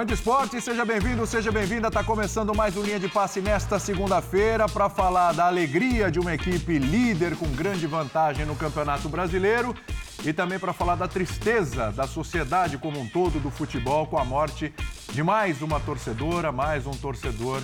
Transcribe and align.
Fã 0.00 0.06
esporte, 0.14 0.58
seja 0.62 0.82
bem-vindo, 0.82 1.26
seja 1.26 1.52
bem-vinda. 1.52 1.88
Está 1.88 2.02
começando 2.02 2.54
mais 2.54 2.74
um 2.74 2.82
Linha 2.82 2.98
de 2.98 3.06
Passe 3.06 3.42
nesta 3.42 3.78
segunda-feira 3.78 4.66
para 4.66 4.88
falar 4.88 5.32
da 5.32 5.44
alegria 5.44 6.10
de 6.10 6.18
uma 6.18 6.32
equipe 6.32 6.78
líder 6.78 7.36
com 7.36 7.46
grande 7.48 7.86
vantagem 7.86 8.46
no 8.46 8.56
Campeonato 8.56 9.10
Brasileiro 9.10 9.76
e 10.24 10.32
também 10.32 10.58
para 10.58 10.72
falar 10.72 10.94
da 10.94 11.06
tristeza 11.06 11.92
da 11.92 12.06
sociedade 12.06 12.78
como 12.78 12.98
um 12.98 13.06
todo 13.06 13.38
do 13.38 13.50
futebol 13.50 14.06
com 14.06 14.16
a 14.16 14.24
morte 14.24 14.72
de 15.12 15.22
mais 15.22 15.60
uma 15.60 15.80
torcedora, 15.80 16.52
mais 16.52 16.86
um 16.86 16.92
torcedor 16.92 17.62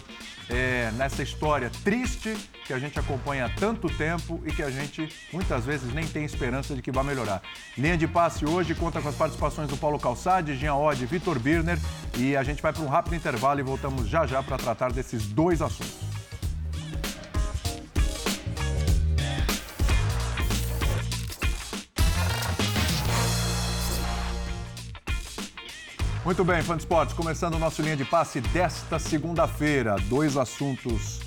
é, 0.49 0.91
nessa 0.93 1.23
história 1.23 1.71
triste 1.85 2.37
que 2.67 2.73
a 2.73 2.79
gente 2.79 2.99
acompanha 2.99 3.47
há 3.47 3.49
tanto 3.49 3.89
tempo 3.89 4.41
e 4.45 4.53
que 4.53 4.63
a 4.63 4.71
gente 4.71 5.09
muitas 5.33 5.65
vezes 5.65 5.93
nem 5.93 6.07
tem 6.07 6.25
esperança 6.25 6.75
de 6.75 6.83
que 6.83 6.91
vá 6.91 7.03
melhorar. 7.05 7.43
Linha 7.79 7.97
de 7.97 8.07
passe 8.09 8.45
hoje 8.45 8.75
conta 8.75 9.01
com 9.01 9.09
as 9.09 9.15
participações 9.15 9.69
do 9.69 9.77
Paulo 9.77 9.99
Calçade, 9.99 10.57
Jean 10.57 10.75
Odd, 10.75 11.07
Vitor 11.07 11.39
Birner 11.39 11.79
e 12.17 12.37
a 12.37 12.43
gente 12.43 12.61
vai 12.61 12.73
para 12.73 12.83
um 12.83 12.89
rápido 12.89 13.15
intervalo 13.15 13.61
e 13.61 13.63
voltamos 13.63 14.09
já 14.09 14.27
já 14.27 14.43
para 14.43 14.57
tratar 14.57 14.93
desses 14.93 15.27
dois 15.27 15.63
assuntos. 15.63 16.16
Muito 26.27 26.45
bem, 26.45 26.61
fã 26.61 26.75
de 26.75 26.83
esportes, 26.83 27.15
começando 27.15 27.55
o 27.55 27.59
nosso 27.61 27.81
linha 27.81 27.97
de 27.97 28.05
passe 28.05 28.41
desta 28.41 28.99
segunda-feira. 28.99 29.95
Dois 30.09 30.37
assuntos 30.37 31.21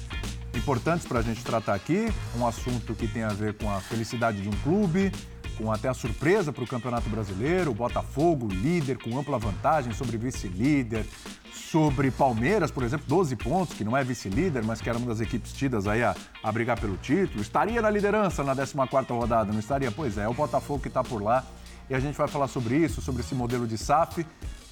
importantes 0.53 1.07
para 1.07 1.19
a 1.19 1.21
gente 1.21 1.41
tratar 1.41 1.73
aqui. 1.73 2.11
Um 2.37 2.45
assunto 2.45 2.93
que 2.93 3.07
tem 3.07 3.23
a 3.23 3.29
ver 3.29 3.53
com 3.53 3.71
a 3.71 3.79
felicidade 3.79 4.41
de 4.41 4.49
um 4.49 4.51
clube, 4.61 5.09
com 5.57 5.71
até 5.71 5.87
a 5.87 5.93
surpresa 5.93 6.51
para 6.51 6.65
o 6.65 6.67
Campeonato 6.67 7.09
Brasileiro. 7.09 7.71
O 7.71 7.73
Botafogo, 7.73 8.49
líder, 8.49 8.97
com 8.97 9.17
ampla 9.17 9.39
vantagem 9.39 9.93
sobre 9.93 10.17
vice-líder. 10.17 11.05
Sobre 11.53 12.11
Palmeiras, 12.11 12.69
por 12.69 12.83
exemplo, 12.83 13.05
12 13.07 13.37
pontos, 13.37 13.77
que 13.77 13.85
não 13.85 13.95
é 13.95 14.03
vice-líder, 14.03 14.65
mas 14.65 14.81
que 14.81 14.89
era 14.89 14.97
uma 14.97 15.07
das 15.07 15.21
equipes 15.21 15.53
tidas 15.53 15.87
aí 15.87 16.03
a, 16.03 16.13
a 16.43 16.51
brigar 16.51 16.77
pelo 16.77 16.97
título. 16.97 17.41
Estaria 17.41 17.81
na 17.81 17.89
liderança 17.89 18.43
na 18.43 18.53
14ª 18.53 19.17
rodada, 19.17 19.53
não 19.53 19.61
estaria? 19.61 19.91
Pois 19.91 20.17
é, 20.17 20.23
é 20.23 20.27
o 20.27 20.33
Botafogo 20.33 20.81
que 20.81 20.89
está 20.89 21.05
por 21.05 21.23
lá. 21.23 21.45
E 21.89 21.95
a 21.95 21.99
gente 21.99 22.15
vai 22.15 22.27
falar 22.27 22.47
sobre 22.47 22.77
isso, 22.77 23.01
sobre 23.01 23.21
esse 23.21 23.33
modelo 23.33 23.65
de 23.65 23.77
SAF 23.77 24.25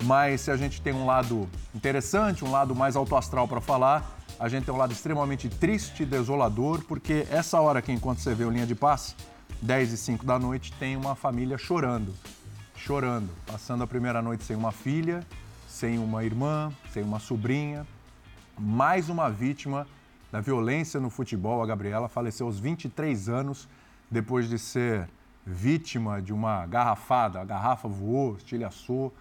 mas 0.04 0.42
se 0.42 0.52
a 0.52 0.58
gente 0.58 0.82
tem 0.82 0.94
um 0.94 1.06
lado 1.06 1.50
interessante, 1.74 2.46
um 2.46 2.52
lado 2.52 2.76
mais 2.76 2.96
alto 2.96 3.16
astral 3.16 3.48
para 3.48 3.60
falar, 3.60 4.06
a 4.40 4.48
gente 4.48 4.66
tem 4.66 4.74
um 4.74 4.78
lado 4.78 4.94
extremamente 4.94 5.50
triste, 5.50 6.06
desolador, 6.06 6.84
porque 6.84 7.26
essa 7.32 7.60
hora 7.60 7.82
que 7.82 7.92
enquanto 7.92 8.20
você 8.20 8.36
vê 8.36 8.44
o 8.44 8.52
linha 8.52 8.68
de 8.68 8.76
passe, 8.76 9.16
10 9.62 9.94
e 9.94 9.98
5 9.98 10.26
da 10.26 10.38
noite, 10.38 10.72
tem 10.74 10.96
uma 10.96 11.16
família 11.16 11.58
chorando, 11.58 12.14
chorando, 12.76 13.30
passando 13.48 13.84
a 13.84 13.88
primeira 13.88 14.22
noite 14.22 14.44
sem 14.44 14.56
uma 14.56 14.72
filha, 14.72 15.26
sem 15.68 15.98
uma 15.98 16.24
irmã, 16.24 16.72
sem 16.94 17.02
uma 17.02 17.20
sobrinha, 17.20 17.86
mais 18.58 19.10
uma 19.10 19.30
vítima 19.30 19.88
da 20.32 20.42
violência 20.42 21.00
no 21.00 21.10
futebol. 21.10 21.64
A 21.64 21.66
Gabriela 21.66 22.08
faleceu 22.08 22.46
aos 22.46 22.60
23 22.60 23.30
anos 23.30 23.68
depois 24.12 24.48
de 24.48 24.60
ser 24.60 25.10
vítima 25.48 26.22
de 26.22 26.34
uma 26.34 26.66
garrafada. 26.66 27.40
A 27.40 27.46
garrafa 27.46 27.88
voou, 27.88 28.36
estilhaçou, 28.36 29.14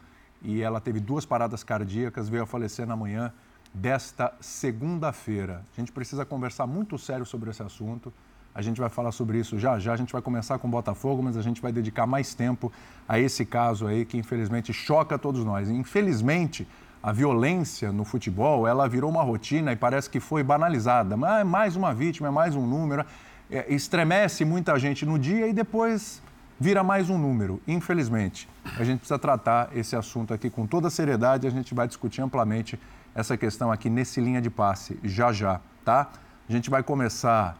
e 0.42 0.60
ela 0.60 0.80
teve 0.80 0.98
duas 0.98 1.24
paradas 1.24 1.62
cardíacas, 1.62 2.28
veio 2.28 2.42
a 2.42 2.46
falecer 2.46 2.86
na 2.86 2.96
manhã 2.96 3.32
desta 3.72 4.32
segunda-feira. 4.40 5.64
A 5.76 5.80
gente 5.80 5.92
precisa 5.92 6.24
conversar 6.24 6.66
muito 6.66 6.98
sério 6.98 7.24
sobre 7.24 7.50
esse 7.50 7.62
assunto. 7.62 8.12
A 8.54 8.62
gente 8.62 8.80
vai 8.80 8.88
falar 8.88 9.12
sobre 9.12 9.38
isso 9.38 9.58
já 9.58 9.78
já. 9.78 9.92
A 9.92 9.96
gente 9.96 10.12
vai 10.12 10.22
começar 10.22 10.58
com 10.58 10.66
o 10.66 10.70
Botafogo, 10.70 11.22
mas 11.22 11.36
a 11.36 11.42
gente 11.42 11.60
vai 11.60 11.70
dedicar 11.70 12.06
mais 12.06 12.34
tempo 12.34 12.72
a 13.06 13.18
esse 13.18 13.44
caso 13.44 13.86
aí 13.86 14.04
que 14.04 14.16
infelizmente 14.16 14.72
choca 14.72 15.18
todos 15.18 15.44
nós. 15.44 15.68
Infelizmente, 15.68 16.66
a 17.02 17.12
violência 17.12 17.92
no 17.92 18.04
futebol, 18.04 18.66
ela 18.66 18.88
virou 18.88 19.10
uma 19.10 19.22
rotina 19.22 19.72
e 19.72 19.76
parece 19.76 20.08
que 20.08 20.18
foi 20.18 20.42
banalizada. 20.42 21.16
Mas 21.16 21.42
é 21.42 21.44
mais 21.44 21.76
uma 21.76 21.94
vítima, 21.94 22.28
é 22.28 22.30
mais 22.30 22.56
um 22.56 22.66
número. 22.66 23.04
É, 23.50 23.72
estremece 23.72 24.44
muita 24.44 24.76
gente 24.78 25.06
no 25.06 25.18
dia 25.18 25.46
e 25.46 25.52
depois 25.52 26.20
vira 26.58 26.82
mais 26.82 27.08
um 27.08 27.18
número, 27.18 27.60
infelizmente. 27.66 28.48
A 28.76 28.82
gente 28.82 28.98
precisa 28.98 29.18
tratar 29.18 29.70
esse 29.76 29.94
assunto 29.94 30.34
aqui 30.34 30.50
com 30.50 30.66
toda 30.66 30.88
a 30.88 30.90
seriedade, 30.90 31.46
a 31.46 31.50
gente 31.50 31.74
vai 31.74 31.86
discutir 31.86 32.22
amplamente 32.22 32.78
essa 33.14 33.36
questão 33.36 33.70
aqui 33.70 33.88
nesse 33.88 34.20
linha 34.20 34.40
de 34.40 34.50
passe, 34.50 34.98
já 35.04 35.32
já, 35.32 35.60
tá? 35.84 36.10
A 36.48 36.52
gente 36.52 36.68
vai 36.68 36.82
começar 36.82 37.56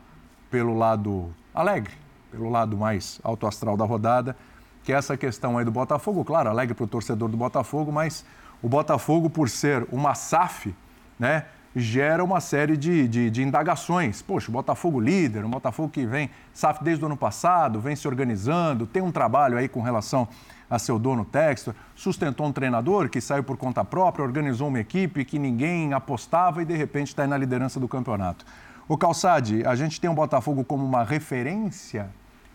pelo 0.50 0.76
lado 0.76 1.32
alegre, 1.54 1.92
pelo 2.30 2.50
lado 2.50 2.76
mais 2.76 3.20
alto 3.22 3.46
astral 3.46 3.76
da 3.76 3.84
rodada, 3.84 4.36
que 4.82 4.92
é 4.92 4.96
essa 4.96 5.16
questão 5.16 5.58
aí 5.58 5.64
do 5.64 5.70
Botafogo, 5.70 6.24
claro, 6.24 6.48
alegre 6.48 6.74
para 6.74 6.84
o 6.84 6.88
torcedor 6.88 7.28
do 7.28 7.36
Botafogo, 7.36 7.92
mas 7.92 8.24
o 8.62 8.68
Botafogo, 8.68 9.28
por 9.28 9.48
ser 9.48 9.86
uma 9.90 10.14
SAF, 10.14 10.74
né, 11.18 11.46
gera 11.78 12.24
uma 12.24 12.40
série 12.40 12.74
de, 12.74 13.06
de, 13.06 13.30
de, 13.30 13.42
indagações. 13.42 14.22
Poxa, 14.22 14.48
o 14.48 14.52
Botafogo 14.52 14.98
líder, 14.98 15.44
um 15.44 15.50
Botafogo 15.50 15.90
que 15.90 16.06
vem, 16.06 16.30
SAF 16.54 16.82
desde 16.82 17.04
o 17.04 17.06
ano 17.06 17.18
passado, 17.18 17.78
vem 17.78 17.94
se 17.94 18.08
organizando, 18.08 18.86
tem 18.86 19.02
um 19.02 19.12
trabalho 19.12 19.58
aí 19.58 19.68
com 19.68 19.82
relação 19.82 20.26
a 20.70 20.78
seu 20.78 20.98
dono 20.98 21.22
Textor, 21.22 21.74
sustentou 21.94 22.46
um 22.46 22.52
treinador 22.52 23.10
que 23.10 23.20
saiu 23.20 23.44
por 23.44 23.58
conta 23.58 23.84
própria, 23.84 24.24
organizou 24.24 24.68
uma 24.68 24.80
equipe 24.80 25.22
que 25.22 25.38
ninguém 25.38 25.92
apostava 25.92 26.62
e 26.62 26.64
de 26.64 26.74
repente 26.74 27.08
está 27.08 27.24
aí 27.24 27.28
na 27.28 27.36
liderança 27.36 27.78
do 27.78 27.86
campeonato. 27.86 28.46
O 28.88 28.96
Calçade, 28.96 29.62
a 29.66 29.74
gente 29.74 30.00
tem 30.00 30.08
o 30.08 30.14
Botafogo 30.14 30.64
como 30.64 30.82
uma 30.82 31.04
referência 31.04 32.08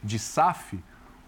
de 0.04 0.18
SAF, 0.18 0.80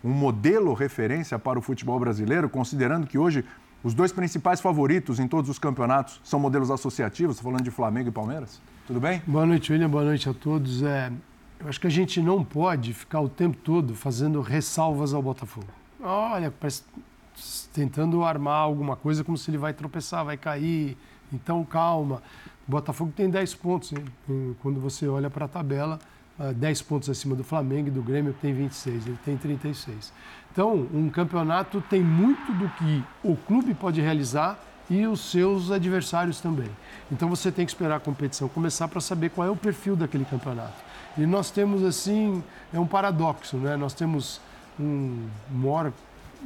um 0.04 0.10
modelo 0.10 0.74
referência 0.74 1.38
para 1.38 1.60
o 1.60 1.62
futebol 1.62 2.00
brasileiro, 2.00 2.50
considerando 2.50 3.06
que 3.06 3.20
hoje 3.20 3.46
os 3.84 3.94
dois 3.94 4.14
principais 4.14 4.62
favoritos 4.62 5.20
em 5.20 5.28
todos 5.28 5.50
os 5.50 5.60
campeonatos 5.60 6.22
são 6.24 6.40
modelos 6.40 6.72
associativos, 6.72 7.40
falando 7.40 7.64
de 7.64 7.72
Flamengo 7.72 8.08
e 8.08 8.12
Palmeiras. 8.12 8.62
Tudo 8.88 9.00
bem? 9.00 9.22
Boa 9.28 9.46
noite, 9.46 9.72
William. 9.72 9.90
Boa 9.90 10.06
noite 10.06 10.30
a 10.30 10.34
todos. 10.34 10.82
É, 10.82 11.12
eu 11.60 11.68
acho 11.68 11.80
que 11.82 11.88
a 11.88 11.90
gente 11.90 12.22
não 12.22 12.44
pode 12.44 12.94
ficar 12.94 13.20
o 13.20 13.28
tempo 13.28 13.58
todo 13.58 13.94
fazendo 13.94 14.40
ressalvas 14.42 15.14
ao 15.14 15.22
Botafogo. 15.22 15.68
Olha, 16.02 16.54
tentando 17.74 18.24
armar 18.24 18.60
alguma 18.60 18.96
coisa 18.96 19.24
como 19.24 19.38
se 19.38 19.52
ele 19.52 19.58
vai 19.58 19.74
tropeçar, 19.74 20.24
vai 20.24 20.38
cair. 20.38 20.98
Então, 21.32 21.64
calma. 21.66 22.22
O 22.68 22.72
Botafogo 22.72 23.12
tem 23.14 23.30
10 23.30 23.56
pontos. 23.56 23.92
Hein? 23.92 24.56
Quando 24.62 24.80
você 24.80 25.08
olha 25.08 25.30
para 25.30 25.46
a 25.46 25.48
tabela, 25.48 26.00
10 26.38 26.82
ah, 26.82 26.84
pontos 26.88 27.10
acima 27.10 27.36
do 27.36 27.44
Flamengo 27.44 27.90
e 27.90 27.92
do 27.92 28.02
Grêmio, 28.02 28.34
que 28.34 28.40
tem 28.40 28.54
26, 28.54 29.08
ele 29.08 29.20
tem 29.24 29.38
36. 29.38 30.12
Então, 30.52 30.88
um 30.94 31.10
campeonato 31.10 31.82
tem 31.82 32.02
muito 32.02 32.52
do 32.54 32.70
que 32.70 33.04
o 33.24 33.36
clube 33.36 33.74
pode 33.74 34.02
realizar 34.02 34.60
e 34.90 35.06
os 35.08 35.32
seus 35.32 35.72
adversários 35.72 36.40
também. 36.40 36.70
Então, 37.12 37.30
você 37.30 37.52
tem 37.52 37.66
que 37.66 37.72
esperar 37.72 37.98
a 37.98 38.00
competição 38.00 38.50
começar 38.50 38.88
para 38.88 39.00
saber 39.00 39.30
qual 39.30 39.48
é 39.48 39.52
o 39.52 39.56
perfil 39.56 39.96
daquele 39.96 40.26
campeonato. 40.26 40.84
E 41.18 41.26
nós 41.26 41.52
temos, 41.52 41.84
assim, 41.84 42.44
é 42.74 42.80
um 42.80 42.88
paradoxo, 42.88 43.58
né? 43.58 43.76
Nós 43.78 43.94
temos 43.94 44.42
um 44.80 45.28
maior 45.52 45.92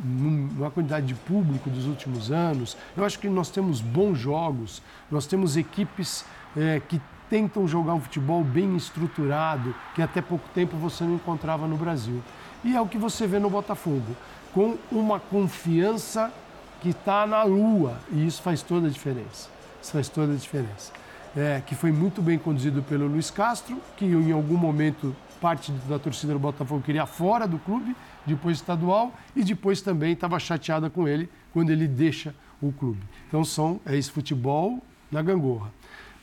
uma 0.04 0.70
quantidade 0.70 1.08
de 1.08 1.16
público 1.16 1.70
dos 1.70 1.86
últimos 1.86 2.32
anos. 2.32 2.78
Eu 2.96 3.04
acho 3.04 3.18
que 3.18 3.28
nós 3.28 3.50
temos 3.50 3.82
bons 3.82 4.18
jogos, 4.18 4.82
nós 5.10 5.26
temos 5.26 5.58
equipes 5.58 6.24
é, 6.56 6.80
que 6.88 7.02
tentam 7.30 7.68
jogar 7.68 7.94
um 7.94 8.02
futebol 8.02 8.44
bem 8.44 8.76
estruturado, 8.76 9.74
que 9.94 10.02
até 10.02 10.22
pouco 10.22 10.48
tempo 10.54 10.78
você 10.78 11.04
não 11.04 11.16
encontrava 11.16 11.68
no 11.68 11.78
Brasil. 11.78 12.22
E 12.64 12.76
é 12.76 12.82
o 12.82 12.88
que 12.88 12.98
você 12.98 13.28
vê 13.28 13.40
no 13.40 13.50
Botafogo, 13.50 14.16
com 14.54 14.78
uma 14.92 15.20
confiança 15.20 16.32
que 16.82 16.90
está 16.90 17.26
na 17.26 17.44
lua, 17.44 17.98
e 18.12 18.26
isso 18.26 18.42
faz 18.42 18.62
toda 18.62 18.88
a 18.88 18.90
diferença. 18.90 19.50
Isso 19.82 19.92
faz 19.92 20.10
toda 20.10 20.34
a 20.34 20.36
diferença. 20.36 20.92
É, 21.36 21.62
que 21.66 21.76
foi 21.76 21.92
muito 21.92 22.22
bem 22.22 22.38
conduzido 22.38 22.82
pelo 22.82 23.08
Luiz 23.08 23.30
Castro, 23.30 23.78
que 23.96 24.06
em 24.06 24.32
algum 24.32 24.58
momento 24.58 25.16
parte 25.40 25.72
da 25.88 26.00
torcida 26.00 26.34
do 26.34 26.40
Botafogo 26.40 26.82
queria 26.82 27.06
fora 27.06 27.48
do 27.48 27.60
clube, 27.60 27.96
depois 28.26 28.58
estadual, 28.58 29.14
e 29.36 29.44
depois 29.44 29.82
também 29.82 30.14
estava 30.14 30.40
chateada 30.40 30.90
com 30.90 31.08
ele 31.08 31.30
quando 31.54 31.70
ele 31.70 31.88
deixa 31.88 32.34
o 32.62 32.72
clube. 32.72 33.02
Então 33.28 33.44
são, 33.44 33.80
é 33.86 33.96
esse 33.96 34.12
futebol 34.12 34.82
na 35.12 35.22
gangorra. 35.22 35.72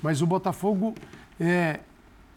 Mas 0.04 0.20
o 0.20 0.26
Botafogo, 0.26 0.94
é, 1.40 1.80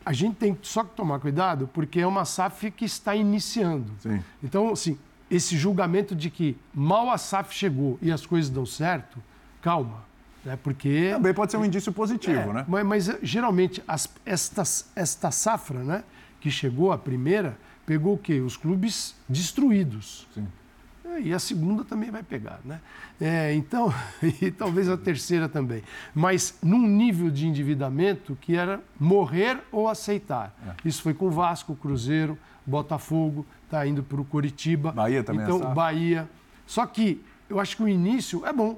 a 0.06 0.14
gente 0.14 0.38
tem 0.38 0.58
só 0.62 0.86
que 0.86 0.96
tomar 0.96 1.20
cuidado, 1.20 1.70
porque 1.74 2.00
é 2.00 2.08
uma 2.08 2.24
SAF 2.24 2.72
que 2.72 2.86
está 2.86 3.14
iniciando. 3.14 3.92
Sim. 4.00 4.24
Então, 4.42 4.72
assim, 4.72 4.98
esse 5.30 5.58
julgamento 5.58 6.16
de 6.16 6.30
que 6.30 6.56
mal 6.74 7.12
a 7.12 7.18
SAF 7.18 7.54
chegou 7.54 8.00
e 8.02 8.10
as 8.10 8.26
coisas 8.26 8.50
dão 8.50 8.66
certo, 8.66 9.22
calma. 9.62 10.06
Né? 10.46 10.58
Porque. 10.64 11.10
Também 11.12 11.34
pode 11.34 11.52
ser 11.52 11.58
um 11.58 11.66
indício 11.66 11.92
positivo, 11.92 12.40
é, 12.40 12.54
né? 12.54 12.66
Mas, 12.70 12.86
mas 12.86 13.18
geralmente, 13.22 13.84
as, 13.86 14.08
esta, 14.26 14.64
esta 14.96 15.30
safra, 15.30 15.84
né, 15.84 16.06
que 16.40 16.50
chegou, 16.50 16.94
a 16.94 16.98
primeira, 16.98 17.58
pegou 17.86 18.14
o 18.14 18.18
quê? 18.18 18.40
Os 18.40 18.56
clubes 18.56 19.14
destruídos. 19.28 20.26
Sim. 20.34 20.48
E 21.24 21.34
a 21.34 21.40
segunda 21.40 21.84
também 21.84 22.12
vai 22.12 22.22
pegar, 22.22 22.60
né? 22.64 22.80
É, 23.20 23.54
então, 23.54 23.94
e 24.42 24.52
talvez 24.52 24.90
a 24.90 24.98
terceira 24.98 25.50
também. 25.50 25.82
Mas 26.14 26.58
num 26.62 26.86
nível 26.88 27.30
de 27.32 27.48
endividamento 27.48 28.38
que 28.40 28.56
era 28.56 28.82
morrer 29.00 29.60
ou 29.72 29.88
aceitar. 29.88 30.56
É. 30.66 30.88
Isso 30.88 31.02
foi 31.02 31.14
com 31.14 31.30
Vasco, 31.30 31.76
Cruzeiro, 31.76 32.38
Botafogo, 32.66 33.46
está 33.66 33.86
indo 33.88 34.04
para 34.04 34.22
o 34.22 34.26
Curitiba. 34.26 34.92
Bahia 34.92 35.24
também 35.24 35.44
Então, 35.44 35.72
é 35.72 35.74
Bahia. 35.74 36.30
Só 36.66 36.86
que 36.86 37.24
eu 37.50 37.60
acho 37.60 37.76
que 37.78 37.84
o 37.84 37.88
início 37.88 38.46
é 38.46 38.54
bom. 38.54 38.78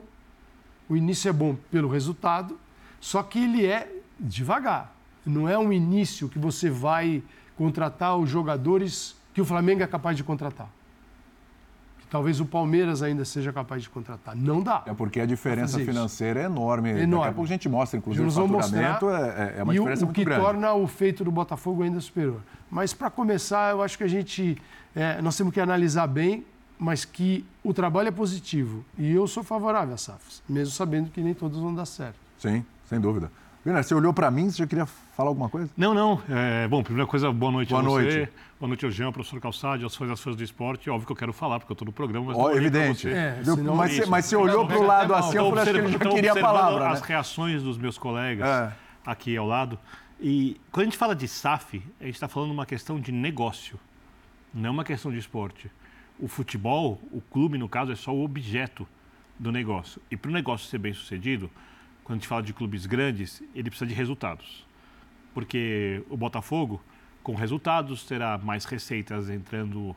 O 0.88 0.96
início 0.96 1.30
é 1.30 1.34
bom 1.34 1.56
pelo 1.70 1.90
resultado, 1.90 2.60
só 3.00 3.22
que 3.22 3.44
ele 3.44 3.66
é 3.66 3.92
devagar. 4.20 4.96
Não 5.26 5.48
é 5.48 5.58
um 5.58 5.72
início 5.72 6.28
que 6.28 6.40
você 6.40 6.70
vai 6.70 7.22
contratar 7.56 8.18
os 8.18 8.30
jogadores 8.30 9.16
que 9.34 9.42
o 9.42 9.46
Flamengo 9.46 9.84
é 9.84 9.88
capaz 9.88 10.18
de 10.18 10.24
contratar 10.24 10.70
talvez 12.10 12.40
o 12.40 12.46
Palmeiras 12.46 13.02
ainda 13.04 13.24
seja 13.24 13.54
capaz 13.54 13.84
de 13.84 13.90
contratar. 13.90 14.36
Não 14.36 14.62
dá. 14.62 14.84
É 14.86 14.94
porque 14.94 15.20
a 15.20 15.26
diferença 15.26 15.80
financeira 15.80 16.42
é 16.42 16.46
enorme. 16.46 16.90
enorme. 16.90 17.12
Daqui 17.12 17.28
a 17.28 17.32
pouco 17.34 17.44
a 17.44 17.48
gente 17.48 17.70
mostra, 17.70 17.98
inclusive, 17.98 18.28
o 18.28 18.32
faturamento 18.32 19.10
é, 19.10 19.56
é, 19.58 19.64
uma 19.64 19.74
diferença 19.74 20.06
o, 20.06 20.08
grande. 20.08 20.32
O 20.32 20.36
que 20.36 20.42
torna 20.42 20.74
o 20.74 20.88
feito 20.88 21.24
do 21.24 21.32
Botafogo 21.32 21.84
ainda 21.84 22.00
superior. 22.02 22.42
Mas, 22.70 22.94
para 22.94 23.10
começar, 23.10 23.72
eu 23.72 23.82
acho 23.82 23.98
que 23.98 24.04
a 24.04 24.08
gente... 24.08 24.58
É, 24.96 25.22
nós 25.22 25.38
temos 25.38 25.54
que 25.54 25.60
analisar 25.60 26.08
bem, 26.08 26.44
mas 26.80 27.06
que 27.06 27.46
o 27.64 27.74
trabalho 27.74 28.08
é 28.08 28.12
positivo. 28.12 28.84
E 28.98 29.12
eu 29.12 29.28
sou 29.28 29.44
favorável 29.44 29.94
às 29.94 30.02
SAFs, 30.02 30.42
mesmo 30.50 30.74
sabendo 30.74 31.12
que 31.12 31.22
nem 31.22 31.34
todas 31.34 31.58
vão 31.58 31.76
dar 31.76 31.86
certo. 31.86 32.18
Sim, 32.38 32.66
sem 32.86 33.00
dúvida. 33.00 33.30
Vina, 33.64 33.84
você 33.84 33.94
olhou 33.94 34.14
para 34.14 34.32
mim, 34.32 34.50
você 34.50 34.60
já 34.60 34.68
queria 34.68 34.86
falar 34.86 35.30
alguma 35.30 35.50
coisa? 35.50 35.70
Não, 35.76 35.94
não. 35.94 36.22
É, 36.30 36.66
bom, 36.70 36.82
primeira 36.82 37.06
coisa, 37.06 37.30
boa 37.30 37.52
noite 37.52 37.70
boa 37.70 37.82
a 37.82 37.86
você. 37.86 38.18
Noite. 38.18 38.34
Boa 38.58 38.68
noite 38.70 38.86
ao 38.86 38.92
Jean, 38.92 39.12
professor 39.12 39.42
Calçade, 39.42 39.84
aos 39.84 39.94
fãs 39.96 40.08
das 40.08 40.22
fãs 40.22 40.36
do 40.36 40.44
esporte. 40.44 40.90
Óbvio 40.90 41.06
que 41.06 41.12
eu 41.12 41.16
quero 41.16 41.34
falar, 41.34 41.60
porque 41.60 41.72
eu 41.72 41.74
estou 41.74 41.86
no 41.86 41.92
programa. 41.92 42.28
Mas 42.28 42.38
oh, 42.38 42.52
evidente. 42.52 43.10
É, 43.10 43.42
mas, 43.76 43.92
você, 43.92 44.06
mas 44.06 44.26
você 44.26 44.36
olhou 44.38 44.66
para 44.66 44.80
o 44.80 44.86
lado 44.86 45.14
assim, 45.14 45.36
eu 45.36 45.50
falei, 45.50 45.74
que 45.74 45.80
ele 45.80 45.92
já 45.92 46.00
queria 46.00 46.32
a 46.32 46.40
palavra. 46.40 46.90
As 46.90 47.02
né? 47.02 47.08
reações 47.10 47.62
dos 47.62 47.78
meus 47.78 47.98
colegas 47.98 48.48
é. 48.48 48.74
aqui 49.06 49.36
ao 49.36 49.46
lado. 49.46 49.78
E 50.22 50.60
quando 50.72 50.84
a 50.84 50.86
gente 50.86 50.98
fala 50.98 51.14
de 51.14 51.28
SAF, 51.28 51.84
a 52.00 52.06
gente 52.06 52.14
está 52.14 52.30
falando 52.30 52.52
uma 52.52 52.66
questão 52.66 52.98
de 52.98 53.12
negócio, 53.12 53.78
não 54.54 54.68
é 54.68 54.72
uma 54.72 54.84
questão 54.86 55.12
de 55.12 55.18
esporte. 55.18 55.70
O 56.18 56.30
futebol, 56.30 57.02
o 57.12 57.20
clube, 57.20 57.58
no 57.58 57.68
caso, 57.68 57.92
é 57.92 57.96
só 57.96 58.14
o 58.14 58.24
objeto 58.24 58.88
do 59.38 59.52
negócio. 59.52 60.02
E 60.10 60.16
para 60.16 60.30
o 60.30 60.34
negócio 60.34 60.70
ser 60.70 60.78
bem 60.78 60.94
sucedido, 60.94 61.50
quando 62.10 62.18
a 62.18 62.22
gente 62.22 62.28
fala 62.28 62.42
de 62.42 62.54
clubes 62.54 62.88
grandes, 62.88 63.44
ele 63.54 63.70
precisa 63.70 63.86
de 63.88 63.94
resultados. 63.94 64.66
Porque 65.32 66.04
o 66.10 66.18
Botafogo, 66.18 66.82
com 67.22 67.36
resultados, 67.36 68.04
terá 68.04 68.36
mais 68.40 68.66
receitas 68.66 69.30
entrando 69.30 69.96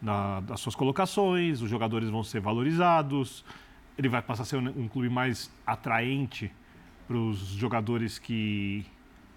na, 0.00 0.40
nas 0.40 0.58
suas 0.58 0.74
colocações, 0.74 1.60
os 1.60 1.68
jogadores 1.68 2.08
vão 2.08 2.24
ser 2.24 2.40
valorizados, 2.40 3.44
ele 3.98 4.08
vai 4.08 4.22
passar 4.22 4.44
a 4.44 4.46
ser 4.46 4.56
um, 4.56 4.84
um 4.84 4.88
clube 4.88 5.10
mais 5.10 5.54
atraente 5.66 6.50
para 7.06 7.18
os 7.18 7.40
jogadores 7.48 8.18
que 8.18 8.86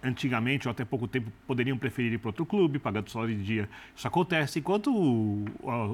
antigamente 0.01 0.65
ou 0.69 0.71
até 0.71 0.85
pouco 0.85 1.09
tempo 1.09 1.29
poderiam 1.45 1.77
preferir 1.77 2.13
ir 2.13 2.19
para 2.19 2.29
outro 2.29 2.45
clube, 2.45 2.79
pagando 2.79 3.09
salário 3.09 3.35
de 3.35 3.43
dia. 3.43 3.69
Isso 3.93 4.07
acontece 4.07 4.59
enquanto 4.59 4.95
o, 4.95 5.43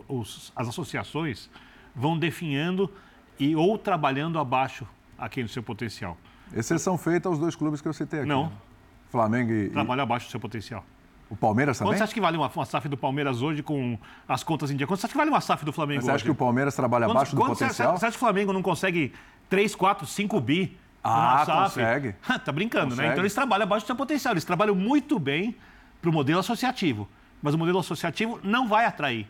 os, 0.08 0.54
as 0.56 0.68
associações 0.68 1.50
vão 1.96 2.20
definhando 2.20 2.88
e 3.40 3.56
ou 3.56 3.80
trabalhando 3.80 4.38
abaixo 4.38 4.86
aqui 5.20 5.44
no 5.44 5.50
seu 5.50 5.62
potencial. 5.62 6.18
Exceção 6.54 6.98
feita 6.98 7.30
aos 7.30 7.38
dois 7.38 7.56
clubes 7.56 7.82
que 7.82 7.88
eu 7.88 7.94
citei 7.94 8.22
aqui. 8.22 8.30
Não. 8.30 8.46
Né? 8.46 8.52
Flamengo 9.10 9.52
e. 9.52 9.70
Trabalha 9.70 10.04
abaixo 10.04 10.28
do 10.28 10.32
seu 10.32 10.40
potencial. 10.40 10.84
O 11.30 11.36
Palmeiras 11.36 11.78
também? 11.78 11.92
Quanto 11.92 11.98
você 12.00 12.04
acha 12.04 12.14
que 12.14 12.22
vale 12.22 12.38
uma, 12.38 12.48
uma 12.48 12.66
SAF 12.66 12.88
do 12.90 12.98
Palmeiras 12.98 13.42
hoje 13.42 13.62
com 13.62 14.00
as 14.28 14.44
contas 14.44 14.72
em 14.72 14.76
dia? 14.76 14.88
Quanto 14.88 15.00
você 15.00 15.06
acha 15.06 15.14
que 15.14 15.18
vale 15.18 15.30
uma 15.30 15.42
SAF 15.42 15.64
do 15.64 15.72
Flamengo 15.72 15.98
Mas 15.98 16.06
você 16.06 16.12
acha 16.12 16.24
que 16.24 16.32
o 16.32 16.36
Palmeiras 16.36 16.76
trabalha 16.76 17.06
quanto, 17.06 17.18
abaixo 17.18 17.36
do 17.36 17.42
potencial? 17.42 17.94
Você, 17.94 18.00
você 18.00 18.06
acha 18.08 18.12
que 18.14 18.18
o 18.18 18.20
Flamengo 18.20 18.52
não 18.52 18.64
consegue 18.64 19.14
3, 19.48 19.76
4, 19.76 20.08
5 20.08 20.42
bi 20.42 20.78
ah, 21.04 21.46
consegue. 21.46 22.16
tá 22.44 22.52
brincando, 22.52 22.90
consegue. 22.90 23.08
né? 23.08 23.14
Então 23.14 23.22
eles 23.22 23.34
trabalham 23.34 23.64
abaixo 23.64 23.86
do 23.86 23.88
seu 23.88 23.96
potencial. 23.96 24.34
Eles 24.34 24.44
trabalham 24.44 24.76
muito 24.76 25.20
bem 25.20 25.56
para 26.02 26.10
o 26.10 26.14
modelo 26.14 26.40
associativo. 26.40 27.08
Mas 27.42 27.54
o 27.54 27.58
modelo 27.58 27.80
associativo 27.80 28.40
não 28.44 28.68
vai 28.68 28.86
atrair 28.86 29.28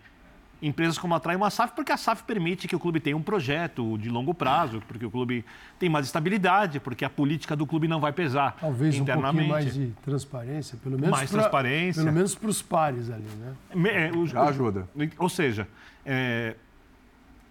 empresas 0.62 0.98
como 0.98 1.16
a 1.16 1.22
uma 1.36 1.50
SAF, 1.50 1.74
porque 1.74 1.92
a 1.92 1.98
SAF 1.98 2.24
permite 2.24 2.68
que 2.68 2.76
o 2.76 2.80
clube 2.80 3.00
tenha 3.00 3.16
um 3.16 3.22
projeto 3.22 3.98
de 3.98 4.10
longo 4.10 4.34
prazo, 4.34 4.82
porque 4.88 5.06
o 5.06 5.12
clube 5.12 5.46
tem 5.78 5.90
mais 5.90 6.06
estabilidade, 6.06 6.80
porque 6.80 7.06
a 7.06 7.10
política 7.10 7.56
do 7.56 7.66
clube 7.66 7.88
não 7.88 8.00
vai 8.00 8.12
pesar 8.12 8.58
Talvez 8.60 8.96
internamente. 8.96 9.46
um 9.46 9.50
pouquinho 9.50 9.50
mais 9.50 9.74
de 9.74 9.94
transparência, 10.04 10.78
pelo 10.84 10.96
menos 10.96 11.12
mais 11.12 11.30
pra, 11.30 11.42
transparência, 11.42 12.04
pelo 12.04 12.14
menos 12.14 12.36
para 12.36 12.50
os 12.50 12.62
pares 12.62 13.10
ali, 13.10 13.24
né? 13.24 13.56
É, 13.90 14.12
o, 14.12 14.28
Já 14.28 14.44
ajuda. 14.44 14.88
Ou 15.18 15.30
seja, 15.30 15.68
é, 16.06 16.56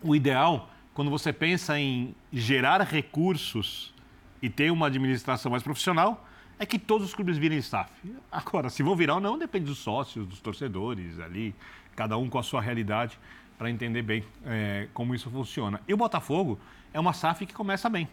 o 0.02 0.14
ideal, 0.14 0.70
quando 0.92 1.10
você 1.10 1.32
pensa 1.32 1.78
em 1.78 2.14
gerar 2.32 2.82
recursos 2.82 3.94
e 4.42 4.50
ter 4.50 4.70
uma 4.70 4.86
administração 4.86 5.50
mais 5.50 5.62
profissional, 5.62 6.26
é 6.58 6.66
que 6.66 6.78
todos 6.78 7.06
os 7.06 7.14
clubes 7.14 7.38
virem 7.38 7.62
SAF. 7.62 7.90
Agora, 8.30 8.68
se 8.68 8.82
vão 8.82 8.96
virar 8.96 9.14
ou 9.14 9.20
não, 9.20 9.38
depende 9.38 9.66
dos 9.66 9.78
sócios, 9.78 10.26
dos 10.26 10.40
torcedores 10.40 11.20
ali, 11.20 11.54
cada 11.98 12.16
um 12.16 12.30
com 12.30 12.38
a 12.38 12.44
sua 12.44 12.60
realidade, 12.60 13.18
para 13.58 13.68
entender 13.68 14.02
bem 14.02 14.24
é, 14.46 14.86
como 14.94 15.16
isso 15.16 15.28
funciona. 15.28 15.80
E 15.88 15.92
o 15.92 15.96
Botafogo 15.96 16.56
é 16.94 17.00
uma 17.00 17.12
SAF 17.12 17.44
que 17.44 17.52
começa 17.52 17.88
bem. 17.88 18.08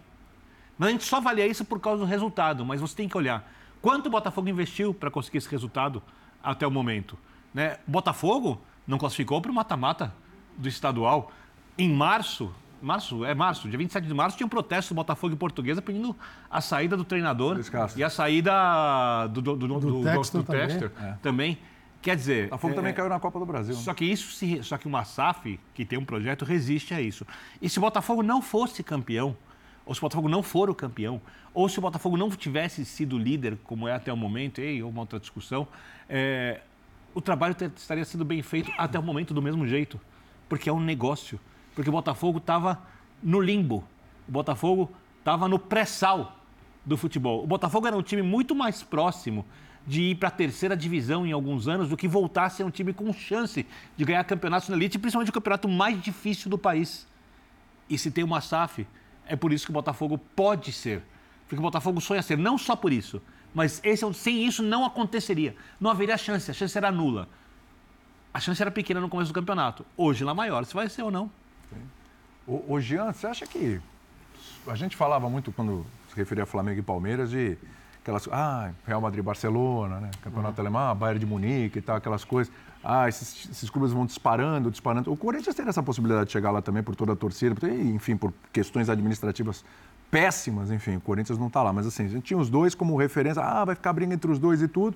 Mas 0.76 0.90
a 0.90 0.92
gente 0.92 1.04
só 1.04 1.18
avalia 1.18 1.46
isso 1.46 1.64
por 1.64 1.80
causa 1.80 2.00
do 2.00 2.06
resultado, 2.06 2.66
mas 2.66 2.82
você 2.82 2.96
tem 2.96 3.08
que 3.08 3.16
olhar 3.16 3.48
quanto 3.84 4.08
o 4.08 4.10
Botafogo 4.10 4.50
investiu 4.50 4.92
para 4.92 5.12
conseguir 5.12 5.38
esse 5.38 5.48
resultado 5.52 6.02
até 6.44 6.66
o 6.66 6.72
momento. 6.72 7.16
Né? 7.54 7.78
O 7.88 7.92
Botafogo 7.92 8.60
não 8.88 8.98
classificou 8.98 9.40
para 9.40 9.52
o 9.52 9.54
mata-mata 9.54 10.12
do 10.58 10.68
estadual. 10.68 11.32
Em 11.78 11.94
março, 11.94 12.52
março, 12.82 13.24
é 13.24 13.36
março, 13.36 13.70
dia 13.70 13.78
27 13.78 14.08
de 14.08 14.14
março, 14.16 14.36
tinha 14.36 14.48
um 14.48 14.50
protesto 14.50 14.96
do 14.96 14.98
Botafogo 14.98 15.36
e 15.36 15.38
Portuguesa 15.38 15.80
pedindo 15.80 16.16
a 16.50 16.60
saída 16.60 16.98
do 16.98 17.04
treinador 17.04 17.60
e 17.96 18.04
a 18.04 18.10
saída 18.10 19.28
do, 19.28 19.44
do, 19.44 19.56
do, 19.56 19.68
do, 19.68 19.80
do, 19.80 20.02
do 20.02 20.44
Tester 20.44 20.92
também. 21.22 21.60
É. 22.06 22.10
Quer 22.12 22.16
dizer. 22.16 22.54
A 22.54 22.58
Fogo 22.58 22.74
é, 22.74 22.76
também 22.76 22.94
caiu 22.94 23.10
na 23.10 23.20
Copa 23.20 23.40
do 23.40 23.46
Brasil. 23.48 23.74
Só 23.74 23.92
né? 23.92 23.96
que 23.96 24.06
isso 24.06 24.32
se, 24.32 24.62
só 24.62 24.78
que 24.78 24.88
uma 24.88 25.04
SAF 25.04 25.60
que 25.74 25.84
tem 25.84 25.98
um 25.98 26.06
projeto 26.06 26.46
resiste 26.46 26.94
a 26.94 27.02
isso. 27.02 27.26
E 27.60 27.68
se 27.68 27.80
o 27.80 27.82
Botafogo 27.82 28.22
não 28.22 28.44
fosse 28.44 28.84
campeão, 28.84 29.36
ou 29.86 29.94
se 29.96 30.00
o 30.00 30.02
Botafogo 30.02 30.30
não 30.30 30.44
for 30.44 30.70
o 30.70 30.76
campeão, 30.76 31.20
ou 31.52 31.68
se 31.68 31.80
o 31.80 31.82
Botafogo 31.82 32.16
não 32.16 32.30
tivesse 32.30 32.86
sido 32.86 33.18
líder, 33.18 33.58
como 33.64 33.88
é 33.88 33.94
até 33.94 34.14
o 34.14 34.18
momento, 34.18 34.62
e 34.62 34.84
uma 34.84 35.02
outra 35.02 35.20
discussão, 35.20 35.68
é, 36.08 36.62
o 37.16 37.22
trabalho 37.22 37.56
estaria 37.76 38.06
sendo 38.06 38.24
bem 38.24 38.44
feito 38.44 38.72
até 38.78 39.00
o 39.00 39.04
momento 39.04 39.34
do 39.34 39.42
mesmo 39.42 39.66
jeito, 39.66 40.00
porque 40.48 40.70
é 40.70 40.74
um 40.74 40.80
negócio. 40.80 41.40
Porque 41.74 41.90
o 41.90 41.94
Botafogo 41.94 42.38
estava 42.38 42.84
no 43.22 43.42
limbo, 43.42 43.84
o 44.28 44.32
Botafogo 44.32 44.92
estava 45.18 45.48
no 45.48 45.58
pré-sal 45.58 46.38
do 46.86 46.96
futebol. 46.96 47.44
O 47.44 47.48
Botafogo 47.48 47.88
era 47.88 47.98
um 47.98 48.04
time 48.04 48.22
muito 48.22 48.54
mais 48.54 48.84
próximo 48.84 49.44
de 49.86 50.02
ir 50.02 50.16
para 50.16 50.30
a 50.30 50.32
terceira 50.32 50.76
divisão 50.76 51.26
em 51.26 51.32
alguns 51.32 51.68
anos 51.68 51.90
do 51.90 51.98
que 51.98 52.08
voltar 52.08 52.46
a 52.46 52.50
ser 52.50 52.64
um 52.64 52.72
time 52.72 52.92
com 52.94 53.12
chance 53.14 53.66
de 53.96 54.06
ganhar 54.06 54.24
campeonatos 54.24 54.70
na 54.70 54.76
elite, 54.76 54.98
principalmente 54.98 55.30
o 55.30 55.34
campeonato 55.34 55.68
mais 55.68 56.02
difícil 56.02 56.50
do 56.50 56.58
país. 56.58 57.08
E 57.90 57.98
se 57.98 58.10
tem 58.10 58.24
uma 58.24 58.42
SAF, 58.42 58.88
é 59.28 59.36
por 59.36 59.54
isso 59.54 59.66
que 59.66 59.72
o 59.72 59.74
Botafogo 59.74 60.18
pode 60.36 60.72
ser. 60.72 61.04
Porque 61.48 61.60
o 61.60 61.62
Botafogo 61.62 62.02
sonha 62.02 62.22
ser, 62.22 62.38
não 62.38 62.58
só 62.58 62.76
por 62.76 62.92
isso, 62.92 63.22
mas 63.54 63.80
esse, 63.84 64.04
é 64.04 64.14
sem 64.14 64.46
isso 64.46 64.64
não 64.64 64.84
aconteceria. 64.84 65.56
Não 65.80 65.92
haveria 65.92 66.18
chance, 66.18 66.50
a 66.50 66.54
chance 66.54 66.76
era 66.76 66.92
nula. 66.92 67.30
A 68.34 68.40
chance 68.40 68.62
era 68.62 68.72
pequena 68.72 69.00
no 69.00 69.08
começo 69.08 69.32
do 69.32 69.36
campeonato. 69.36 69.86
Hoje 69.96 70.28
é 70.28 70.34
maior, 70.34 70.66
se 70.66 70.74
vai 70.74 70.90
ser 70.90 71.04
ou 71.04 71.12
não. 71.12 71.32
O, 72.48 72.74
o 72.74 72.82
Jean, 72.82 73.14
você 73.14 73.28
acha 73.28 73.48
que. 73.48 73.80
A 74.68 74.76
gente 74.76 74.96
falava 74.96 75.30
muito 75.30 75.52
quando 75.52 75.86
se 76.10 76.16
referia 76.16 76.44
a 76.44 76.48
Flamengo 76.48 76.80
e 76.80 76.84
Palmeiras 76.84 77.30
de 77.30 77.56
aquelas, 78.06 78.30
ah, 78.32 78.70
Real 78.86 79.02
Madrid 79.02 79.24
Barcelona, 79.24 80.00
né? 80.00 80.12
Campeonato 80.22 80.62
uhum. 80.62 80.68
Alemão, 80.68 80.96
Bayern 80.96 81.20
de 81.20 81.26
Munique 81.26 81.80
e 81.80 81.82
tal, 81.82 81.96
aquelas 81.96 82.24
coisas. 82.24 82.54
Ah, 82.84 83.10
esses, 83.10 83.50
esses, 83.50 83.68
clubes 83.68 83.92
vão 83.92 84.06
disparando, 84.06 84.70
disparando. 84.70 85.12
O 85.12 85.18
Corinthians 85.18 85.56
tem 85.56 85.68
essa 85.68 85.82
possibilidade 85.82 86.28
de 86.28 86.32
chegar 86.32 86.52
lá 86.52 86.62
também 86.62 86.84
por 86.84 86.96
toda 86.96 87.14
a 87.14 87.16
torcida, 87.16 87.56
porque, 87.56 87.74
enfim, 87.74 88.16
por 88.16 88.32
questões 88.54 88.90
administrativas 88.92 89.66
péssimas, 90.12 90.70
enfim, 90.70 90.98
o 90.98 91.02
Corinthians 91.02 91.40
não 91.40 91.48
está 91.48 91.64
lá. 91.64 91.74
Mas 91.74 91.88
assim, 91.88 92.06
a 92.06 92.08
gente 92.08 92.24
tinha 92.24 92.38
os 92.38 92.48
dois 92.48 92.76
como 92.76 92.96
referência, 92.96 93.42
ah, 93.42 93.66
vai 93.66 93.74
ficar 93.74 93.92
briga 93.92 94.14
entre 94.14 94.30
os 94.30 94.38
dois 94.38 94.62
e 94.62 94.68
tudo. 94.68 94.96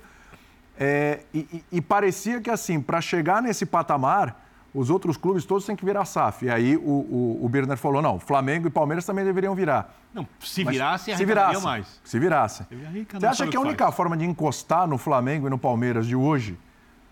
É, 0.79 1.21
e, 1.33 1.39
e, 1.51 1.77
e 1.77 1.81
parecia 1.81 2.39
que, 2.39 2.51
assim, 2.51 2.79
para 2.79 3.01
chegar 3.01 3.41
nesse 3.41 3.65
patamar, 3.65 4.48
os 4.73 4.89
outros 4.89 5.17
clubes 5.17 5.45
todos 5.45 5.65
têm 5.65 5.75
que 5.75 5.83
virar 5.83 6.05
SAF. 6.05 6.45
E 6.45 6.49
aí 6.49 6.77
o, 6.77 6.81
o, 6.81 7.45
o 7.45 7.49
Birner 7.49 7.77
falou, 7.77 8.01
não, 8.01 8.19
Flamengo 8.19 8.67
e 8.67 8.69
Palmeiras 8.69 9.05
também 9.05 9.25
deveriam 9.25 9.55
virar. 9.55 9.95
Não, 10.13 10.27
se 10.39 10.63
virasse, 10.63 11.15
se 11.15 11.25
virasse 11.25 11.63
mais. 11.63 12.01
Se 12.03 12.19
virasse. 12.19 12.65
Você 13.13 13.25
acha 13.25 13.47
que 13.47 13.57
a 13.57 13.59
única 13.59 13.85
faz. 13.85 13.95
forma 13.95 14.17
de 14.17 14.25
encostar 14.25 14.87
no 14.87 14.97
Flamengo 14.97 15.47
e 15.47 15.49
no 15.49 15.57
Palmeiras 15.57 16.05
de 16.05 16.15
hoje 16.15 16.57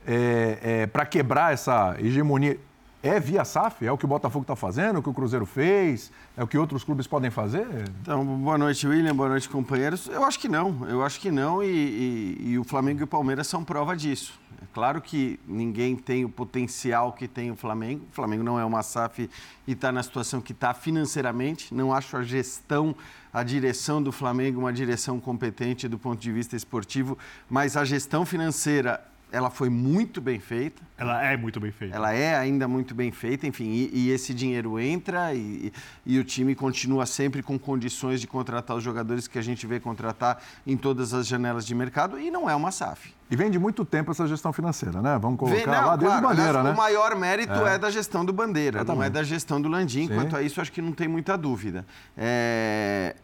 é, 0.05 0.59
é 0.61 0.87
para 0.87 1.05
quebrar 1.05 1.53
essa 1.53 1.95
hegemonia 1.99 2.59
é 3.03 3.19
via 3.19 3.45
SAF? 3.45 3.85
É 3.85 3.91
o 3.91 3.97
que 3.97 4.05
o 4.05 4.07
Botafogo 4.07 4.43
está 4.43 4.55
fazendo, 4.55 4.99
o 4.99 5.03
que 5.03 5.09
o 5.09 5.13
Cruzeiro 5.13 5.45
fez? 5.45 6.11
É 6.35 6.43
o 6.43 6.47
que 6.47 6.57
outros 6.57 6.83
clubes 6.83 7.07
podem 7.07 7.29
fazer? 7.29 7.65
Então, 8.01 8.25
boa 8.25 8.57
noite, 8.57 8.87
William. 8.87 9.15
Boa 9.15 9.29
noite, 9.29 9.47
companheiros. 9.47 10.07
Eu 10.07 10.23
acho 10.23 10.39
que 10.39 10.47
não. 10.47 10.87
Eu 10.89 11.03
acho 11.03 11.19
que 11.19 11.31
não 11.31 11.63
e, 11.63 11.67
e, 11.67 12.49
e 12.51 12.59
o 12.59 12.63
Flamengo 12.63 13.01
e 13.01 13.03
o 13.03 13.07
Palmeiras 13.07 13.47
são 13.47 13.63
prova 13.63 13.95
disso. 13.95 14.33
Claro 14.77 15.01
que 15.01 15.39
ninguém 15.47 15.95
tem 15.95 16.23
o 16.23 16.29
potencial 16.29 17.11
que 17.11 17.27
tem 17.27 17.49
o 17.49 17.55
Flamengo. 17.55 18.05
O 18.11 18.13
Flamengo 18.13 18.43
não 18.43 18.59
é 18.59 18.63
uma 18.63 18.83
SAF 18.83 19.27
e 19.65 19.71
está 19.71 19.91
na 19.91 20.03
situação 20.03 20.39
que 20.39 20.51
está 20.51 20.71
financeiramente. 20.71 21.73
Não 21.73 21.91
acho 21.91 22.15
a 22.15 22.21
gestão, 22.21 22.95
a 23.33 23.41
direção 23.41 24.03
do 24.03 24.11
Flamengo 24.11 24.59
uma 24.59 24.71
direção 24.71 25.19
competente 25.19 25.87
do 25.87 25.97
ponto 25.97 26.21
de 26.21 26.31
vista 26.31 26.55
esportivo, 26.55 27.17
mas 27.49 27.75
a 27.75 27.83
gestão 27.83 28.23
financeira 28.23 29.03
ela 29.31 29.49
foi 29.49 29.69
muito 29.69 30.21
bem 30.21 30.39
feita. 30.39 30.81
Ela 30.97 31.23
é 31.23 31.35
muito 31.35 31.59
bem 31.59 31.71
feita. 31.71 31.95
Ela 31.95 32.13
é 32.13 32.35
ainda 32.35 32.67
muito 32.67 32.95
bem 32.95 33.11
feita, 33.11 33.45
enfim, 33.45 33.65
e, 33.65 33.91
e 33.93 34.09
esse 34.11 34.33
dinheiro 34.33 34.79
entra 34.79 35.33
e, 35.33 35.71
e, 36.05 36.17
o 36.17 36.23
time 36.23 36.55
continua 36.55 37.05
sempre 37.05 37.43
com 37.43 37.59
condições 37.59 38.21
de 38.21 38.27
contratar 38.27 38.77
os 38.77 38.83
jogadores 38.83 39.27
que 39.27 39.37
a 39.37 39.41
gente 39.41 39.67
vê 39.67 39.79
contratar 39.79 40.41
em 40.65 40.77
todas 40.77 41.13
as 41.13 41.27
janelas 41.27 41.65
de 41.65 41.75
mercado 41.75 42.19
e 42.19 42.31
não 42.31 42.49
é 42.49 42.55
uma 42.55 42.71
SAF. 42.71 43.13
E 43.29 43.35
vem 43.35 43.51
de 43.51 43.59
muito 43.59 43.83
tempo 43.83 44.11
essa 44.11 44.25
gestão 44.25 44.53
financeira, 44.53 45.01
né? 45.01 45.19
Vamos 45.21 45.37
colocar 45.37 45.57
vem, 45.57 45.65
não, 45.65 45.87
lá 45.87 45.95
desde 45.97 46.19
claro, 46.19 46.35
Bandeira, 46.35 46.63
né? 46.63 46.71
O 46.71 46.77
maior 46.77 47.15
mérito 47.15 47.67
é. 47.67 47.75
é. 47.75 47.77
da 47.77 47.91
gestão 47.91 48.23
do 48.23 48.31
Bandeira, 48.31 48.79
Exatamente. 48.79 48.97
não 48.97 49.03
é 49.05 49.09
da 49.09 49.23
gestão 49.23 49.61
do 49.61 49.67
Landim. 49.67 50.07
Sim. 50.07 50.15
Quanto 50.15 50.35
a 50.37 50.41
isso, 50.41 50.61
acho 50.61 50.71
que 50.71 50.81
não 50.81 50.93
tem 50.93 51.07
muita 51.07 51.37
dúvida. 51.37 51.85
É... 52.17 53.15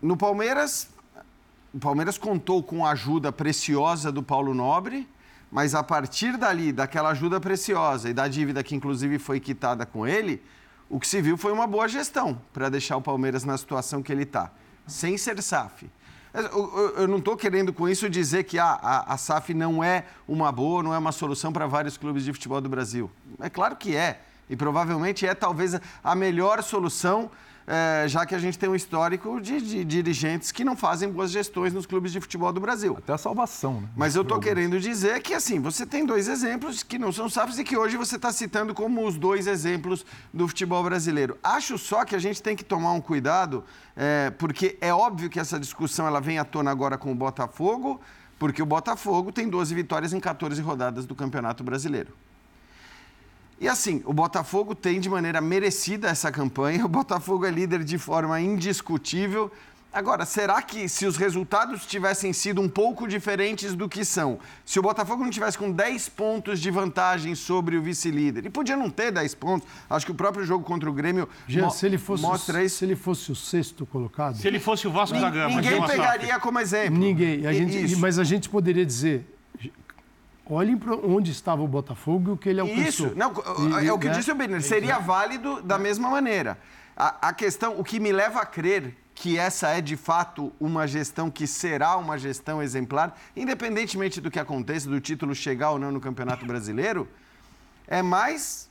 No 0.00 0.16
Palmeiras, 0.16 0.88
o 1.72 1.78
Palmeiras 1.78 2.18
contou 2.18 2.60
com 2.62 2.84
a 2.84 2.90
ajuda 2.90 3.30
preciosa 3.30 4.10
do 4.10 4.22
Paulo 4.22 4.52
Nobre, 4.52 5.08
mas 5.52 5.74
a 5.74 5.82
partir 5.82 6.38
dali, 6.38 6.72
daquela 6.72 7.10
ajuda 7.10 7.38
preciosa 7.38 8.08
e 8.08 8.14
da 8.14 8.26
dívida 8.26 8.64
que 8.64 8.74
inclusive 8.74 9.18
foi 9.18 9.38
quitada 9.38 9.84
com 9.84 10.06
ele, 10.06 10.42
o 10.88 10.98
que 10.98 11.06
se 11.06 11.20
viu 11.20 11.36
foi 11.36 11.52
uma 11.52 11.66
boa 11.66 11.86
gestão 11.86 12.40
para 12.54 12.70
deixar 12.70 12.96
o 12.96 13.02
Palmeiras 13.02 13.44
na 13.44 13.58
situação 13.58 14.02
que 14.02 14.10
ele 14.10 14.22
está, 14.22 14.50
sem 14.86 15.18
ser 15.18 15.42
SAF. 15.42 15.90
Eu 16.96 17.06
não 17.06 17.18
estou 17.18 17.36
querendo 17.36 17.70
com 17.70 17.86
isso 17.86 18.08
dizer 18.08 18.44
que 18.44 18.58
ah, 18.58 18.78
a, 18.82 19.12
a 19.12 19.18
SAF 19.18 19.52
não 19.52 19.84
é 19.84 20.06
uma 20.26 20.50
boa, 20.50 20.82
não 20.82 20.94
é 20.94 20.96
uma 20.96 21.12
solução 21.12 21.52
para 21.52 21.66
vários 21.66 21.98
clubes 21.98 22.24
de 22.24 22.32
futebol 22.32 22.58
do 22.58 22.70
Brasil. 22.70 23.10
É 23.38 23.50
claro 23.50 23.76
que 23.76 23.94
é. 23.94 24.22
E 24.48 24.56
provavelmente 24.56 25.26
é 25.26 25.34
talvez 25.34 25.78
a 26.02 26.14
melhor 26.14 26.62
solução 26.62 27.30
é, 27.66 28.06
já 28.08 28.26
que 28.26 28.34
a 28.34 28.38
gente 28.38 28.58
tem 28.58 28.68
um 28.68 28.74
histórico 28.74 29.40
de, 29.40 29.60
de, 29.60 29.84
dirigentes 29.84 30.50
que 30.50 30.64
não 30.64 30.76
fazem 30.76 31.10
boas 31.10 31.30
gestões 31.30 31.72
nos 31.72 31.86
clubes 31.86 32.12
de 32.12 32.20
futebol 32.20 32.52
do 32.52 32.60
Brasil. 32.60 32.96
Até 32.98 33.12
a 33.12 33.18
salvação, 33.18 33.80
né? 33.80 33.88
Mas 33.96 34.14
eu 34.14 34.22
estou 34.22 34.38
querendo 34.40 34.78
dizer 34.80 35.20
que, 35.22 35.34
assim, 35.34 35.60
você 35.60 35.86
tem 35.86 36.04
dois 36.04 36.28
exemplos 36.28 36.82
que 36.82 36.98
não 36.98 37.12
são 37.12 37.28
SAFs 37.28 37.58
e 37.58 37.64
que 37.64 37.76
hoje 37.76 37.96
você 37.96 38.16
está 38.16 38.32
citando 38.32 38.74
como 38.74 39.06
os 39.06 39.16
dois 39.16 39.46
exemplos 39.46 40.04
do 40.32 40.48
futebol 40.48 40.82
brasileiro. 40.82 41.38
Acho 41.42 41.78
só 41.78 42.04
que 42.04 42.16
a 42.16 42.18
gente 42.18 42.42
tem 42.42 42.56
que 42.56 42.64
tomar 42.64 42.92
um 42.92 43.00
cuidado, 43.00 43.64
é, 43.96 44.30
porque 44.30 44.76
é 44.80 44.92
óbvio 44.92 45.30
que 45.30 45.38
essa 45.38 45.58
discussão 45.58 46.06
ela 46.06 46.20
vem 46.20 46.38
à 46.38 46.44
tona 46.44 46.70
agora 46.70 46.98
com 46.98 47.12
o 47.12 47.14
Botafogo, 47.14 48.00
porque 48.38 48.62
o 48.62 48.66
Botafogo 48.66 49.30
tem 49.30 49.48
12 49.48 49.74
vitórias 49.74 50.12
em 50.12 50.20
14 50.20 50.60
rodadas 50.60 51.06
do 51.06 51.14
Campeonato 51.14 51.62
Brasileiro. 51.62 52.12
E 53.62 53.68
assim, 53.68 54.02
o 54.04 54.12
Botafogo 54.12 54.74
tem 54.74 54.98
de 54.98 55.08
maneira 55.08 55.40
merecida 55.40 56.08
essa 56.08 56.32
campanha, 56.32 56.84
o 56.84 56.88
Botafogo 56.88 57.46
é 57.46 57.50
líder 57.52 57.84
de 57.84 57.96
forma 57.96 58.40
indiscutível. 58.40 59.52
Agora, 59.92 60.24
será 60.24 60.60
que 60.60 60.88
se 60.88 61.06
os 61.06 61.16
resultados 61.16 61.86
tivessem 61.86 62.32
sido 62.32 62.60
um 62.60 62.68
pouco 62.68 63.06
diferentes 63.06 63.72
do 63.74 63.88
que 63.88 64.04
são, 64.04 64.40
se 64.64 64.80
o 64.80 64.82
Botafogo 64.82 65.22
não 65.22 65.30
tivesse 65.30 65.56
com 65.56 65.70
10 65.70 66.08
pontos 66.08 66.58
de 66.58 66.72
vantagem 66.72 67.36
sobre 67.36 67.76
o 67.76 67.82
vice-líder, 67.82 68.46
e 68.46 68.50
podia 68.50 68.76
não 68.76 68.90
ter 68.90 69.12
10 69.12 69.32
pontos, 69.36 69.68
acho 69.88 70.06
que 70.06 70.10
o 70.10 70.14
próprio 70.16 70.44
jogo 70.44 70.64
contra 70.64 70.90
o 70.90 70.92
Grêmio 70.92 71.28
Jean, 71.46 71.70
se 71.70 71.86
ele 71.86 71.98
fosse 71.98 72.20
mostra 72.20 72.58
o, 72.58 72.62
isso. 72.62 72.78
Se 72.78 72.84
ele 72.84 72.96
fosse 72.96 73.30
o 73.30 73.36
sexto 73.36 73.86
colocado... 73.86 74.38
Se 74.38 74.48
ele 74.48 74.58
fosse 74.58 74.88
o 74.88 74.90
Vasco 74.90 75.16
da 75.20 75.30
Gama... 75.30 75.60
Ninguém 75.60 75.86
pegaria 75.86 76.40
como 76.40 76.58
exemplo. 76.58 76.98
Ninguém. 76.98 77.46
A 77.46 77.52
gente, 77.52 77.94
mas 77.94 78.18
a 78.18 78.24
gente 78.24 78.48
poderia 78.48 78.84
dizer, 78.84 79.24
Olhem 80.46 80.76
para 80.76 80.94
onde 80.96 81.30
estava 81.30 81.62
o 81.62 81.68
Botafogo 81.68 82.30
e 82.30 82.32
o 82.34 82.36
que 82.36 82.48
ele 82.48 82.60
alcançou. 82.60 82.82
Isso, 83.06 83.12
não, 83.14 83.32
e, 83.80 83.86
é 83.86 83.92
o 83.92 83.98
que 83.98 84.08
né? 84.08 84.14
disse 84.14 84.30
o 84.30 84.34
Benner, 84.34 84.60
seria 84.62 84.98
válido 84.98 85.62
da 85.62 85.78
mesma 85.78 86.10
maneira. 86.10 86.58
A, 86.96 87.28
a, 87.28 87.32
questão, 87.32 87.78
o 87.78 87.84
que 87.84 88.00
me 88.00 88.12
leva 88.12 88.40
a 88.40 88.46
crer 88.46 88.96
que 89.14 89.38
essa 89.38 89.68
é 89.68 89.80
de 89.80 89.96
fato 89.96 90.52
uma 90.58 90.86
gestão 90.86 91.30
que 91.30 91.46
será 91.46 91.96
uma 91.96 92.18
gestão 92.18 92.62
exemplar, 92.62 93.16
independentemente 93.36 94.20
do 94.20 94.30
que 94.30 94.38
aconteça, 94.38 94.88
do 94.88 95.00
título 95.00 95.34
chegar 95.34 95.70
ou 95.70 95.78
não 95.78 95.92
no 95.92 96.00
Campeonato 96.00 96.44
Brasileiro, 96.44 97.08
é 97.86 98.02
mais 98.02 98.68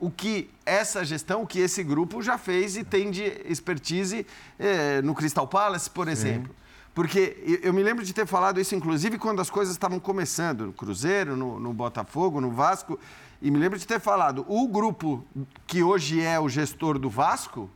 o 0.00 0.10
que 0.10 0.50
essa 0.64 1.04
gestão, 1.04 1.42
o 1.42 1.46
que 1.46 1.58
esse 1.60 1.82
grupo 1.82 2.22
já 2.22 2.38
fez 2.38 2.76
e 2.76 2.84
tem 2.84 3.10
de 3.10 3.24
expertise 3.46 4.26
eh, 4.58 5.02
no 5.02 5.14
Crystal 5.14 5.46
Palace, 5.46 5.90
por 5.90 6.08
exemplo. 6.08 6.54
Porque 6.98 7.60
eu 7.62 7.72
me 7.72 7.80
lembro 7.80 8.04
de 8.04 8.12
ter 8.12 8.26
falado 8.26 8.60
isso, 8.60 8.74
inclusive, 8.74 9.18
quando 9.18 9.40
as 9.40 9.48
coisas 9.48 9.72
estavam 9.72 10.00
começando, 10.00 10.66
no 10.66 10.72
Cruzeiro, 10.72 11.36
no, 11.36 11.60
no, 11.60 11.72
Botafogo, 11.72 12.40
no 12.40 12.50
Vasco. 12.50 12.98
E 13.40 13.52
me 13.52 13.58
lembro 13.60 13.78
de 13.78 13.86
ter 13.86 14.00
falado, 14.00 14.44
o 14.48 14.66
grupo 14.66 15.24
que 15.64 15.80
hoje 15.80 16.20
é 16.20 16.40
o 16.40 16.48
gestor 16.48 16.98
do 16.98 17.08
Vasco, 17.08 17.70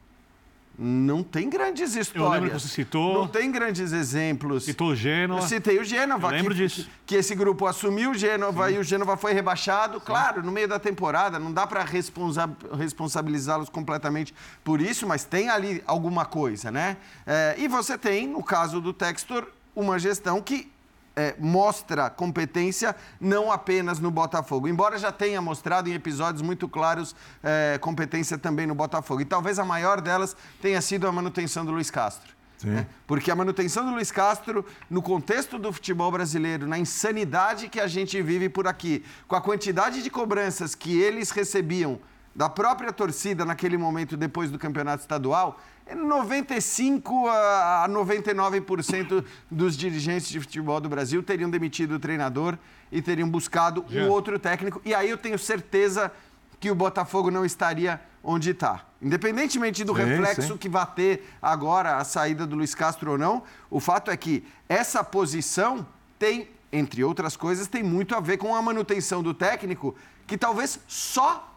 não 0.78 1.22
tem 1.22 1.50
grandes 1.50 1.94
histórias. 1.94 2.24
Eu 2.24 2.30
lembro 2.30 2.50
que 2.50 2.60
você 2.60 2.68
citou. 2.68 3.14
Não 3.14 3.28
tem 3.28 3.52
grandes 3.52 3.92
exemplos. 3.92 4.64
Citou 4.64 4.88
o 4.88 4.96
Gênova. 4.96 5.42
Eu 5.42 5.46
citei 5.46 5.78
o 5.78 5.84
Gênova. 5.84 6.28
Eu 6.28 6.32
lembro 6.32 6.54
que, 6.54 6.62
disso. 6.62 6.88
Que 7.04 7.16
esse 7.16 7.34
grupo 7.34 7.66
assumiu 7.66 8.12
o 8.12 8.14
Gênova 8.14 8.68
Sim. 8.68 8.74
e 8.74 8.78
o 8.78 8.82
Gênova 8.82 9.16
foi 9.16 9.34
rebaixado. 9.34 9.98
Sim. 9.98 10.04
Claro, 10.06 10.42
no 10.42 10.50
meio 10.50 10.66
da 10.66 10.78
temporada, 10.78 11.38
não 11.38 11.52
dá 11.52 11.66
para 11.66 11.84
responsa 11.84 12.50
responsabilizá-los 12.78 13.68
completamente 13.68 14.34
por 14.64 14.80
isso, 14.80 15.06
mas 15.06 15.24
tem 15.24 15.50
ali 15.50 15.82
alguma 15.86 16.24
coisa, 16.24 16.70
né? 16.70 16.96
É, 17.26 17.54
e 17.58 17.68
você 17.68 17.98
tem, 17.98 18.26
no 18.26 18.42
caso 18.42 18.80
do 18.80 18.92
Textor, 18.92 19.46
uma 19.76 19.98
gestão 19.98 20.40
que 20.40 20.71
é, 21.14 21.34
mostra 21.38 22.08
competência 22.10 22.94
não 23.20 23.50
apenas 23.52 23.98
no 23.98 24.10
Botafogo, 24.10 24.68
embora 24.68 24.98
já 24.98 25.12
tenha 25.12 25.40
mostrado 25.40 25.88
em 25.88 25.92
episódios 25.92 26.42
muito 26.42 26.68
claros 26.68 27.14
é, 27.42 27.78
competência 27.78 28.38
também 28.38 28.66
no 28.66 28.74
Botafogo. 28.74 29.20
E 29.20 29.24
talvez 29.24 29.58
a 29.58 29.64
maior 29.64 30.00
delas 30.00 30.36
tenha 30.60 30.80
sido 30.80 31.06
a 31.06 31.12
manutenção 31.12 31.64
do 31.64 31.72
Luiz 31.72 31.90
Castro. 31.90 32.32
Né? 32.64 32.86
Porque 33.06 33.30
a 33.30 33.34
manutenção 33.34 33.84
do 33.84 33.92
Luiz 33.92 34.12
Castro, 34.12 34.64
no 34.88 35.02
contexto 35.02 35.58
do 35.58 35.72
futebol 35.72 36.10
brasileiro, 36.12 36.66
na 36.66 36.78
insanidade 36.78 37.68
que 37.68 37.80
a 37.80 37.86
gente 37.86 38.20
vive 38.22 38.48
por 38.48 38.68
aqui, 38.68 39.04
com 39.26 39.34
a 39.34 39.40
quantidade 39.40 40.02
de 40.02 40.10
cobranças 40.10 40.74
que 40.74 41.00
eles 41.00 41.30
recebiam 41.30 41.98
da 42.34 42.48
própria 42.48 42.92
torcida 42.92 43.44
naquele 43.44 43.76
momento 43.76 44.16
depois 44.16 44.50
do 44.50 44.58
campeonato 44.58 45.02
estadual, 45.02 45.60
95 45.94 47.28
a 47.28 47.86
99% 47.88 49.24
dos 49.50 49.76
dirigentes 49.76 50.28
de 50.28 50.40
futebol 50.40 50.80
do 50.80 50.88
Brasil 50.88 51.22
teriam 51.22 51.50
demitido 51.50 51.96
o 51.96 51.98
treinador 51.98 52.56
e 52.90 53.02
teriam 53.02 53.28
buscado 53.28 53.84
um 53.90 54.08
outro 54.08 54.38
técnico. 54.38 54.80
E 54.84 54.94
aí 54.94 55.10
eu 55.10 55.18
tenho 55.18 55.38
certeza 55.38 56.10
que 56.58 56.70
o 56.70 56.74
Botafogo 56.74 57.30
não 57.30 57.44
estaria 57.44 58.00
onde 58.22 58.50
está. 58.50 58.86
Independentemente 59.00 59.82
do 59.82 59.94
sim, 59.94 60.04
reflexo 60.04 60.52
sim. 60.52 60.56
que 60.56 60.68
vai 60.68 60.86
ter 60.86 61.28
agora 61.42 61.96
a 61.96 62.04
saída 62.04 62.46
do 62.46 62.54
Luiz 62.54 62.74
Castro 62.74 63.12
ou 63.12 63.18
não, 63.18 63.42
o 63.68 63.80
fato 63.80 64.10
é 64.10 64.16
que 64.16 64.44
essa 64.68 65.02
posição 65.02 65.84
tem, 66.18 66.48
entre 66.72 67.02
outras 67.02 67.36
coisas, 67.36 67.66
tem 67.66 67.82
muito 67.82 68.14
a 68.14 68.20
ver 68.20 68.36
com 68.36 68.54
a 68.54 68.62
manutenção 68.62 69.22
do 69.22 69.34
técnico, 69.34 69.96
que 70.24 70.38
talvez 70.38 70.78
só 70.86 71.51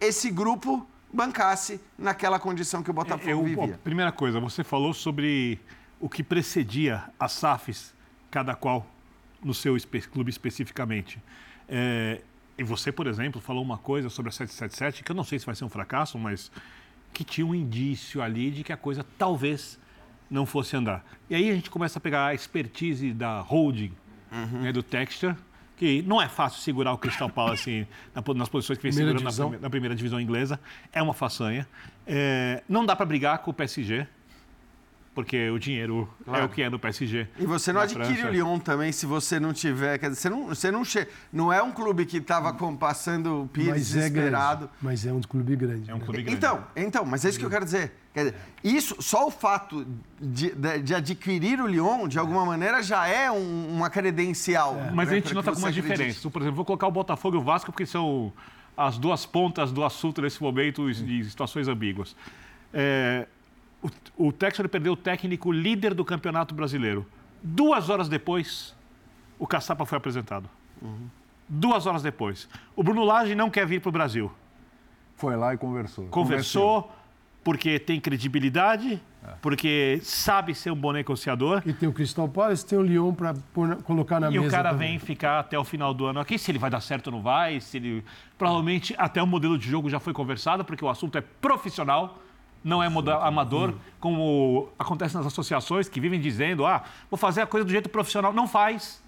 esse 0.00 0.30
grupo 0.30 0.86
bancasse 1.12 1.80
naquela 1.98 2.38
condição 2.38 2.82
que 2.82 2.90
o 2.90 2.94
Botafogo 2.94 3.30
eu, 3.30 3.44
vivia. 3.44 3.80
Primeira 3.82 4.12
coisa, 4.12 4.38
você 4.38 4.62
falou 4.62 4.92
sobre 4.92 5.58
o 6.00 6.08
que 6.08 6.22
precedia 6.22 7.04
as 7.18 7.32
SAFs, 7.32 7.94
cada 8.30 8.54
qual 8.54 8.86
no 9.42 9.54
seu 9.54 9.76
espe 9.76 10.00
clube 10.02 10.30
especificamente. 10.30 11.18
É, 11.68 12.20
e 12.56 12.62
você, 12.62 12.90
por 12.90 13.06
exemplo, 13.06 13.40
falou 13.40 13.62
uma 13.62 13.78
coisa 13.78 14.10
sobre 14.10 14.28
a 14.28 14.32
777, 14.32 15.04
que 15.04 15.10
eu 15.10 15.16
não 15.16 15.24
sei 15.24 15.38
se 15.38 15.46
vai 15.46 15.54
ser 15.54 15.64
um 15.64 15.68
fracasso, 15.68 16.18
mas 16.18 16.50
que 17.12 17.24
tinha 17.24 17.46
um 17.46 17.54
indício 17.54 18.20
ali 18.20 18.50
de 18.50 18.62
que 18.62 18.72
a 18.72 18.76
coisa 18.76 19.04
talvez 19.16 19.78
não 20.30 20.44
fosse 20.44 20.76
andar. 20.76 21.04
E 21.30 21.34
aí 21.34 21.50
a 21.50 21.54
gente 21.54 21.70
começa 21.70 21.98
a 21.98 22.00
pegar 22.00 22.26
a 22.26 22.34
expertise 22.34 23.12
da 23.12 23.40
holding, 23.40 23.92
uhum. 24.30 24.62
né, 24.62 24.72
do 24.72 24.82
Texture, 24.82 25.34
que 25.78 26.02
não 26.02 26.20
é 26.20 26.28
fácil 26.28 26.60
segurar 26.60 26.92
o 26.92 26.98
Crystal 26.98 27.30
Palace 27.30 27.86
nas 28.34 28.48
posições 28.48 28.78
que 28.78 28.82
vem 28.82 28.92
segurando 28.92 29.22
na, 29.22 29.58
na, 29.60 29.70
primeira 29.70 29.94
divisão 29.94 30.20
inglesa. 30.20 30.58
É 30.92 31.00
uma 31.00 31.14
façanha. 31.14 31.66
É, 32.06 32.62
não 32.68 32.84
dá 32.84 32.96
para 32.96 33.06
brigar 33.06 33.38
com 33.38 33.50
o 33.50 33.54
PSG 33.54 34.06
porque 35.18 35.50
o 35.50 35.58
dinheiro 35.58 36.08
claro. 36.24 36.42
é 36.42 36.46
o 36.46 36.48
que 36.48 36.62
é 36.62 36.70
no 36.70 36.78
PSG. 36.78 37.26
E 37.40 37.44
você 37.44 37.72
não 37.72 37.80
adquire 37.80 38.06
França. 38.06 38.28
o 38.28 38.30
Lyon 38.30 38.60
também 38.60 38.92
se 38.92 39.04
você 39.04 39.40
não 39.40 39.52
tiver. 39.52 39.98
Quer 39.98 40.10
dizer, 40.10 40.20
você 40.20 40.30
não, 40.30 40.46
você 40.46 40.70
não, 40.70 40.84
che... 40.84 41.08
não 41.32 41.52
é 41.52 41.60
um 41.60 41.72
clube 41.72 42.06
que 42.06 42.18
estava 42.18 42.54
passando 42.76 43.42
o 43.42 43.48
Pires 43.48 43.70
mas 43.70 43.88
desesperado. 43.88 44.66
É 44.66 44.68
mas 44.80 45.04
é 45.04 45.12
um 45.12 45.20
clube 45.20 45.56
grande. 45.56 45.90
É 45.90 45.94
um 45.96 45.98
clube 45.98 46.22
grande. 46.22 46.36
Então, 46.36 46.64
então, 46.76 47.04
mas 47.04 47.24
é 47.24 47.30
isso 47.30 47.38
que 47.40 47.44
eu 47.44 47.50
quero 47.50 47.64
dizer. 47.64 47.94
Quer 48.14 48.26
dizer, 48.26 48.36
isso, 48.62 49.02
só 49.02 49.26
o 49.26 49.30
fato 49.32 49.84
de, 50.20 50.54
de, 50.54 50.82
de 50.82 50.94
adquirir 50.94 51.60
o 51.60 51.66
Lyon, 51.66 52.06
de 52.06 52.16
alguma 52.16 52.46
maneira, 52.46 52.80
já 52.80 53.08
é 53.08 53.28
um, 53.28 53.74
uma 53.74 53.90
credencial. 53.90 54.76
É. 54.76 54.92
Mas 54.92 55.08
né, 55.08 55.16
a 55.16 55.18
gente 55.18 55.34
nota 55.34 55.50
algumas 55.50 55.74
diferenças. 55.74 56.22
Por 56.30 56.40
exemplo, 56.42 56.54
vou 56.54 56.64
colocar 56.64 56.86
o 56.86 56.92
Botafogo 56.92 57.36
e 57.36 57.40
o 57.40 57.42
Vasco, 57.42 57.72
porque 57.72 57.86
são 57.86 58.32
as 58.76 58.96
duas 58.96 59.26
pontas 59.26 59.72
do 59.72 59.82
assunto 59.82 60.22
nesse 60.22 60.40
momento 60.40 60.88
de 60.92 61.24
situações 61.24 61.66
ambíguas. 61.66 62.14
É, 62.72 63.26
o, 63.82 64.28
o 64.28 64.32
Texas 64.32 64.66
perdeu 64.66 64.92
o 64.92 64.96
técnico 64.96 65.52
líder 65.52 65.94
do 65.94 66.04
Campeonato 66.04 66.54
Brasileiro. 66.54 67.06
Duas 67.42 67.88
horas 67.88 68.08
depois, 68.08 68.74
o 69.38 69.46
Caçapa 69.46 69.86
foi 69.86 69.98
apresentado. 69.98 70.48
Uhum. 70.82 71.08
Duas 71.48 71.86
horas 71.86 72.02
depois. 72.02 72.48
O 72.76 72.82
Bruno 72.82 73.04
Lage 73.04 73.34
não 73.34 73.48
quer 73.48 73.66
vir 73.66 73.80
para 73.80 73.88
o 73.88 73.92
Brasil. 73.92 74.30
Foi 75.16 75.34
lá 75.36 75.54
e 75.54 75.56
conversou. 75.56 76.06
Conversou, 76.06 76.92
porque 77.42 77.78
tem 77.78 78.00
credibilidade, 78.00 79.00
porque 79.40 79.98
sabe 80.02 80.54
ser 80.54 80.70
um 80.70 80.76
bom 80.76 80.92
negociador. 80.92 81.62
E 81.64 81.72
tem 81.72 81.88
o 81.88 81.92
Crystal 81.92 82.28
Palace, 82.28 82.64
tem 82.64 82.78
o 82.78 82.82
Lyon 82.82 83.14
para 83.14 83.34
colocar 83.84 84.20
na 84.20 84.28
e 84.28 84.32
mesa. 84.32 84.44
E 84.44 84.48
o 84.48 84.50
cara 84.50 84.70
também. 84.70 84.90
vem 84.90 84.98
ficar 84.98 85.40
até 85.40 85.58
o 85.58 85.64
final 85.64 85.94
do 85.94 86.06
ano 86.06 86.20
aqui, 86.20 86.38
se 86.38 86.50
ele 86.50 86.58
vai 86.58 86.70
dar 86.70 86.80
certo 86.80 87.06
ou 87.08 87.14
não 87.14 87.22
vai, 87.22 87.60
se 87.60 87.78
ele. 87.78 88.04
Provavelmente 88.36 88.94
até 88.98 89.22
o 89.22 89.26
modelo 89.26 89.58
de 89.58 89.68
jogo 89.68 89.88
já 89.88 89.98
foi 89.98 90.12
conversado, 90.12 90.64
porque 90.64 90.84
o 90.84 90.88
assunto 90.88 91.16
é 91.16 91.20
profissional, 91.20 92.18
não 92.62 92.82
é 92.82 92.88
moda- 92.88 93.18
amador, 93.18 93.74
como 94.00 94.68
acontece 94.78 95.14
nas 95.16 95.26
associações 95.26 95.88
que 95.88 96.00
vivem 96.00 96.20
dizendo, 96.20 96.66
ah, 96.66 96.82
vou 97.10 97.16
fazer 97.18 97.40
a 97.42 97.46
coisa 97.46 97.64
do 97.64 97.70
jeito 97.70 97.88
profissional. 97.88 98.32
Não 98.32 98.46
faz. 98.48 99.02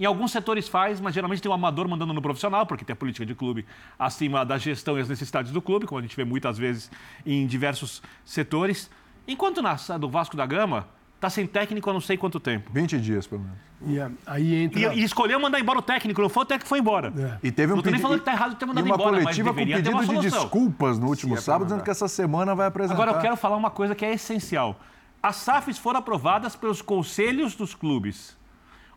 Em 0.00 0.04
alguns 0.04 0.32
setores 0.32 0.68
faz, 0.68 1.00
mas 1.00 1.14
geralmente 1.14 1.40
tem 1.42 1.50
um 1.50 1.54
amador 1.54 1.86
mandando 1.86 2.12
no 2.12 2.22
profissional, 2.22 2.66
porque 2.66 2.84
tem 2.84 2.92
a 2.92 2.96
política 2.96 3.24
de 3.26 3.34
clube 3.34 3.64
acima 3.98 4.44
da 4.44 4.58
gestão 4.58 4.98
e 4.98 5.00
as 5.00 5.08
necessidades 5.08 5.52
do 5.52 5.60
clube, 5.62 5.86
como 5.86 5.98
a 5.98 6.02
gente 6.02 6.16
vê 6.16 6.24
muitas 6.24 6.58
vezes 6.58 6.90
em 7.24 7.46
diversos 7.46 8.02
setores. 8.24 8.90
Enquanto 9.28 9.62
na 9.62 9.74
do 10.00 10.08
Vasco 10.08 10.36
da 10.36 10.44
Gama, 10.46 10.88
está 11.14 11.30
sem 11.30 11.46
técnico 11.46 11.88
há 11.88 11.92
não 11.92 12.00
sei 12.00 12.16
quanto 12.16 12.40
tempo. 12.40 12.70
20 12.72 12.98
dias, 13.00 13.26
pelo 13.26 13.42
menos. 13.42 13.58
E 13.86 13.98
é, 13.98 14.10
aí 14.26 14.64
entra. 14.64 14.94
E, 14.94 15.00
e 15.00 15.04
escolheu 15.04 15.40
mandar 15.40 15.58
embora 15.58 15.78
o 15.78 15.82
técnico, 15.82 16.20
não 16.22 16.28
foi 16.28 16.42
o 16.42 16.46
técnico 16.46 16.64
que 16.64 16.68
foi 16.68 16.78
embora. 16.78 17.12
É. 17.16 17.46
E 17.46 17.50
teve 17.50 17.72
um 17.72 17.76
Não 17.76 17.82
pedi- 17.82 17.98
falando 17.98 18.20
que 18.20 18.24
tá 18.24 18.32
errado 18.32 18.50
de 18.50 18.56
ter 18.56 18.66
mandado 18.66 18.86
e 18.86 18.90
uma 18.90 18.94
embora, 18.94 19.12
mas 19.12 19.22
coletiva 19.24 19.48
com 19.50 19.56
deveria 19.56 19.82
ter 19.82 19.90
uma 19.90 20.00
pedido 20.00 20.20
de 20.20 20.30
desculpas 20.30 20.98
no 20.98 21.08
último 21.08 21.34
Se 21.34 21.40
é 21.40 21.42
sábado, 21.42 21.64
dizendo 21.64 21.78
mandar. 21.78 21.84
que 21.84 21.90
essa 21.90 22.08
semana 22.08 22.54
vai 22.54 22.66
apresentar. 22.66 22.94
Agora 22.94 23.16
eu 23.16 23.20
quero 23.20 23.36
falar 23.36 23.56
uma 23.56 23.70
coisa 23.70 23.94
que 23.94 24.04
é 24.04 24.12
essencial. 24.12 24.78
As 25.22 25.36
SAFs 25.36 25.78
foram 25.78 25.98
aprovadas 26.00 26.54
pelos 26.56 26.82
conselhos 26.82 27.54
dos 27.54 27.74
clubes. 27.74 28.36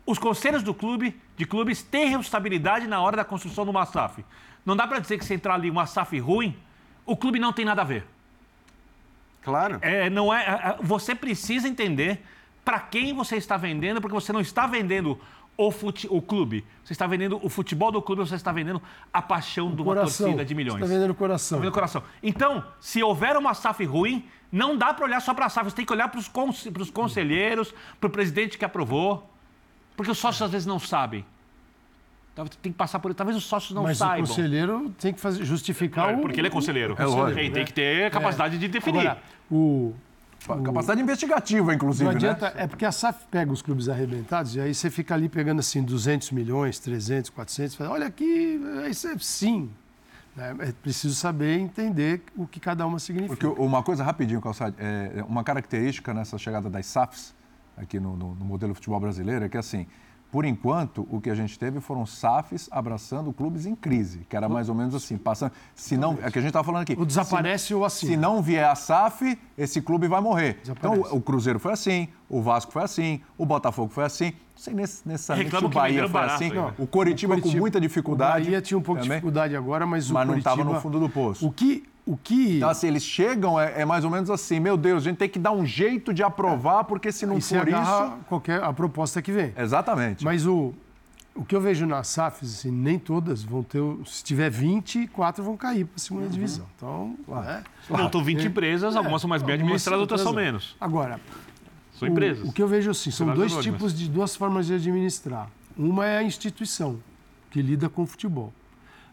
Os 0.06 0.20
conselhos 0.20 0.62
do 0.62 0.74
clube, 0.74 1.20
de 1.36 1.46
clubes 1.46 1.82
têm 1.82 2.10
responsabilidade 2.10 2.88
na 2.88 3.02
hora 3.02 3.18
da 3.18 3.26
construção 3.26 3.64
de 3.64 3.72
uma 3.72 3.86
SAF. 3.86 4.24
Não 4.66 4.76
dá 4.76 4.86
para 4.88 5.00
dizer 5.00 5.18
que 5.18 5.26
se 5.26 5.34
entrar 5.34 5.56
ali 5.56 5.70
uma 5.70 5.86
SAF 5.86 6.20
ruim, 6.20 6.56
o 7.06 7.16
clube 7.16 7.40
não 7.40 7.52
tem 7.54 7.66
nada 7.66 7.82
a 7.82 7.86
ver. 7.86 8.06
Claro. 9.42 9.78
É, 9.82 10.10
não 10.10 10.34
é, 10.34 10.44
é, 10.44 10.50
é, 10.50 10.78
você 10.82 11.14
precisa 11.14 11.68
entender 11.68 12.24
para 12.66 12.80
quem 12.80 13.14
você 13.14 13.38
está 13.38 13.56
vendendo, 13.56 14.02
porque 14.02 14.14
você 14.16 14.34
não 14.34 14.42
está 14.42 14.66
vendendo 14.66 15.18
o, 15.56 15.72
fute, 15.72 16.08
o 16.10 16.22
clube. 16.22 16.66
Você 16.84 16.94
está 16.94 17.06
vendendo 17.08 17.40
o 17.42 17.48
futebol 17.48 17.92
do 17.92 18.02
clube, 18.02 18.22
você 18.28 18.36
está 18.36 18.52
vendendo 18.52 18.82
a 19.14 19.22
paixão 19.22 19.70
de 19.70 19.82
uma 19.82 19.94
coração. 19.94 20.26
torcida 20.26 20.44
de 20.44 20.56
milhões. 20.56 20.80
Você 20.80 20.84
está 20.86 20.94
vendendo 20.96 21.12
o 21.12 21.16
coração. 21.16 21.60
Tá 21.60 21.64
vendo, 21.64 21.72
coração? 21.72 22.04
Então, 22.22 22.64
se 22.80 23.02
houver 23.04 23.38
uma 23.38 23.54
SAF 23.54 23.86
ruim, 23.86 24.26
não 24.52 24.76
dá 24.76 24.94
para 24.94 25.06
olhar 25.06 25.22
só 25.22 25.34
para 25.34 25.46
a 25.46 25.50
SAF. 25.50 25.70
Você 25.70 25.76
tem 25.78 25.86
que 25.86 25.94
olhar 25.94 26.10
para 26.10 26.20
os 26.20 26.28
conse 26.28 26.72
conselheiros, 26.92 27.74
para 28.00 28.08
o 28.08 28.10
presidente 28.10 28.58
que 28.58 28.66
aprovou. 28.66 29.30
Porque 29.96 30.12
os 30.12 30.18
sócios 30.18 30.42
às 30.42 30.52
vezes 30.52 30.66
não 30.66 30.80
sabem. 30.80 31.24
Talvez 32.36 32.54
Tem 32.58 32.72
que 32.72 32.78
passar 32.78 33.00
por 33.00 33.10
ele. 33.10 33.16
Talvez 33.16 33.38
os 33.38 33.46
sócios 33.46 33.74
não 33.74 33.84
Mas 33.84 33.98
saibam. 33.98 34.26
o 34.26 34.28
conselheiro 34.28 34.94
tem 35.00 35.14
que 35.14 35.22
fazer, 35.22 35.46
justificar 35.46 36.14
É, 36.14 36.18
o. 36.18 36.20
porque 36.20 36.40
ele 36.42 36.48
é 36.48 36.52
conselheiro. 36.52 36.94
É 37.00 37.06
lógico. 37.06 37.40
Ele 37.40 37.50
tem 37.52 37.64
que 37.64 37.72
ter 37.72 38.12
capacidade 38.12 38.58
de 38.58 38.68
definir. 38.68 39.00
Agora, 39.08 39.22
o, 39.50 39.94
Capacidade 40.48 41.02
investigativa, 41.02 41.74
inclusive, 41.74 42.04
Não 42.04 42.12
adianta, 42.12 42.52
né? 42.52 42.64
é 42.64 42.68
porque 42.68 42.86
a 42.86 42.92
SAF 42.92 43.26
pega 43.32 43.52
os 43.52 43.62
clubes 43.62 43.90
arrebentados 43.90 44.56
e 44.56 44.62
aí 44.62 44.74
você 44.74 44.90
fica 44.90 45.14
ali 45.14 45.28
pegando 45.28 45.60
assim 45.60 45.82
200 45.82 46.32
milhões, 46.32 46.78
300, 46.80 47.30
400, 47.32 47.76
fala, 47.76 47.90
olha 47.92 48.08
aqui, 48.08 48.62
é 48.84 48.90
isso 48.90 49.08
é 49.08 49.18
sim. 49.18 49.72
É, 50.38 50.70
é 50.70 50.72
preciso 50.74 51.16
saber 51.16 51.58
entender 51.58 52.22
o 52.36 52.46
que 52.46 52.60
cada 52.60 52.86
uma 52.86 53.00
significa. 53.00 53.36
Porque 53.36 53.62
uma 53.62 53.82
coisa 53.82 54.04
rapidinho, 54.04 54.42
Calçade, 54.42 54.76
é 54.78 55.24
uma 55.28 55.44
característica 55.44 56.14
nessa 56.14 56.38
chegada 56.38 56.70
das 56.70 56.86
SAFs 56.86 57.34
aqui 57.78 58.00
no, 58.00 58.16
no, 58.16 58.36
no 58.36 58.46
modelo 58.46 58.74
de 58.74 58.76
futebol 58.76 59.00
brasileiro 59.00 59.46
é 59.46 59.50
que, 59.50 59.58
assim, 59.58 59.88
por 60.36 60.44
enquanto, 60.44 61.08
o 61.10 61.22
que 61.22 61.30
a 61.30 61.34
gente 61.34 61.58
teve 61.58 61.80
foram 61.80 62.06
SAFs 62.06 62.68
abraçando 62.70 63.32
clubes 63.32 63.66
em 63.66 63.74
crise, 63.74 64.28
que 64.30 64.36
era 64.36 64.50
mais 64.50 64.68
ou 64.68 64.76
menos 64.76 64.94
assim, 64.94 65.18
passando. 65.18 65.54
Se 65.74 65.96
não, 65.96 66.18
é 66.22 66.30
que 66.30 66.38
a 66.38 66.42
gente 66.42 66.50
estava 66.50 66.66
falando 66.66 66.82
aqui. 66.82 66.94
Ou 67.00 67.06
desaparece 67.06 67.68
se, 67.68 67.74
ou 67.74 67.86
assim. 67.86 68.08
Se 68.08 68.18
não 68.18 68.42
vier 68.42 68.66
a 68.66 68.76
SAF, 68.76 69.40
esse 69.58 69.82
clube 69.82 70.10
vai 70.10 70.20
morrer. 70.20 70.58
Desaparece. 70.60 71.00
Então, 71.00 71.16
o, 71.16 71.20
o 71.20 71.22
Cruzeiro 71.22 71.58
foi 71.58 71.72
assim, 71.72 72.10
o 72.28 72.42
Vasco 72.42 72.74
foi 72.74 72.84
assim, 72.84 73.22
o 73.38 73.46
Botafogo 73.46 73.94
foi 73.94 74.04
assim. 74.04 74.34
Não 74.34 74.58
sei 74.58 74.74
necessariamente 74.74 75.30
se 75.30 75.56
Reclamam 75.56 75.70
o 75.70 75.74
Bahia 75.74 76.10
foi 76.10 76.22
assim. 76.24 76.52
aí, 76.52 76.54
né? 76.54 76.74
O 76.80 76.86
Coritiba, 76.86 77.40
com 77.40 77.52
muita 77.52 77.80
dificuldade. 77.80 78.42
O 78.42 78.44
Bahia 78.44 78.62
tinha 78.62 78.78
um 78.78 78.82
pouco 78.82 79.00
de 79.00 79.08
também. 79.08 79.20
dificuldade 79.20 79.56
agora, 79.56 79.86
mas 79.86 80.12
o 80.12 80.14
Mas 80.14 80.28
não 80.28 80.38
estava 80.38 80.66
no 80.66 80.82
fundo 80.82 81.00
do 81.00 81.08
poço. 81.08 81.48
O 81.48 81.52
que... 81.54 81.86
O 82.06 82.16
que... 82.16 82.58
Então, 82.58 82.70
assim, 82.70 82.88
eles 82.88 83.04
chegam, 83.04 83.60
é, 83.60 83.82
é 83.82 83.86
mais 83.86 84.06
ou 84.06 84.12
menos 84.12 84.30
assim, 84.30 84.60
meu 84.60 84.78
Deus, 84.78 85.04
a 85.04 85.10
gente 85.10 85.18
tem 85.18 85.28
que 85.28 85.40
dar 85.40 85.52
um 85.52 85.66
jeito 85.66 86.14
de 86.14 86.22
aprovar, 86.22 86.84
porque 86.84 87.12
se 87.12 87.26
não 87.26 87.40
e 87.40 87.42
for 87.42 87.68
isso... 87.68 88.14
qualquer 88.30 88.64
a 88.64 88.72
proposta 88.72 89.22
que 89.24 89.32
vem. 89.32 89.52
Exatamente. 89.58 90.24
Mas 90.24 90.46
o, 90.46 90.72
o 91.34 91.44
que 91.44 91.56
eu 91.56 91.60
vejo 91.60 91.88
nas 91.88 92.08
SAFs, 92.08 92.60
assim, 92.60 92.72
nem 92.72 93.00
todas 93.00 93.44
vão 93.44 93.64
ter. 93.64 93.82
Se 94.06 94.24
tiver 94.24 94.52
20, 94.52 95.08
quatro 95.08 95.44
vão 95.44 95.58
cair 95.58 95.86
para 95.86 95.96
a 95.96 96.00
segunda 96.00 96.28
divisão. 96.28 96.68
Então, 96.78 97.16
né? 97.28 97.64
Montam 97.90 98.24
20 98.24 98.48
empresas, 98.48 98.96
algumas 98.96 99.20
são 99.20 99.30
mais 99.30 99.42
bem 99.42 99.56
administradas, 99.56 100.00
outras 100.00 100.22
são 100.22 100.32
menos. 100.34 100.76
Agora, 100.80 101.20
São 101.98 102.08
o- 102.08 102.12
empresas. 102.12 102.48
O, 102.48 102.54
que 102.54 102.62
eu 102.62 102.68
vejo 102.68 102.92
assim, 102.92 103.10
são 103.10 103.34
dois 103.34 103.56
tipos 103.58 103.98
de 103.98 104.08
duas 104.08 104.36
formas 104.36 104.68
de 104.68 104.76
administrar. 104.76 105.50
Uma 105.76 106.06
é 106.06 106.20
a 106.20 106.24
instituição 106.24 107.00
que 107.50 107.62
lida 107.64 107.90
com 107.90 108.04
o 108.04 108.06
futebol. 108.06 108.54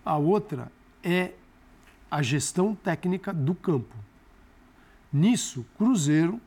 A 0.05 0.16
outra 0.16 0.70
é 1.02 1.31
a 2.12 2.20
gestão 2.22 2.75
técnica 2.75 3.33
do 3.33 3.55
campo. 3.55 3.94
Nisso, 5.11 5.64
Cruzeiro 5.79 6.38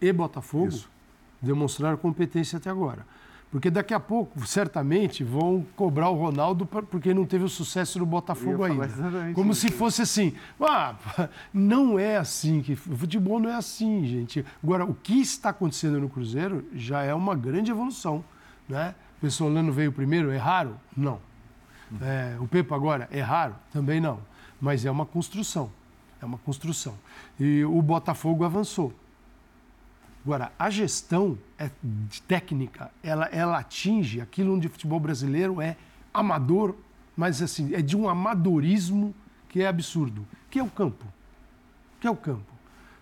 e 0.00 0.12
Botafogo 0.12 0.66
Isso. 0.68 0.90
demonstraram 1.40 1.96
competência 1.96 2.56
até 2.56 2.68
agora. 2.70 3.06
Porque 3.52 3.70
daqui 3.70 3.94
a 3.94 4.00
pouco, 4.00 4.44
certamente, 4.44 5.22
vão 5.22 5.64
cobrar 5.76 6.08
o 6.10 6.14
Ronaldo 6.16 6.66
por- 6.66 6.84
porque 6.86 7.14
não 7.14 7.24
teve 7.24 7.44
o 7.44 7.48
sucesso 7.48 8.00
no 8.00 8.06
Botafogo 8.06 8.64
ainda. 8.64 8.88
Como 9.32 9.52
isso. 9.52 9.60
se 9.60 9.70
fosse 9.70 10.02
assim. 10.02 10.34
Ah, 10.60 10.96
não 11.54 11.96
é 11.96 12.16
assim 12.16 12.60
que. 12.60 12.72
O 12.72 12.96
futebol 12.96 13.38
não 13.38 13.48
é 13.48 13.54
assim, 13.54 14.04
gente. 14.06 14.44
Agora, 14.60 14.84
o 14.84 14.92
que 14.92 15.20
está 15.20 15.50
acontecendo 15.50 16.00
no 16.00 16.08
Cruzeiro 16.08 16.64
já 16.74 17.04
é 17.04 17.14
uma 17.14 17.36
grande 17.36 17.70
evolução. 17.70 18.24
Né? 18.68 18.92
O 19.18 19.20
Pessolano 19.20 19.72
veio 19.72 19.92
primeiro, 19.92 20.32
é 20.32 20.36
raro? 20.36 20.74
Não. 20.96 21.20
É, 22.02 22.36
o 22.40 22.48
Pepa 22.48 22.74
agora, 22.74 23.06
é 23.12 23.20
raro? 23.20 23.54
Também 23.72 24.00
não. 24.00 24.18
Mas 24.64 24.86
é 24.86 24.90
uma 24.90 25.04
construção. 25.04 25.70
É 26.22 26.24
uma 26.24 26.38
construção. 26.38 26.94
E 27.38 27.62
o 27.66 27.82
Botafogo 27.82 28.44
avançou. 28.44 28.94
Agora, 30.24 30.50
a 30.58 30.70
gestão 30.70 31.36
é 31.58 31.70
técnica, 32.26 32.90
ela, 33.02 33.26
ela 33.26 33.58
atinge 33.58 34.22
aquilo 34.22 34.54
onde 34.54 34.66
o 34.66 34.70
futebol 34.70 34.98
brasileiro 34.98 35.60
é 35.60 35.76
amador, 36.14 36.74
mas 37.14 37.42
assim, 37.42 37.74
é 37.74 37.82
de 37.82 37.94
um 37.94 38.08
amadorismo 38.08 39.14
que 39.50 39.60
é 39.60 39.66
absurdo, 39.66 40.26
que 40.50 40.58
é 40.58 40.62
o 40.62 40.70
campo. 40.70 41.04
Que 42.00 42.06
é 42.06 42.10
o 42.10 42.16
campo. 42.16 42.54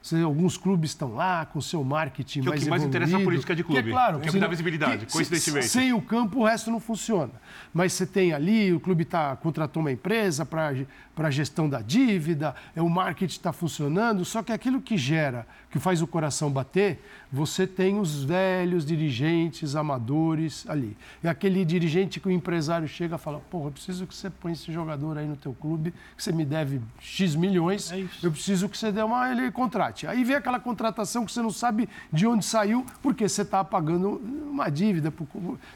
Você- 0.03 0.21
alguns 0.21 0.57
clubes 0.57 0.91
estão 0.91 1.15
lá 1.15 1.47
com 1.47 1.61
seu 1.61 1.85
marketing 1.85 2.41
Que 2.41 2.49
é 2.49 2.51
o 2.51 2.53
mais 2.55 2.65
que 2.65 2.71
mais 2.71 2.83
interessa 2.83 3.11
evoluído, 3.13 3.29
política 3.31 3.55
de 3.55 3.63
que 3.63 3.71
é 3.71 3.75
clube, 3.77 3.91
claro, 3.93 4.19
que 4.19 4.19
é 4.19 4.19
o 4.23 4.25
que 4.25 4.31
se 4.33 4.39
dá 4.41 4.47
não- 4.47 4.51
visibilidade, 4.51 5.07
que- 5.07 5.13
coincidentemente. 5.13 5.67
se- 5.67 5.71
Sem 5.79 5.93
o 5.93 6.03
campo, 6.03 6.41
o 6.41 6.45
resto 6.45 6.73
não 6.73 6.81
funciona. 6.81 7.31
Mas 7.73 7.93
você 7.93 8.05
tem 8.05 8.33
ali, 8.33 8.73
o 8.73 8.81
clube 8.81 9.05
tá, 9.05 9.37
contratou 9.37 9.81
uma 9.81 9.93
empresa 9.93 10.45
para 10.45 10.75
a 11.17 11.31
gestão 11.31 11.69
da 11.69 11.81
dívida, 11.81 12.55
é, 12.75 12.81
o 12.81 12.89
marketing 12.89 13.37
está 13.37 13.53
funcionando, 13.53 14.25
só 14.25 14.43
que 14.43 14.53
aquilo 14.53 14.81
que 14.81 14.97
gera, 14.97 15.47
que 15.71 15.79
faz 15.79 16.01
o 16.01 16.07
coração 16.07 16.51
bater, 16.51 17.03
você 17.31 17.67
tem 17.67 17.99
os 17.99 18.25
velhos 18.25 18.85
dirigentes 18.85 19.77
amadores 19.77 20.69
ali. 20.69 20.97
E 21.23 21.29
aquele 21.29 21.65
dirigente 21.65 22.19
que 22.19 22.29
o 22.29 22.31
empresário 22.31 22.89
chega 22.89 23.17
e 23.17 23.19
fala, 23.19 23.41
porra, 23.51 23.69
eu 23.69 23.73
preciso 23.73 24.07
que 24.07 24.15
você 24.15 24.31
põe 24.31 24.53
esse 24.53 24.73
jogador 24.73 25.19
aí 25.19 25.27
no 25.27 25.37
teu 25.37 25.53
clube, 25.55 25.93
que 26.17 26.23
você 26.23 26.33
me 26.33 26.45
deve 26.45 26.81
X 26.99 27.35
milhões, 27.35 27.93
É 27.93 28.05
eu 28.23 28.31
preciso 28.31 28.69
que 28.69 28.77
você 28.77 28.91
dê 28.91 29.03
uma, 29.03 29.31
ele 29.31 29.51
contrate. 29.51 30.07
Aí 30.07 30.25
vem 30.25 30.37
aquela 30.37 30.61
contratação 30.61 31.25
que 31.25 31.33
você 31.33 31.43
não 31.43 31.51
sabe 31.51 31.89
de 32.13 32.27
onde 32.27 32.45
saiu, 32.45 32.85
porque 33.03 33.29
você 33.29 33.43
está 33.43 33.63
pagando 33.65 34.21
uma 34.51 34.69
dívida. 34.71 35.13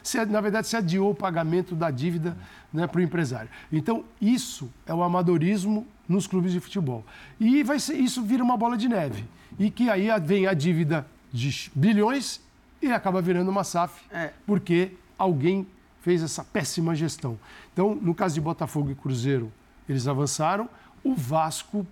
Você, 0.01 0.25
na 0.25 0.41
verdade, 0.41 0.67
você 0.67 0.77
adiou 0.77 1.11
o 1.11 1.15
pagamento 1.15 1.75
da 1.75 1.89
dívida 1.89 2.37
né, 2.71 2.87
para 2.87 2.99
o 2.99 3.01
empresário. 3.01 3.49
Então, 3.71 4.03
isso 4.21 4.69
é 4.85 4.93
o 4.93 5.03
amadorismo 5.27 5.85
nos 6.07 6.25
clubes 6.25 6.53
de 6.53 6.59
futebol. 6.59 7.05
E 7.39 7.61
vai 7.63 7.79
ser, 7.79 7.95
isso 7.95 8.21
vira 8.23 8.43
uma 8.43 8.55
bola 8.55 8.77
de 8.77 8.87
neve. 8.87 9.25
E 9.59 9.69
que 9.69 9.89
aí 9.89 10.07
vem 10.21 10.47
a 10.47 10.53
dívida 10.53 11.05
de 11.31 11.69
bilhões 11.75 12.39
e 12.81 12.87
acaba 12.91 13.21
virando 13.21 13.49
uma 13.51 13.63
SAF, 13.63 14.01
É. 14.11 14.31
porque 14.45 14.91
alguém 15.17 15.67
fez 16.01 16.23
essa 16.23 16.43
péssima 16.43 16.95
gestão. 16.95 17.37
Então, 17.73 17.93
no 17.95 18.15
caso 18.15 18.35
de 18.35 18.41
Botafogo 18.41 18.91
e 18.91 18.95
Cruzeiro, 18.95 19.51
eles 19.89 20.07
avançaram. 20.07 20.69
O 21.03 21.13
Vasco 21.15 21.85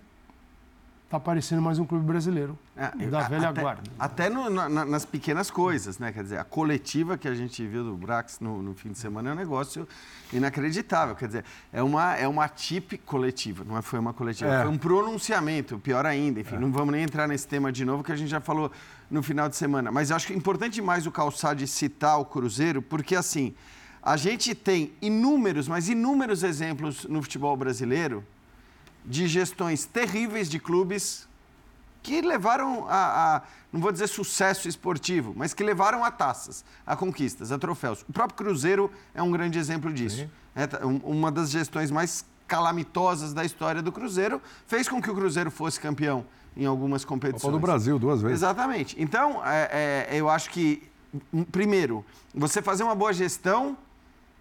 está 1.16 1.20
parecendo 1.20 1.62
mais 1.62 1.78
um 1.78 1.84
clube 1.86 2.04
brasileiro, 2.04 2.58
É, 2.76 2.88
da 3.06 3.22
velha 3.28 3.48
até, 3.48 3.60
guarda. 3.60 3.82
Até 3.98 4.28
no- 4.30 4.50
na- 4.50 4.68
na- 4.68 4.84
nas 4.84 5.04
pequenas 5.04 5.50
coisas, 5.50 5.98
né? 5.98 6.12
Quer 6.12 6.22
dizer, 6.22 6.38
a 6.38 6.44
coletiva 6.44 7.16
que 7.16 7.26
a 7.26 7.34
gente 7.34 7.66
viu 7.66 7.82
do 7.84 7.96
Brax 7.96 8.38
no, 8.40 8.62
no 8.62 8.74
fim 8.74 8.92
de 8.92 8.98
semana 8.98 9.30
é 9.30 9.32
um 9.32 9.36
negócio 9.36 9.88
inacreditável. 10.32 11.14
Quer 11.14 11.26
dizer, 11.26 11.44
é 11.72 11.82
uma, 11.82 12.14
é 12.16 12.28
uma 12.28 12.48
tip 12.48 12.98
coletiva, 12.98 13.64
não 13.64 13.76
é- 13.78 13.82
foi 13.82 13.98
uma 13.98 14.12
coletiva, 14.12 14.50
É. 14.52 14.62
foi 14.62 14.70
um 14.70 14.78
pronunciamento, 14.78 15.78
pior 15.78 16.04
ainda. 16.04 16.40
Enfim, 16.40 16.56
não 16.56 16.70
vamos 16.70 16.92
nem 16.92 17.02
entrar 17.02 17.26
nesse 17.26 17.46
tema 17.48 17.72
de 17.72 17.84
novo, 17.84 18.04
que 18.04 18.12
a 18.12 18.16
gente 18.16 18.28
já 18.28 18.40
falou 18.40 18.70
no 19.10 19.22
final 19.22 19.48
de 19.48 19.56
semana. 19.56 19.90
Mas 19.90 20.10
acho 20.10 20.26
que 20.26 20.32
é 20.32 20.36
importante 20.36 20.74
demais 20.74 21.06
o 21.06 21.10
Calçade 21.10 21.66
citar 21.66 22.18
o 22.20 22.24
Cruzeiro, 22.24 22.82
porque 22.82 23.16
assim, 23.16 23.54
a 24.02 24.16
gente 24.16 24.54
tem 24.54 24.92
inúmeros, 25.00 25.66
mas 25.66 25.88
inúmeros 25.88 26.42
exemplos 26.42 27.04
no 27.08 27.22
futebol 27.22 27.56
brasileiro 27.56 28.22
de 29.06 29.28
gestões 29.28 29.86
terríveis 29.86 30.50
de 30.50 30.58
clubes 30.58 31.28
que 32.02 32.20
levaram 32.20 32.86
a, 32.88 33.36
a, 33.36 33.42
não 33.72 33.80
vou 33.80 33.90
dizer 33.90 34.06
sucesso 34.06 34.68
esportivo, 34.68 35.32
mas 35.36 35.52
que 35.52 35.64
levaram 35.64 36.04
a 36.04 36.10
taças, 36.10 36.64
a 36.86 36.94
conquistas, 36.94 37.50
a 37.50 37.58
troféus. 37.58 38.04
O 38.08 38.12
próprio 38.12 38.36
Cruzeiro 38.36 38.90
é 39.14 39.22
um 39.22 39.30
grande 39.30 39.58
exemplo 39.58 39.92
disso. 39.92 40.28
É, 40.54 40.68
uma 41.02 41.32
das 41.32 41.50
gestões 41.50 41.90
mais 41.90 42.24
calamitosas 42.46 43.32
da 43.32 43.44
história 43.44 43.82
do 43.82 43.90
Cruzeiro 43.90 44.40
fez 44.66 44.88
com 44.88 45.02
que 45.02 45.10
o 45.10 45.14
Cruzeiro 45.14 45.50
fosse 45.50 45.80
campeão 45.80 46.24
em 46.56 46.64
algumas 46.64 47.04
competições. 47.04 47.42
Copa 47.42 47.52
do 47.52 47.60
Brasil 47.60 47.98
duas 47.98 48.22
vezes. 48.22 48.38
Exatamente. 48.38 48.96
Então, 48.98 49.44
é, 49.44 50.06
é, 50.10 50.16
eu 50.16 50.30
acho 50.30 50.50
que, 50.50 50.82
primeiro, 51.50 52.04
você 52.32 52.62
fazer 52.62 52.84
uma 52.84 52.94
boa 52.94 53.12
gestão 53.12 53.76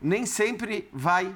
nem 0.01 0.25
sempre 0.25 0.87
vai 0.93 1.35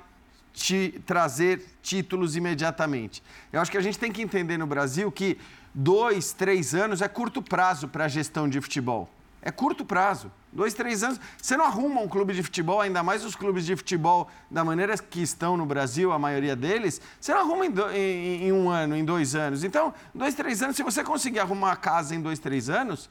te 0.60 1.02
trazer 1.06 1.66
títulos 1.82 2.36
imediatamente. 2.36 3.24
Eu 3.52 3.62
acho 3.62 3.72
que 3.72 3.78
a 3.78 3.82
gente 3.82 3.98
tem 3.98 4.12
que 4.12 4.22
entender 4.22 4.58
no 4.58 4.68
Brasil 4.68 5.12
que 5.12 5.38
dois, 5.74 6.34
três 6.34 6.76
anos 6.76 7.02
é 7.02 7.08
curto 7.08 7.42
prazo 7.42 7.88
para 7.88 8.06
a 8.06 8.08
gestão 8.08 8.48
de 8.48 8.60
futebol. 8.60 9.10
É 9.42 9.52
curto 9.52 9.86
prazo. 9.86 10.30
Dois, 10.52 10.74
três 10.74 11.04
anos. 11.04 11.20
Você 11.42 11.56
não 11.56 11.64
arruma 11.64 12.02
um 12.02 12.08
clube 12.08 12.34
de 12.34 12.44
futebol, 12.44 12.82
ainda 12.82 13.02
mais 13.02 13.24
os 13.24 13.36
clubes 13.36 13.66
de 13.66 13.76
futebol 13.76 14.28
da 14.52 14.66
maneira 14.66 14.98
que 14.98 15.22
estão 15.22 15.56
no 15.56 15.66
Brasil, 15.66 16.12
a 16.12 16.20
maioria 16.20 16.56
deles, 16.56 17.00
você 17.22 17.34
não 17.34 17.42
arruma 17.42 17.66
em, 17.66 17.72
do, 17.72 17.90
em, 17.92 18.48
em 18.48 18.52
um 18.52 18.70
ano, 18.70 18.98
em 18.98 19.06
dois 19.06 19.36
anos. 19.36 19.64
Então, 19.64 19.94
dois, 20.14 20.34
três 20.36 20.62
anos, 20.62 20.76
se 20.76 20.84
você 20.84 21.04
conseguir 21.04 21.40
arrumar 21.40 21.68
uma 21.68 21.76
casa 21.76 22.16
em 22.16 22.22
dois, 22.22 22.40
três 22.40 22.70
anos, 22.70 23.10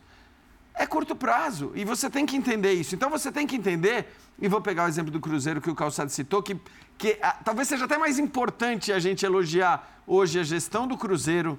é 0.78 0.86
curto 0.86 1.14
prazo. 1.14 1.72
E 1.74 1.84
você 1.84 2.08
tem 2.08 2.24
que 2.24 2.36
entender 2.36 2.72
isso. 2.72 2.94
Então, 2.94 3.10
você 3.10 3.30
tem 3.30 3.46
que 3.46 3.56
entender, 3.56 4.06
e 4.40 4.48
vou 4.48 4.60
pegar 4.60 4.84
o 4.84 4.88
exemplo 4.88 5.10
do 5.10 5.20
Cruzeiro 5.20 5.60
que 5.60 5.70
o 5.70 5.74
Calçado 5.74 6.10
citou, 6.10 6.42
que, 6.42 6.56
que 6.96 7.18
a, 7.20 7.32
talvez 7.32 7.68
seja 7.68 7.84
até 7.84 7.98
mais 7.98 8.18
importante 8.18 8.92
a 8.92 8.98
gente 8.98 9.26
elogiar 9.26 10.02
hoje 10.06 10.38
a 10.38 10.42
gestão 10.42 10.86
do 10.86 10.96
Cruzeiro 10.96 11.58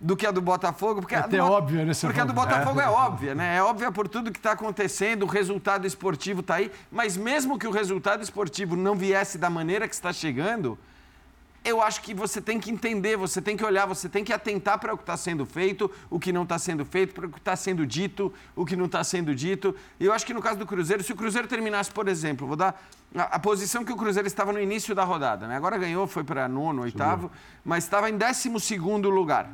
do 0.00 0.16
que 0.16 0.26
a 0.26 0.30
do 0.30 0.40
Botafogo. 0.40 1.00
Porque 1.00 1.14
é 1.14 1.18
até 1.18 1.42
óbvia, 1.42 1.84
né? 1.84 1.92
Porque 2.00 2.20
a 2.20 2.24
do 2.24 2.32
Botafogo 2.32 2.80
é, 2.80 2.84
é 2.84 2.88
óbvia, 2.88 3.34
né? 3.34 3.56
É 3.56 3.62
óbvia 3.62 3.90
por 3.90 4.06
tudo 4.06 4.30
que 4.30 4.38
está 4.38 4.52
acontecendo, 4.52 5.22
o 5.24 5.26
resultado 5.26 5.86
esportivo 5.86 6.40
está 6.40 6.56
aí. 6.56 6.70
Mas 6.92 7.16
mesmo 7.16 7.58
que 7.58 7.66
o 7.66 7.70
resultado 7.70 8.22
esportivo 8.22 8.76
não 8.76 8.94
viesse 8.94 9.38
da 9.38 9.50
maneira 9.50 9.88
que 9.88 9.94
está 9.94 10.12
chegando, 10.12 10.78
eu 11.68 11.82
acho 11.82 12.00
que 12.02 12.14
você 12.14 12.40
tem 12.40 12.58
que 12.58 12.70
entender, 12.70 13.16
você 13.16 13.40
tem 13.40 13.56
que 13.56 13.64
olhar, 13.64 13.86
você 13.86 14.08
tem 14.08 14.24
que 14.24 14.32
atentar 14.32 14.78
para 14.78 14.94
o 14.94 14.96
que 14.96 15.02
está 15.02 15.16
sendo 15.16 15.44
feito, 15.44 15.90
o 16.10 16.18
que 16.18 16.32
não 16.32 16.42
está 16.42 16.58
sendo 16.58 16.84
feito, 16.84 17.14
para 17.14 17.26
o 17.26 17.30
que 17.30 17.38
está 17.38 17.54
sendo 17.54 17.86
dito, 17.86 18.32
o 18.56 18.64
que 18.64 18.76
não 18.76 18.86
está 18.86 19.02
sendo 19.04 19.34
dito. 19.34 19.74
E 20.00 20.04
eu 20.04 20.12
acho 20.12 20.24
que 20.24 20.34
no 20.34 20.40
caso 20.40 20.58
do 20.58 20.66
Cruzeiro, 20.66 21.02
se 21.02 21.12
o 21.12 21.16
Cruzeiro 21.16 21.46
terminasse, 21.46 21.90
por 21.90 22.08
exemplo, 22.08 22.46
vou 22.46 22.56
dar 22.56 22.80
a, 23.14 23.22
a 23.22 23.38
posição 23.38 23.84
que 23.84 23.92
o 23.92 23.96
Cruzeiro 23.96 24.26
estava 24.26 24.52
no 24.52 24.60
início 24.60 24.94
da 24.94 25.04
rodada, 25.04 25.46
né? 25.46 25.56
Agora 25.56 25.76
ganhou, 25.78 26.06
foi 26.06 26.24
para 26.24 26.48
nono, 26.48 26.82
oitavo, 26.82 27.30
mas 27.64 27.84
estava 27.84 28.08
em 28.08 28.16
décimo 28.16 28.58
segundo 28.58 29.10
lugar. 29.10 29.50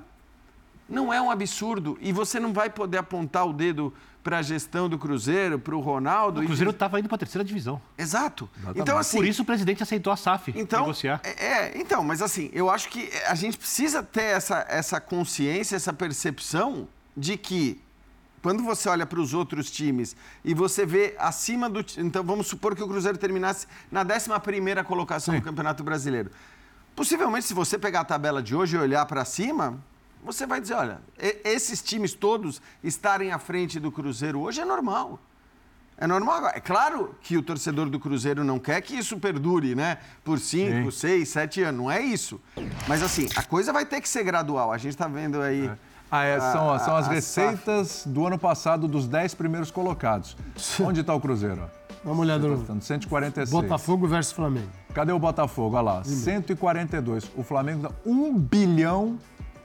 Não 0.89 1.13
é 1.13 1.21
um 1.21 1.31
absurdo. 1.31 1.97
E 2.01 2.13
você 2.13 2.39
não 2.39 2.53
vai 2.53 2.69
poder 2.69 2.99
apontar 2.99 3.47
o 3.47 3.53
dedo 3.53 3.93
para 4.25 4.39
a 4.39 4.43
gestão 4.43 4.89
do 4.89 4.99
Cruzeiro, 4.99 5.59
para 5.59 5.77
o 5.77 5.81
Ronaldo. 5.81 6.41
O 6.41 6.47
Cruzeiro 6.47 6.71
estava 6.71 6.99
indo 6.99 7.09
para 7.09 7.17
a 7.17 7.19
terceira 7.19 7.45
divisão. 7.45 7.81
Exato. 7.97 8.49
Então, 8.75 8.97
assim, 8.97 9.19
Por 9.19 9.27
isso 9.27 9.43
o 9.43 9.45
presidente 9.45 9.83
aceitou 9.83 10.11
a 10.11 10.17
SAF 10.17 10.55
então, 10.57 10.81
negociar. 10.81 11.21
É, 11.23 11.45
é, 11.45 11.73
então, 11.79 12.03
mas 12.03 12.23
assim, 12.23 12.51
eu 12.55 12.71
acho 12.71 12.89
que 12.89 13.11
a 13.27 13.35
gente 13.35 13.59
precisa 13.59 14.03
ter 14.03 14.23
essa, 14.23 14.65
essa 14.67 14.99
consciência, 14.99 15.77
essa 15.77 15.93
percepção 15.93 16.89
de 17.15 17.37
que 17.37 17.79
quando 18.43 18.63
você 18.63 18.89
olha 18.89 19.05
para 19.05 19.21
os 19.21 19.35
outros 19.35 19.71
times 19.71 20.17
e 20.43 20.55
você 20.55 20.87
vê 20.87 21.15
acima 21.19 21.69
do. 21.69 21.85
Então, 21.99 22.25
vamos 22.25 22.47
supor 22.47 22.75
que 22.75 22.83
o 22.83 22.89
Cruzeiro 22.89 23.19
terminasse 23.19 23.67
na 23.93 24.01
11 24.01 24.85
colocação 24.87 25.35
Sim. 25.35 25.41
no 25.41 25.45
Campeonato 25.45 25.85
Brasileiro. 25.85 26.31
Possivelmente, 26.97 27.45
se 27.45 27.53
você 27.53 27.79
pegar 27.79 28.01
a 28.01 28.05
tabela 28.05 28.43
de 28.43 28.57
hoje 28.57 28.77
e 28.77 28.79
olhar 28.79 29.05
para 29.05 29.25
cima, 29.27 29.79
você 30.25 30.47
vai 30.47 30.61
dizer, 30.61 30.75
olha, 30.75 31.01
esses 31.45 31.83
times 31.83 32.15
todos 32.15 32.61
estarem 32.83 33.31
à 33.31 33.39
frente 33.39 33.79
do 33.79 33.93
Cruzeiro 33.93 34.41
hoje 34.41 34.61
é 34.61 34.65
normal. 34.65 35.21
É 35.97 36.07
normal 36.07 36.37
agora. 36.37 36.57
É 36.57 36.61
claro 36.61 37.15
que 37.21 37.37
o 37.37 37.43
torcedor 37.43 37.89
do 37.89 38.01
Cruzeiro 38.01 38.43
não 38.43 38.59
quer 38.59 38.81
que 38.81 38.97
isso 38.97 39.17
perdure, 39.19 39.75
né? 39.75 39.99
Por 40.25 40.41
cinco, 40.41 40.91
Sim. 40.91 40.99
seis, 40.99 41.29
sete 41.29 41.63
anos. 41.63 41.81
Não 41.83 41.91
é 41.91 42.01
isso. 42.01 42.41
Mas 42.89 43.03
assim, 43.03 43.29
a 43.37 43.43
coisa 43.43 43.73
vai 43.73 43.85
ter 43.85 44.01
que 44.01 44.09
ser 44.09 44.25
gradual. 44.25 44.73
A 44.73 44.79
gente 44.79 44.93
está 44.93 45.07
vendo 45.07 45.41
aí. 45.41 45.67
É. 45.67 45.77
Ah, 46.11 46.25
é, 46.25 46.39
são, 46.39 46.73
a, 46.73 46.79
são 46.79 46.97
as 46.97 47.09
receitas 47.09 48.05
do 48.07 48.27
ano 48.27 48.39
passado 48.39 48.87
dos 48.87 49.07
dez 49.09 49.35
primeiros 49.35 49.71
colocados. 49.71 50.37
Onde 50.81 51.01
está 51.01 51.15
o 51.15 51.21
Cruzeiro? 51.21 51.69
Dá 52.05 52.11
uma 52.11 52.21
olhada 52.21 52.47
no. 52.47 52.81
146. 52.81 53.51
Botafogo 53.51 54.07
versus 54.07 54.33
Flamengo. 54.33 54.69
Cadê 54.93 55.13
o 55.13 55.19
Botafogo? 55.19 55.77
Olha 55.77 55.83
lá, 55.83 56.05
142. 56.05 57.31
O 57.37 57.43
Flamengo 57.43 57.83
dá 57.83 57.91
1 58.05 58.39
bilhão 58.39 59.19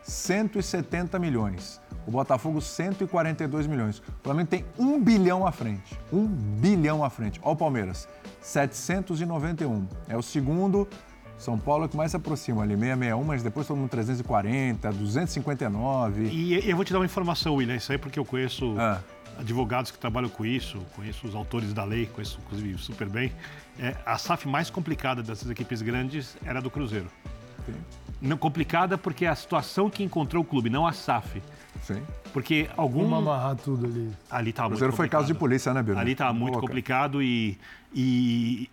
170 0.10 1.18
milhões. 1.20 1.80
O 2.06 2.12
Botafogo, 2.12 2.60
142 2.60 3.68
milhões. 3.68 4.00
O 4.00 4.04
Flamengo 4.24 4.50
tem 4.50 4.66
1 4.78 5.02
bilhão 5.04 5.46
à 5.46 5.52
frente. 5.52 5.98
1 6.12 6.26
bilhão 6.26 7.04
à 7.04 7.10
frente. 7.10 7.40
Olha 7.44 7.54
o 7.54 7.56
Palmeiras, 7.56 8.08
791. 8.42 9.88
É 10.08 10.18
o 10.18 10.22
segundo. 10.22 10.88
São 11.38 11.58
Paulo 11.58 11.86
é 11.86 11.88
que 11.88 11.96
mais 11.96 12.12
se 12.12 12.18
aproxima 12.18 12.64
ali, 12.64 12.74
661, 12.74 13.24
mas 13.24 13.42
depois 13.42 13.66
todo 13.66 13.78
mundo 13.78 13.90
340, 13.90 14.92
259. 14.92 16.24
E 16.26 16.70
eu 16.70 16.76
vou 16.76 16.84
te 16.84 16.92
dar 16.92 17.00
uma 17.00 17.06
informação, 17.06 17.56
William, 17.56 17.78
isso 17.78 17.92
aí 17.94 17.98
porque 17.98 18.20
eu 18.20 18.26
conheço 18.26 18.76
ah. 18.78 19.00
advogados 19.38 19.90
que 19.90 19.98
trabalham 19.98 20.30
com 20.30 20.46
isso, 20.46 20.80
conheço 20.98 21.26
os 21.26 21.34
autores 21.34 21.74
da 21.74 21.86
lei, 21.86 22.08
conheço 22.08 22.40
inclusive 22.46 22.78
super 22.78 23.08
bem. 23.08 23.32
É, 23.80 23.96
a 24.06 24.18
SAF 24.18 24.50
mais 24.50 24.70
complicada 24.70 25.24
dessas 25.24 25.50
equipes 25.50 25.82
grandes 25.82 26.36
era 26.44 26.62
do 26.62 26.70
Cruzeiro. 26.70 27.08
Não, 28.22 28.38
complicada 28.38 28.98
porque 28.98 29.26
é 29.26 29.30
a 29.30 29.36
situação 29.36 29.90
que 29.90 30.04
encontrou 30.04 30.44
o 30.44 30.46
clube, 30.46 30.70
não 30.70 30.86
a 30.86 30.92
SAF. 30.92 31.42
Sim. 31.82 32.04
Porque 32.34 32.70
algum. 32.76 33.04
Vamos 33.04 33.20
amarrar 33.20 33.56
tudo 33.56 33.86
ali. 33.86 34.12
Ali 34.30 34.50
estava 34.50 34.70
muito 34.70 34.80
complicado. 34.80 34.98
foi 34.98 35.10
caso 35.10 35.28
de 35.28 35.34
polícia, 35.34 35.74
né, 35.74 35.82
Biro? 35.82 35.98
Ali 35.98 36.12
estava 36.12 36.34
muito 36.34 36.56
Boca. 36.56 36.68
complicado 36.68 37.24
e, 37.24 37.58
e 37.94 38.70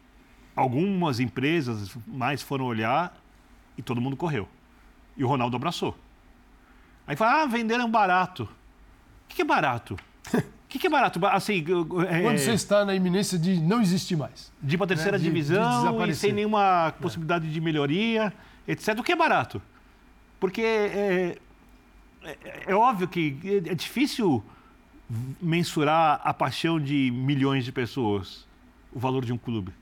algumas 0.54 1.20
empresas 1.20 1.96
mais 2.06 2.42
foram 2.42 2.64
olhar 2.64 3.16
e 3.78 3.82
todo 3.82 4.00
mundo 4.00 4.16
correu. 4.16 4.48
E 5.16 5.24
o 5.24 5.28
Ronaldo 5.28 5.56
abraçou. 5.56 5.96
Aí 7.06 7.14
fala, 7.14 7.42
ah, 7.42 7.46
venderam 7.46 7.88
barato. 7.88 8.42
O 8.42 9.28
que, 9.28 9.36
que 9.36 9.42
é 9.42 9.44
barato? 9.44 9.94
O 9.94 9.98
que, 10.68 10.78
que, 10.78 10.86
é 10.88 10.90
barato? 10.90 11.24
Assim, 11.26 11.64
é... 12.08 12.22
Quando 12.22 12.38
você 12.38 12.52
está 12.52 12.84
na 12.84 12.94
iminência 12.94 13.38
de 13.38 13.60
não 13.60 13.80
existir 13.80 14.16
mais. 14.16 14.52
De 14.60 14.74
ir 14.74 14.78
para 14.78 14.86
a 14.86 14.88
terceira 14.88 15.12
né? 15.12 15.18
de, 15.18 15.24
divisão 15.24 16.04
de 16.04 16.10
e 16.10 16.14
sem 16.14 16.32
nenhuma 16.32 16.92
possibilidade 17.00 17.46
é. 17.46 17.50
de 17.50 17.60
melhoria 17.60 18.32
etc. 18.66 18.98
O 18.98 19.02
que 19.02 19.12
é 19.12 19.16
barato. 19.16 19.60
Porque 20.38 20.62
é, 20.62 21.38
é, 22.22 22.64
é 22.66 22.74
óbvio 22.74 23.08
que 23.08 23.38
é 23.66 23.74
difícil 23.74 24.44
mensurar 25.40 26.20
a 26.24 26.34
paixão 26.34 26.80
de 26.80 27.10
milhões 27.12 27.64
de 27.64 27.72
pessoas, 27.72 28.46
o 28.92 28.98
valor 28.98 29.24
de 29.24 29.32
um 29.32 29.38
clube. 29.38 29.72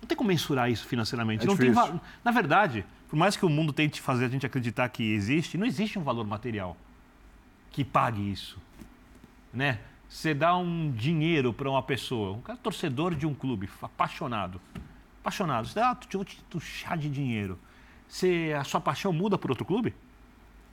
Não 0.00 0.08
tem 0.08 0.16
como 0.16 0.28
mensurar 0.28 0.70
isso 0.70 0.86
financeiramente. 0.86 1.44
É 1.44 1.46
não 1.46 1.56
tem, 1.56 1.72
na 1.72 2.30
verdade, 2.30 2.84
por 3.08 3.16
mais 3.16 3.36
que 3.36 3.46
o 3.46 3.48
mundo 3.48 3.72
tente 3.72 4.00
fazer 4.00 4.26
a 4.26 4.28
gente 4.28 4.44
acreditar 4.44 4.88
que 4.88 5.02
existe, 5.12 5.56
não 5.56 5.66
existe 5.66 5.98
um 5.98 6.02
valor 6.02 6.26
material 6.26 6.76
que 7.70 7.84
pague 7.84 8.20
isso. 8.30 8.58
Né? 9.52 9.78
Você 10.08 10.34
dá 10.34 10.56
um 10.56 10.90
dinheiro 10.90 11.52
para 11.52 11.70
uma 11.70 11.82
pessoa, 11.82 12.36
um 12.36 12.40
cara 12.40 12.58
torcedor 12.58 13.14
de 13.14 13.26
um 13.26 13.34
clube, 13.34 13.68
apaixonado. 13.82 14.60
Apaixonado. 15.20 15.68
Você 15.68 15.74
dá 15.74 15.96
um 16.54 16.60
chá 16.60 16.96
de 16.96 17.08
dinheiro 17.08 17.58
se 18.08 18.52
a 18.52 18.64
sua 18.64 18.80
paixão 18.80 19.12
muda 19.12 19.38
por 19.38 19.50
outro 19.50 19.64
clube? 19.64 19.94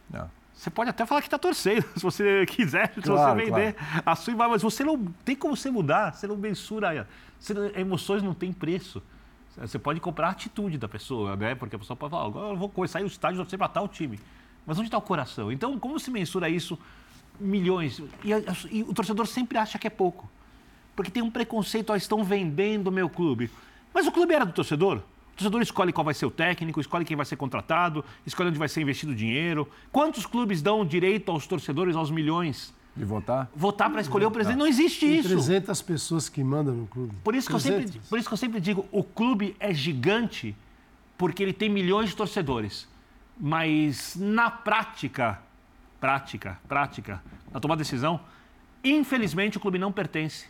Não. 0.09 0.29
Você 0.53 0.69
pode 0.69 0.89
até 0.89 1.05
falar 1.05 1.21
que 1.21 1.27
está 1.27 1.37
torcendo, 1.37 1.83
se 1.95 2.01
você 2.01 2.45
quiser, 2.45 2.93
se 2.93 3.01
claro, 3.01 3.37
você 3.37 3.45
vender 3.45 3.73
claro. 3.73 4.03
a 4.05 4.15
sua 4.15 4.33
imagem, 4.33 4.51
mas 4.53 4.61
você 4.61 4.83
não 4.83 5.05
tem 5.25 5.35
como 5.35 5.55
você 5.55 5.69
mudar, 5.69 6.13
você 6.13 6.25
não 6.25 6.37
mensura, 6.37 7.07
você, 7.37 7.53
emoções 7.75 8.23
não 8.23 8.33
têm 8.33 8.53
preço. 8.53 9.03
Você 9.57 9.79
pode 9.79 10.01
comprar 10.01 10.27
a 10.27 10.31
atitude 10.31 10.77
da 10.77 10.87
pessoa, 10.87 11.35
né? 11.35 11.55
Porque 11.55 11.75
a 11.75 11.79
pessoa 11.79 11.95
pode 11.95 12.11
falar, 12.11 12.25
agora 12.25 12.53
eu 12.53 12.57
vou 12.57 12.67
começar 12.67 13.01
o 13.01 13.05
estádio 13.05 13.43
você 13.43 13.57
para 13.57 13.69
tal 13.69 13.87
time. 13.87 14.19
Mas 14.65 14.77
onde 14.77 14.87
está 14.87 14.97
o 14.97 15.01
coração? 15.01 15.51
Então, 15.51 15.77
como 15.79 15.97
se 15.97 16.11
mensura 16.11 16.49
isso? 16.49 16.77
Milhões. 17.39 18.01
E, 18.23 18.31
e, 18.71 18.83
o 18.83 18.93
torcedor 18.93 19.27
sempre 19.27 19.57
acha 19.57 19.79
que 19.79 19.87
é 19.87 19.89
pouco. 19.89 20.29
Porque 20.93 21.09
tem 21.09 21.23
um 21.23 21.31
preconceito, 21.31 21.91
ó, 21.91 21.95
estão 21.95 22.23
vendendo 22.23 22.87
o 22.87 22.91
meu 22.91 23.09
clube. 23.09 23.49
Mas 23.93 24.07
o 24.07 24.11
clube 24.11 24.33
era 24.33 24.45
do 24.45 24.51
torcedor? 24.51 25.01
O 25.35 25.37
torcedor 25.37 25.61
escolhe 25.61 25.91
qual 25.91 26.05
vai 26.05 26.13
ser 26.13 26.25
o 26.25 26.31
técnico, 26.31 26.79
escolhe 26.79 27.03
quem 27.03 27.17
vai 27.17 27.25
ser 27.25 27.35
contratado, 27.35 28.05
escolhe 28.25 28.47
onde 28.47 28.57
vai 28.57 28.69
ser 28.69 28.81
investido 28.81 29.11
o 29.11 29.15
dinheiro. 29.15 29.67
Quantos 29.91 30.25
clubes 30.25 30.61
dão 30.61 30.85
direito 30.85 31.29
aos 31.29 31.45
torcedores 31.45 31.93
aos 31.93 32.09
milhões? 32.09 32.73
De 32.95 33.03
votar? 33.03 33.51
Votar 33.53 33.89
para 33.89 33.99
escolher 33.99 34.27
o 34.27 34.31
presidente. 34.31 34.57
Não 34.57 34.65
existe 34.65 35.05
Tem 35.05 35.19
isso. 35.19 35.27
300 35.27 35.81
pessoas 35.81 36.29
que 36.29 36.41
mandam 36.41 36.73
no 36.73 36.87
clube. 36.87 37.13
Por 37.21 37.35
isso, 37.35 37.49
que 37.49 37.53
eu 37.53 37.59
sempre, 37.59 37.99
por 38.09 38.17
isso 38.17 38.29
que 38.29 38.33
eu 38.33 38.37
sempre 38.37 38.61
digo, 38.61 38.85
o 38.93 39.03
clube 39.03 39.57
é 39.59 39.73
gigante 39.73 40.55
porque 41.17 41.43
ele 41.43 41.51
tem 41.51 41.67
milhões 41.69 42.11
de 42.11 42.15
torcedores. 42.15 42.87
Mas 43.37 44.15
na 44.15 44.49
prática, 44.49 45.41
prática, 45.99 46.57
prática, 46.65 47.21
na 47.51 47.59
tomar 47.59 47.75
decisão, 47.75 48.21
infelizmente 48.81 49.57
o 49.57 49.59
clube 49.59 49.77
não 49.77 49.91
pertence 49.91 50.45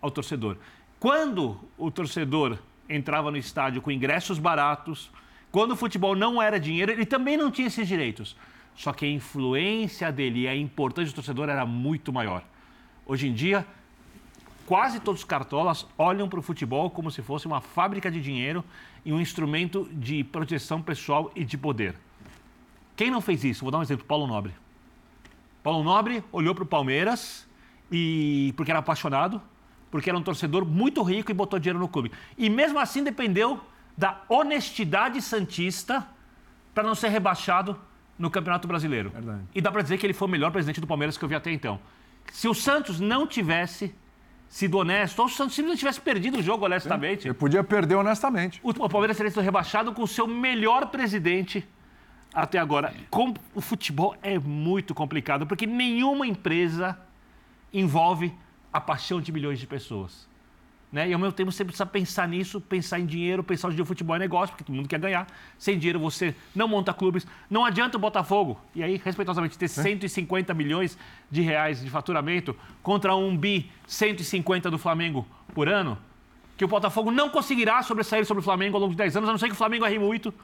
ao 0.00 0.08
torcedor. 0.08 0.56
Quando 1.00 1.58
o 1.76 1.90
torcedor 1.90 2.58
entrava 2.90 3.30
no 3.30 3.36
estádio 3.36 3.80
com 3.80 3.90
ingressos 3.90 4.38
baratos. 4.38 5.10
Quando 5.50 5.72
o 5.72 5.76
futebol 5.76 6.14
não 6.14 6.42
era 6.42 6.58
dinheiro, 6.58 6.92
ele 6.92 7.06
também 7.06 7.36
não 7.36 7.50
tinha 7.50 7.68
esses 7.68 7.86
direitos. 7.86 8.36
só 8.74 8.92
que 8.92 9.04
a 9.04 9.08
influência 9.08 10.10
dele 10.10 10.40
e 10.40 10.48
a 10.48 10.56
importância 10.56 11.12
do 11.12 11.14
torcedor 11.14 11.48
era 11.48 11.66
muito 11.66 12.12
maior. 12.12 12.42
Hoje 13.04 13.28
em 13.28 13.32
dia, 13.34 13.66
quase 14.64 15.00
todos 15.00 15.20
os 15.20 15.24
cartolas 15.24 15.86
olham 15.98 16.28
para 16.28 16.38
o 16.38 16.42
futebol 16.42 16.88
como 16.90 17.10
se 17.10 17.20
fosse 17.20 17.46
uma 17.46 17.60
fábrica 17.60 18.10
de 18.10 18.20
dinheiro 18.22 18.64
e 19.04 19.12
um 19.12 19.20
instrumento 19.20 19.88
de 19.92 20.22
proteção 20.24 20.80
pessoal 20.80 21.30
e 21.34 21.44
de 21.44 21.58
poder. 21.58 21.94
Quem 22.96 23.10
não 23.10 23.20
fez 23.20 23.44
isso? 23.44 23.62
Vou 23.62 23.70
dar 23.70 23.78
um 23.78 23.82
exemplo: 23.82 24.04
Paulo 24.06 24.26
Nobre. 24.26 24.54
Paulo 25.62 25.82
Nobre 25.82 26.24
olhou 26.32 26.54
para 26.54 26.64
o 26.64 26.66
Palmeiras 26.66 27.46
e 27.90 28.54
porque 28.56 28.70
era 28.70 28.78
apaixonado, 28.78 29.42
porque 29.90 30.08
era 30.10 30.18
um 30.18 30.22
torcedor 30.22 30.64
muito 30.64 31.02
rico 31.02 31.30
e 31.30 31.34
botou 31.34 31.58
dinheiro 31.58 31.78
no 31.78 31.88
clube. 31.88 32.12
E 32.38 32.48
mesmo 32.48 32.78
assim 32.78 33.02
dependeu 33.02 33.60
da 33.96 34.22
honestidade 34.28 35.20
santista 35.20 36.06
para 36.74 36.84
não 36.84 36.94
ser 36.94 37.08
rebaixado 37.08 37.78
no 38.18 38.30
Campeonato 38.30 38.68
Brasileiro. 38.68 39.10
Verdade. 39.10 39.40
E 39.54 39.60
dá 39.60 39.72
para 39.72 39.82
dizer 39.82 39.98
que 39.98 40.06
ele 40.06 40.12
foi 40.12 40.28
o 40.28 40.30
melhor 40.30 40.50
presidente 40.52 40.80
do 40.80 40.86
Palmeiras 40.86 41.16
que 41.18 41.24
eu 41.24 41.28
vi 41.28 41.34
até 41.34 41.50
então. 41.50 41.80
Se 42.32 42.46
o 42.48 42.54
Santos 42.54 43.00
não 43.00 43.26
tivesse 43.26 43.94
sido 44.48 44.78
honesto, 44.78 45.18
ou 45.20 45.28
se 45.28 45.34
o 45.34 45.36
Santos 45.36 45.54
simplesmente 45.54 45.78
tivesse 45.80 46.00
perdido 46.00 46.38
o 46.38 46.42
jogo 46.42 46.64
honestamente, 46.64 47.26
Ele 47.28 47.34
podia 47.34 47.62
perder 47.64 47.94
honestamente. 47.96 48.60
o 48.62 48.88
Palmeiras 48.88 49.16
teria 49.16 49.30
sido 49.30 49.42
rebaixado 49.42 49.92
com 49.92 50.02
o 50.02 50.08
seu 50.08 50.26
melhor 50.26 50.86
presidente 50.86 51.66
até 52.34 52.58
agora. 52.58 52.92
Com- 53.10 53.34
o 53.54 53.60
futebol 53.60 54.14
é 54.22 54.38
muito 54.38 54.94
complicado, 54.94 55.46
porque 55.46 55.66
nenhuma 55.66 56.26
empresa 56.26 56.98
envolve 57.72 58.32
a 58.72 58.80
paixão 58.80 59.20
de 59.20 59.32
milhões 59.32 59.58
de 59.58 59.66
pessoas. 59.66 60.28
Né? 60.92 61.08
E 61.08 61.12
ao 61.12 61.20
mesmo 61.20 61.32
tempo 61.32 61.52
você 61.52 61.64
precisa 61.64 61.86
pensar 61.86 62.26
nisso, 62.26 62.60
pensar 62.60 62.98
em 62.98 63.06
dinheiro, 63.06 63.44
pensar 63.44 63.70
dia 63.70 63.82
o 63.82 63.86
futebol 63.86 64.16
é 64.16 64.18
negócio, 64.18 64.48
porque 64.48 64.64
todo 64.64 64.74
mundo 64.74 64.88
quer 64.88 64.98
ganhar. 64.98 65.26
Sem 65.56 65.78
dinheiro 65.78 66.00
você 66.00 66.34
não 66.54 66.66
monta 66.66 66.92
clubes. 66.92 67.26
Não 67.48 67.64
adianta 67.64 67.96
o 67.96 68.00
Botafogo, 68.00 68.60
e 68.74 68.82
aí, 68.82 69.00
respeitosamente, 69.02 69.56
ter 69.56 69.68
150 69.68 70.52
milhões 70.52 70.98
de 71.30 71.42
reais 71.42 71.80
de 71.80 71.88
faturamento 71.88 72.56
contra 72.82 73.14
um 73.14 73.36
bi 73.36 73.70
150 73.86 74.68
do 74.68 74.78
Flamengo 74.78 75.26
por 75.54 75.68
ano, 75.68 75.96
que 76.56 76.64
o 76.64 76.68
Botafogo 76.68 77.10
não 77.12 77.30
conseguirá 77.30 77.82
sobressair 77.82 78.26
sobre 78.26 78.40
o 78.40 78.44
Flamengo 78.44 78.76
ao 78.76 78.80
longo 78.80 78.92
de 78.92 78.98
10 78.98 79.16
anos, 79.18 79.28
a 79.28 79.32
não 79.32 79.38
ser 79.38 79.46
que 79.46 79.52
o 79.52 79.56
Flamengo 79.56 79.86
erre 79.86 79.98
muito. 79.98 80.34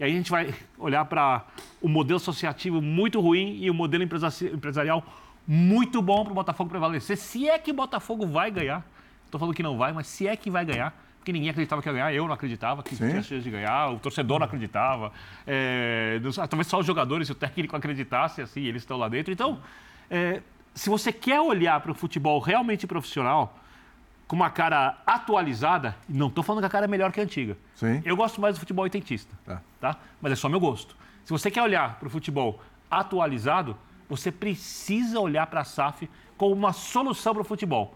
E 0.00 0.04
aí 0.04 0.10
a 0.10 0.14
gente 0.14 0.32
vai 0.32 0.52
olhar 0.78 1.04
para 1.04 1.44
o 1.80 1.88
modelo 1.88 2.16
associativo 2.16 2.82
muito 2.82 3.20
ruim 3.20 3.58
e 3.60 3.70
o 3.70 3.74
modelo 3.74 4.02
empresa- 4.02 4.46
empresarial 4.52 5.04
muito 5.46 6.00
bom 6.00 6.22
para 6.24 6.32
o 6.32 6.34
Botafogo 6.34 6.70
prevalecer. 6.70 7.16
Se 7.16 7.48
é 7.48 7.58
que 7.58 7.70
o 7.70 7.74
Botafogo 7.74 8.26
vai 8.26 8.50
ganhar, 8.50 8.86
estou 9.24 9.38
falando 9.38 9.54
que 9.54 9.62
não 9.62 9.76
vai, 9.76 9.92
mas 9.92 10.06
se 10.06 10.26
é 10.26 10.36
que 10.36 10.50
vai 10.50 10.64
ganhar, 10.64 10.94
porque 11.18 11.32
ninguém 11.32 11.50
acreditava 11.50 11.80
que 11.82 11.88
ia 11.88 11.92
ganhar, 11.92 12.12
eu 12.14 12.26
não 12.26 12.34
acreditava 12.34 12.82
que 12.82 12.96
Sim. 12.96 13.08
tinha 13.08 13.22
chance 13.22 13.40
de 13.42 13.50
ganhar, 13.50 13.90
o 13.92 13.98
torcedor 13.98 14.38
não 14.38 14.46
acreditava, 14.46 15.12
é, 15.46 16.20
sei, 16.32 16.46
talvez 16.48 16.66
só 16.66 16.78
os 16.80 16.86
jogadores 16.86 17.28
e 17.28 17.32
o 17.32 17.34
técnico 17.34 17.76
acreditassem, 17.76 18.42
assim, 18.44 18.62
eles 18.62 18.82
estão 18.82 18.96
lá 18.96 19.08
dentro. 19.08 19.32
Então, 19.32 19.60
é, 20.10 20.42
se 20.74 20.88
você 20.90 21.12
quer 21.12 21.40
olhar 21.40 21.80
para 21.80 21.92
o 21.92 21.94
futebol 21.94 22.38
realmente 22.40 22.86
profissional, 22.86 23.58
com 24.26 24.36
uma 24.36 24.48
cara 24.50 24.98
atualizada, 25.06 25.94
não 26.08 26.28
estou 26.28 26.42
falando 26.42 26.62
que 26.62 26.66
a 26.66 26.70
cara 26.70 26.86
é 26.86 26.88
melhor 26.88 27.12
que 27.12 27.20
a 27.20 27.22
antiga. 27.22 27.56
Sim. 27.74 28.00
Eu 28.04 28.16
gosto 28.16 28.40
mais 28.40 28.56
do 28.56 28.60
futebol 28.60 28.82
oitentista, 28.84 29.34
Tá. 29.44 29.60
tá? 29.80 29.96
Mas 30.22 30.32
é 30.32 30.36
só 30.36 30.48
meu 30.48 30.58
gosto. 30.58 30.96
Se 31.24 31.30
você 31.30 31.50
quer 31.50 31.62
olhar 31.62 31.98
para 31.98 32.08
o 32.08 32.10
futebol 32.10 32.60
atualizado, 32.90 33.76
você 34.08 34.30
precisa 34.32 35.18
olhar 35.20 35.46
para 35.46 35.60
a 35.60 35.64
SAF 35.64 36.08
como 36.36 36.54
uma 36.54 36.72
solução 36.72 37.32
para 37.32 37.42
o 37.42 37.44
futebol, 37.44 37.94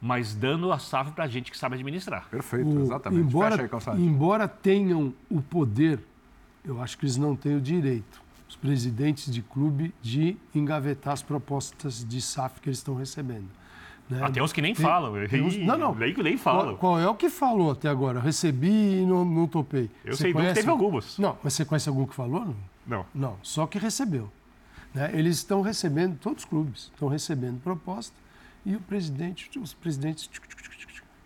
mas 0.00 0.34
dando 0.34 0.70
a 0.72 0.78
SAF 0.78 1.10
para 1.12 1.26
gente 1.26 1.50
que 1.50 1.58
sabe 1.58 1.74
administrar. 1.76 2.28
Perfeito, 2.30 2.68
O- 2.68 2.80
exatamente. 2.82 3.22
Fecha 3.24 3.28
Embora, 3.36 3.62
aí, 3.62 3.68
Calçado. 3.68 4.00
embora 4.00 4.48
tenham 4.48 5.12
o 5.30 5.40
poder, 5.40 6.00
eu 6.64 6.80
acho 6.82 6.98
que 6.98 7.04
eles 7.04 7.16
não 7.16 7.34
têm 7.34 7.56
o 7.56 7.60
direito, 7.60 8.20
os 8.48 8.56
presidentes 8.56 9.32
de 9.32 9.42
clube, 9.42 9.94
de 10.02 10.36
engavetar 10.54 11.14
as 11.14 11.22
propostas 11.22 12.04
de 12.06 12.20
SAF 12.20 12.60
que 12.60 12.68
eles 12.68 12.78
estão 12.78 12.94
recebendo. 12.94 13.48
né? 14.08 14.20
Ah, 14.22 14.30
tem 14.30 14.40
uns 14.40 14.52
que 14.52 14.62
nem 14.62 14.72
Tem- 14.72 14.86
falam. 14.86 15.26
tem 15.26 15.42
uns- 15.42 15.56
não, 15.56 15.76
não. 15.76 15.92
Nem, 15.92 16.14
nem 16.14 16.38
Qual, 16.38 16.38
falam. 16.38 16.76
qual 16.76 17.00
é 17.00 17.08
o 17.08 17.14
que 17.16 17.28
falou 17.28 17.72
até 17.72 17.88
agora? 17.88 18.20
Recebi 18.20 19.00
e 19.00 19.04
não, 19.04 19.24
não 19.24 19.48
topei. 19.48 19.90
Eu 20.04 20.12
Você 20.14 20.22
sei 20.22 20.30
um 20.30 20.34
que 20.34 20.38
conhece? 20.40 20.54
teve 20.54 20.70
algumas. 20.70 21.18
Não, 21.18 21.36
mas 21.42 21.54
você 21.54 21.64
conhece 21.64 21.88
algum 21.88 22.06
que 22.06 22.14
falou? 22.14 22.44
Não. 22.44 22.54
Não. 22.86 23.06
Não, 23.12 23.36
só 23.42 23.66
que 23.66 23.78
recebeu. 23.80 24.30
Né? 24.96 25.10
Eles 25.12 25.36
estão 25.36 25.60
recebendo, 25.60 26.18
todos 26.18 26.42
os 26.44 26.48
clubes 26.48 26.90
estão 26.92 27.08
recebendo 27.08 27.60
proposta 27.60 28.14
e 28.64 28.74
o 28.74 28.80
presidente, 28.80 29.56
os 29.58 29.72
presidentes 29.74 30.28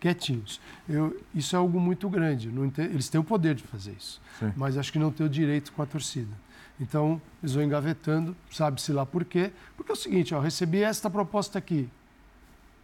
quietinhos. 0.01 0.61
Eu, 0.89 1.19
isso 1.35 1.55
é 1.55 1.59
algo 1.59 1.79
muito 1.79 2.09
grande. 2.09 2.49
ente- 2.49 2.81
eles 2.81 3.09
têm 3.09 3.21
o 3.21 3.25
poder 3.25 3.55
de 3.55 3.63
fazer 3.63 3.93
isso, 3.93 4.21
Sim. 4.39 4.53
mas 4.57 4.77
acho 4.77 4.93
que 4.93 4.99
não 4.99 5.11
tem 5.13 5.25
o 5.25 5.29
direito 5.29 5.73
com 5.73 5.83
a 5.83 5.87
torcida. 5.87 6.33
Então, 6.81 7.21
eles 7.43 7.55
vão 7.55 7.63
engavetando, 7.63 8.35
sabe-se 8.51 8.91
lá 8.93 9.05
por 9.05 9.25
quê. 9.25 9.53
Porque 9.77 9.93
é 9.93 9.95
o 9.95 9.97
seguinte, 9.97 10.35
ó, 10.35 10.41
recebi 10.41 10.83
esta 10.83 11.11
proposta 11.11 11.59
aqui. 11.59 11.89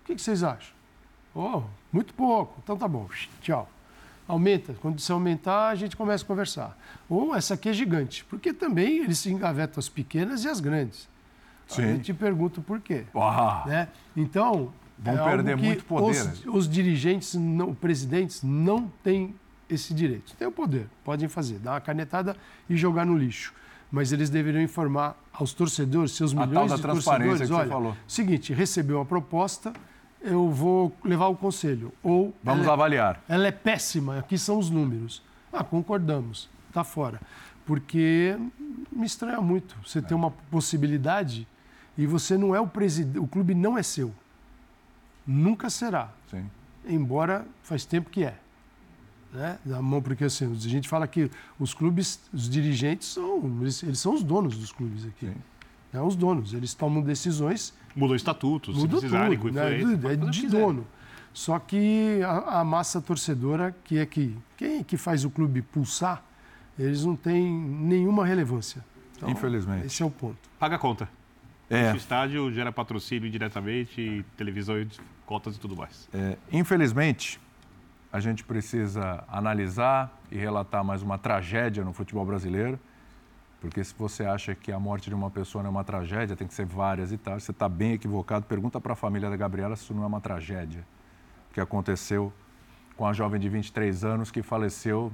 O 0.03 0.07
que, 0.07 0.14
que 0.14 0.20
vocês 0.22 0.42
acham? 0.42 0.75
Oh, 1.35 1.62
muito 1.90 2.12
pouco. 2.14 2.61
Então 2.62 2.77
tá 2.77 2.87
bom. 2.87 3.09
Tchau. 3.40 3.68
Aumenta. 4.29 4.75
Quando 4.81 4.99
você 5.01 5.12
aumentar, 5.12 5.69
a 5.69 5.75
gente 5.75 5.97
começa 5.97 6.25
a 6.25 6.27
conversar. 6.27 6.77
Ou 7.09 7.35
essa 7.35 7.55
aqui 7.55 7.69
é 7.69 7.73
gigante. 7.73 8.25
Porque 8.25 8.53
também 8.53 8.99
eles 8.99 9.19
se 9.19 9.31
engavetam 9.31 9.79
as 9.79 9.89
pequenas 9.89 10.45
e 10.45 10.49
as 10.49 10.61
grandes. 10.61 11.09
Sim. 11.69 11.83
Aí 11.83 11.91
eu 11.93 12.01
te 12.01 12.12
pergunto 12.15 12.61
por 12.62 12.81
quê. 12.81 13.05
Ah, 13.15 13.65
Né? 13.67 13.89
Então. 14.17 14.73
Vão 14.99 15.15
é 15.15 15.31
perder 15.31 15.57
muito 15.59 15.85
poder, 15.85 16.11
Os, 16.11 16.27
né? 16.27 16.35
os 16.47 16.67
dirigentes, 16.69 17.35
não, 17.35 17.75
presidentes, 17.75 18.43
não 18.43 18.91
têm 19.05 19.35
esse 19.69 19.93
direito. 19.93 20.35
Tem 20.37 20.49
o 20.49 20.53
poder, 20.53 20.87
podem 21.05 21.29
fazer, 21.29 21.59
dar 21.59 21.73
uma 21.73 21.81
canetada 21.83 22.35
e 22.69 22.75
jogar 22.77 23.05
no 23.05 23.15
lixo. 23.15 23.53
Mas 23.93 24.11
eles 24.11 24.31
deveriam 24.31 24.62
informar 24.62 25.15
aos 25.33 25.53
torcedores, 25.53 26.12
seus 26.12 26.33
A 26.33 26.37
tal 26.37 26.47
milhões 26.47 26.71
da 26.71 26.77
de 26.77 26.83
transparência 26.83 27.29
torcedores, 27.29 27.49
que 27.49 27.55
você 27.55 27.61
olha, 27.61 27.69
falou. 27.69 27.97
seguinte, 28.09 28.53
recebeu 28.55 28.97
uma 28.97 29.05
proposta, 29.05 29.73
eu 30.27 30.51
vou 30.51 30.95
levar 31.05 31.29
o 31.29 31.37
conselho. 31.37 31.93
Ou 32.03 32.35
vamos 32.43 32.62
ela, 32.65 32.71
é- 32.71 32.75
avaliar. 32.75 33.23
ela 33.29 33.47
é 33.47 33.53
péssima, 33.53 34.19
aqui 34.19 34.37
são 34.37 34.59
os 34.59 34.69
números. 34.71 35.23
Ah, 35.53 35.65
concordamos, 35.65 36.49
está 36.69 36.83
fora. 36.85 37.21
Porque 37.65 38.37
me 38.93 39.07
estranha 39.07 39.41
muito. 39.41 39.77
Você 39.85 40.03
tem 40.03 40.17
uma 40.17 40.31
possibilidade 40.31 41.47
e 41.97 42.07
você 42.07 42.37
não 42.37 42.55
é 42.55 42.61
o 42.61 42.67
presidente, 42.67 43.19
o 43.19 43.27
clube 43.27 43.55
não 43.55 43.77
é 43.79 43.83
seu. 43.83 44.12
Nunca 45.27 45.69
será, 45.71 46.11
Sim. 46.31 46.49
embora 46.87 47.45
faz 47.62 47.85
tempo 47.85 48.11
que 48.11 48.23
é. 48.25 48.37
Né? 49.33 49.59
Na 49.67 49.83
mão, 49.83 50.01
porque 50.01 50.25
assim, 50.25 50.51
a 50.51 50.69
gente 50.69 50.89
fala 50.89 51.07
que 51.09 51.31
os 51.59 51.75
clubes, 51.75 52.21
os 52.33 52.49
dirigentes 52.49 53.09
são, 53.09 53.43
eles, 53.61 53.83
eles 53.83 53.99
são 53.99 54.15
os 54.15 54.23
donos 54.23 54.57
dos 54.57 54.71
clubes 54.73 55.05
aqui. 55.05 55.27
Sim. 55.27 55.35
Né? 55.93 56.01
Os 56.01 56.15
donos, 56.15 56.55
eles 56.55 56.75
tomam 56.75 57.03
decisões 57.03 57.75
Mudou 57.97 58.15
estatutos, 58.15 58.75
se 58.75 58.81
Mudou 58.83 59.01
precisarem, 59.01 59.39
tudo, 59.39 59.53
né? 59.55 60.13
é 60.13 60.17
de 60.17 60.47
dono. 60.47 60.87
Só 61.33 61.59
que 61.59 62.21
a, 62.23 62.61
a 62.61 62.65
massa 62.65 63.01
torcedora, 63.01 63.75
que 63.85 63.99
é 63.99 64.07
que 64.07 64.37
quem 64.57 64.79
é 64.81 64.85
que 64.85 64.97
faz 64.97 65.25
o 65.25 65.31
clube 65.31 65.63
pulsar, 65.63 66.23
eles 66.79 67.05
não 67.05 67.17
têm 67.17 67.51
nenhuma 67.51 68.25
relevância. 68.25 68.85
Então, 69.17 69.31
Infelizmente. 69.31 69.87
Esse 69.87 70.03
é 70.03 70.07
o 70.07 70.11
ponto. 70.11 70.37
Paga 70.59 70.77
a 70.77 70.79
conta. 70.79 71.09
É, 71.69 71.93
O 71.93 71.97
estádio 71.97 72.53
gera 72.53 72.71
patrocínio 72.71 73.29
diretamente, 73.31 74.25
televisões, 74.37 75.01
cotas 75.25 75.57
e 75.57 75.61
tudo 75.61 75.75
mais. 75.75 76.09
é, 76.15 76.37
infelizmente, 76.53 77.41
a 78.13 78.21
gente 78.21 78.45
precisa 78.45 79.25
analisar 79.29 80.17
e 80.31 80.37
relatar 80.37 80.85
mais 80.85 81.03
uma 81.03 81.19
tragédia 81.19 81.85
no 81.85 81.93
futebol 81.93 82.25
brasileiro. 82.25 82.79
Porque 83.61 83.83
se 83.83 83.95
você 83.97 84.25
acha 84.25 84.55
que 84.55 84.71
a 84.71 84.79
morte 84.79 85.09
de 85.09 85.14
uma 85.14 85.31
pessoa 85.31 85.62
não 85.62 85.69
é 85.69 85.71
uma 85.71 85.85
tragédia, 85.85 86.37
tem 86.37 86.47
que 86.47 86.55
ser 86.55 86.66
várias 86.66 87.11
e 87.11 87.16
tal, 87.16 87.40
você 87.40 87.51
está 87.51 87.69
bem 87.69 87.92
equivocado. 87.92 88.45
Pergunta 88.47 88.81
para 88.81 88.92
a 88.92 88.97
família 88.97 89.31
da 89.31 89.37
Gabriela 89.37 89.75
se 89.77 89.85
isso 89.85 89.95
não 89.95 90.03
é 90.03 90.07
uma 90.07 90.21
tragédia. 90.21 90.85
Que 91.53 91.61
aconteceu 91.61 92.33
com 92.97 93.07
a 93.07 93.12
jovem 93.12 93.40
de 93.40 93.49
23 93.49 94.05
anos 94.05 94.31
que 94.31 94.42
faleceu 94.42 95.12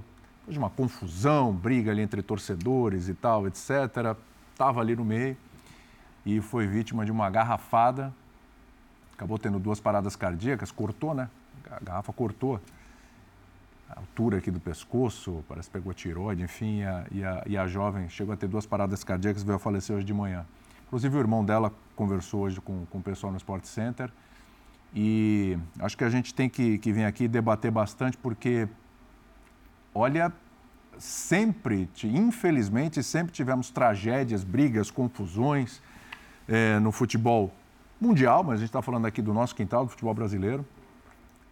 de 0.49 0.59
uma 0.59 0.71
confusão, 0.71 1.53
briga 1.53 1.93
ali 1.93 2.03
entre 2.03 2.21
torcedores 2.21 3.09
e 3.09 3.15
tal, 3.15 3.47
etc. 3.47 4.17
Estava 4.53 4.81
ali 4.81 4.97
no 4.97 5.05
meio 5.05 5.37
e 6.27 6.41
foi 6.41 6.67
vítima 6.67 7.05
de 7.05 7.13
uma 7.13 7.31
garrafada. 7.31 8.13
Acabou 9.15 9.39
tendo 9.39 9.61
duas 9.61 9.81
paradas 9.81 10.17
cardíacas, 10.17 10.73
cortou, 10.73 11.15
né? 11.15 11.29
A 11.71 11.79
garrafa 11.83 12.13
cortou 12.13 12.61
altura 13.97 14.39
aqui 14.39 14.51
do 14.51 14.61
pescoço, 14.61 15.45
parece 15.49 15.69
que 15.69 15.73
pegou 15.73 15.93
tiroide, 15.93 16.43
enfim, 16.43 16.81
e 16.81 16.85
a, 16.85 17.07
e, 17.11 17.25
a, 17.25 17.43
e 17.47 17.57
a 17.57 17.67
jovem 17.67 18.09
chegou 18.09 18.33
a 18.35 18.37
ter 18.37 18.49
duas 18.49 18.67
paradas 18.67 19.05
cardíacas 19.05 19.43
e 19.43 19.45
veio 19.45 19.57
a 19.57 19.59
falecer 19.59 19.97
hoje 19.97 20.05
de 20.05 20.15
manhã. 20.15 20.47
Inclusive, 20.87 21.17
o 21.17 21.21
irmão 21.21 21.45
dela 21.45 21.73
conversou 21.97 22.43
hoje 22.43 22.61
com, 22.61 22.85
com 22.87 22.99
o 22.99 23.03
pessoal 23.03 23.33
no 23.33 23.39
Sport 23.39 23.65
Center 23.65 24.11
e 24.95 25.59
acho 25.79 25.97
que 25.97 26.05
a 26.05 26.11
gente 26.11 26.35
tem 26.35 26.49
que, 26.49 26.79
que 26.79 26.93
vir 26.93 27.05
aqui 27.05 27.27
debater 27.27 27.71
bastante, 27.71 28.17
porque, 28.19 28.69
olha, 29.95 30.33
sempre, 30.99 31.89
infelizmente, 32.05 33.03
sempre 33.03 33.33
tivemos 33.33 33.71
tragédias, 33.71 34.45
brigas, 34.45 34.91
confusões 34.91 35.81
eh, 36.47 36.79
no 36.81 36.93
futebol 36.93 37.51
mundial, 37.99 38.45
mas 38.45 38.55
a 38.55 38.57
gente 38.59 38.69
está 38.69 38.83
falando 38.83 39.07
aqui 39.07 39.23
do 39.23 39.33
nosso 39.33 39.55
quintal, 39.55 39.85
do 39.85 39.91
futebol 39.91 40.13
brasileiro. 40.13 40.67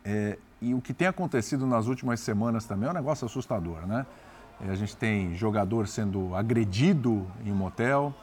É, 0.05 0.37
e 0.61 0.75
o 0.75 0.81
que 0.81 0.93
tem 0.93 1.09
acontecido 1.09 1.67
nas 1.67 1.87
últimas 1.87 2.21
semanas 2.21 2.65
também 2.65 2.89
é 2.89 2.91
um 2.91 2.95
negócio 2.95 3.25
assustador, 3.25 3.87
né? 3.87 4.07
É, 4.67 4.71
a 4.71 4.75
gente 4.75 4.97
tem 4.97 5.35
jogador 5.35 5.89
sendo 5.89 6.35
agredido 6.35 7.27
em 7.45 7.51
um 7.51 7.55
motel, 7.55 8.15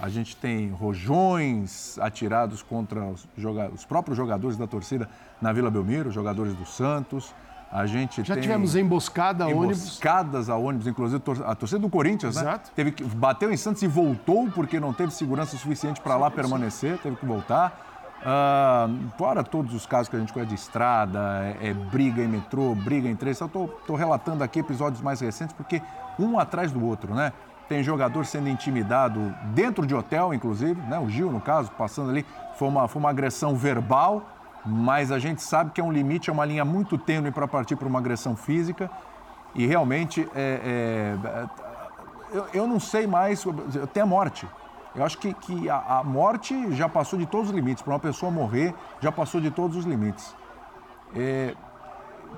a 0.00 0.08
gente 0.08 0.34
tem 0.36 0.70
rojões 0.70 1.96
atirados 2.00 2.62
contra 2.62 3.04
os, 3.04 3.28
os 3.72 3.84
próprios 3.84 4.16
jogadores 4.16 4.56
da 4.56 4.66
torcida 4.66 5.08
na 5.40 5.52
Vila 5.52 5.70
Belmiro, 5.70 6.10
jogadores 6.10 6.54
do 6.54 6.66
Santos. 6.66 7.32
A 7.70 7.86
gente 7.86 8.22
Já 8.22 8.36
tivemos 8.36 8.76
emboscada 8.76 9.44
a 9.44 9.48
ônibus. 9.48 9.78
Emboscadas 9.78 10.48
a 10.48 10.56
ônibus, 10.56 10.86
inclusive 10.86 11.22
a 11.44 11.54
torcida 11.54 11.80
do 11.80 11.88
Corinthians, 11.88 12.36
Exato. 12.36 12.68
né? 12.68 12.72
Teve 12.74 12.92
que, 12.92 13.04
bateu 13.04 13.52
em 13.52 13.56
Santos 13.56 13.82
e 13.82 13.88
voltou 13.88 14.48
porque 14.50 14.78
não 14.78 14.92
teve 14.92 15.12
segurança 15.12 15.56
suficiente 15.56 16.00
para 16.00 16.16
lá 16.16 16.30
permanecer, 16.30 16.98
teve 16.98 17.16
que 17.16 17.26
voltar. 17.26 17.93
Uh, 18.24 19.10
fora 19.18 19.44
todos 19.44 19.74
os 19.74 19.84
casos 19.84 20.08
que 20.08 20.16
a 20.16 20.18
gente 20.18 20.32
conhece 20.32 20.48
de 20.48 20.54
estrada, 20.54 21.56
é, 21.60 21.68
é 21.68 21.74
briga 21.74 22.22
em 22.22 22.28
metrô, 22.28 22.74
briga 22.74 23.08
em 23.08 23.14
trem. 23.14 23.34
Eu 23.38 23.46
estou 23.46 23.96
relatando 23.96 24.42
aqui 24.42 24.60
episódios 24.60 25.02
mais 25.02 25.20
recentes 25.20 25.54
porque 25.54 25.82
um 26.18 26.38
atrás 26.38 26.72
do 26.72 26.84
outro, 26.84 27.14
né? 27.14 27.32
Tem 27.68 27.82
jogador 27.82 28.26
sendo 28.26 28.48
intimidado 28.48 29.34
dentro 29.54 29.86
de 29.86 29.94
hotel, 29.94 30.32
inclusive, 30.32 30.80
né? 30.82 30.98
O 30.98 31.08
Gil, 31.08 31.30
no 31.30 31.40
caso, 31.40 31.70
passando 31.72 32.10
ali, 32.10 32.24
foi 32.56 32.68
uma, 32.68 32.88
foi 32.88 33.00
uma 33.00 33.10
agressão 33.10 33.54
verbal 33.54 34.34
mas 34.64 35.12
a 35.12 35.18
gente 35.18 35.42
sabe 35.42 35.72
que 35.72 35.80
é 35.80 35.84
um 35.84 35.92
limite, 35.92 36.30
é 36.30 36.32
uma 36.32 36.44
linha 36.44 36.64
muito 36.64 36.96
tênue 36.96 37.30
para 37.30 37.46
partir 37.46 37.76
para 37.76 37.86
uma 37.86 37.98
agressão 37.98 38.34
física. 38.34 38.90
E 39.54 39.66
realmente, 39.66 40.26
é, 40.34 41.16
é, 41.22 41.46
eu, 42.32 42.46
eu, 42.54 42.66
não 42.66 42.80
sei 42.80 43.06
mais, 43.06 43.44
tem 43.92 44.02
a 44.02 44.06
morte. 44.06 44.48
Eu 44.94 45.04
acho 45.04 45.18
que, 45.18 45.34
que 45.34 45.68
a, 45.68 45.98
a, 45.98 46.04
morte 46.04 46.72
já 46.72 46.88
passou 46.88 47.18
de 47.18 47.26
todos 47.26 47.48
os 47.50 47.54
limites. 47.54 47.82
Para 47.82 47.94
uma 47.94 48.00
pessoa 48.00 48.30
morrer, 48.30 48.74
já 49.00 49.10
passou 49.10 49.40
de 49.40 49.50
todos 49.50 49.76
os 49.76 49.84
limites. 49.84 50.34
É, 51.14 51.54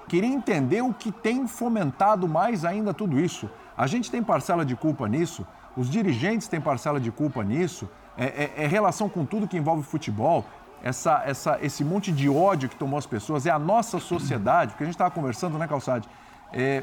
queria 0.08 0.30
entender 0.30 0.82
o 0.82 0.92
que 0.92 1.12
tem 1.12 1.46
fomentado 1.46 2.26
mais 2.26 2.64
ainda 2.64 2.94
tudo 2.94 3.20
isso. 3.20 3.50
A 3.76 3.86
gente 3.86 4.10
tem 4.10 4.22
parcela 4.22 4.64
de 4.64 4.74
culpa 4.74 5.06
nisso, 5.06 5.46
os 5.76 5.90
dirigentes 5.90 6.48
têm 6.48 6.60
parcela 6.60 6.98
de 6.98 7.10
culpa 7.10 7.44
nisso, 7.44 7.88
é, 8.16 8.52
é, 8.56 8.64
é 8.64 8.66
relação 8.66 9.08
com 9.08 9.26
tudo 9.26 9.46
que 9.46 9.58
envolve 9.58 9.82
futebol 9.82 10.44
essa, 10.82 11.22
essa, 11.26 11.58
esse 11.62 11.84
monte 11.84 12.12
de 12.12 12.28
ódio 12.28 12.68
que 12.68 12.76
tomou 12.76 12.98
as 12.98 13.06
pessoas, 13.06 13.44
é 13.44 13.50
a 13.50 13.58
nossa 13.58 13.98
sociedade, 13.98 14.70
porque 14.70 14.84
a 14.84 14.86
gente 14.86 14.94
estava 14.94 15.10
conversando, 15.10 15.58
né, 15.58 15.66
Calçade? 15.66 16.08
É, 16.52 16.82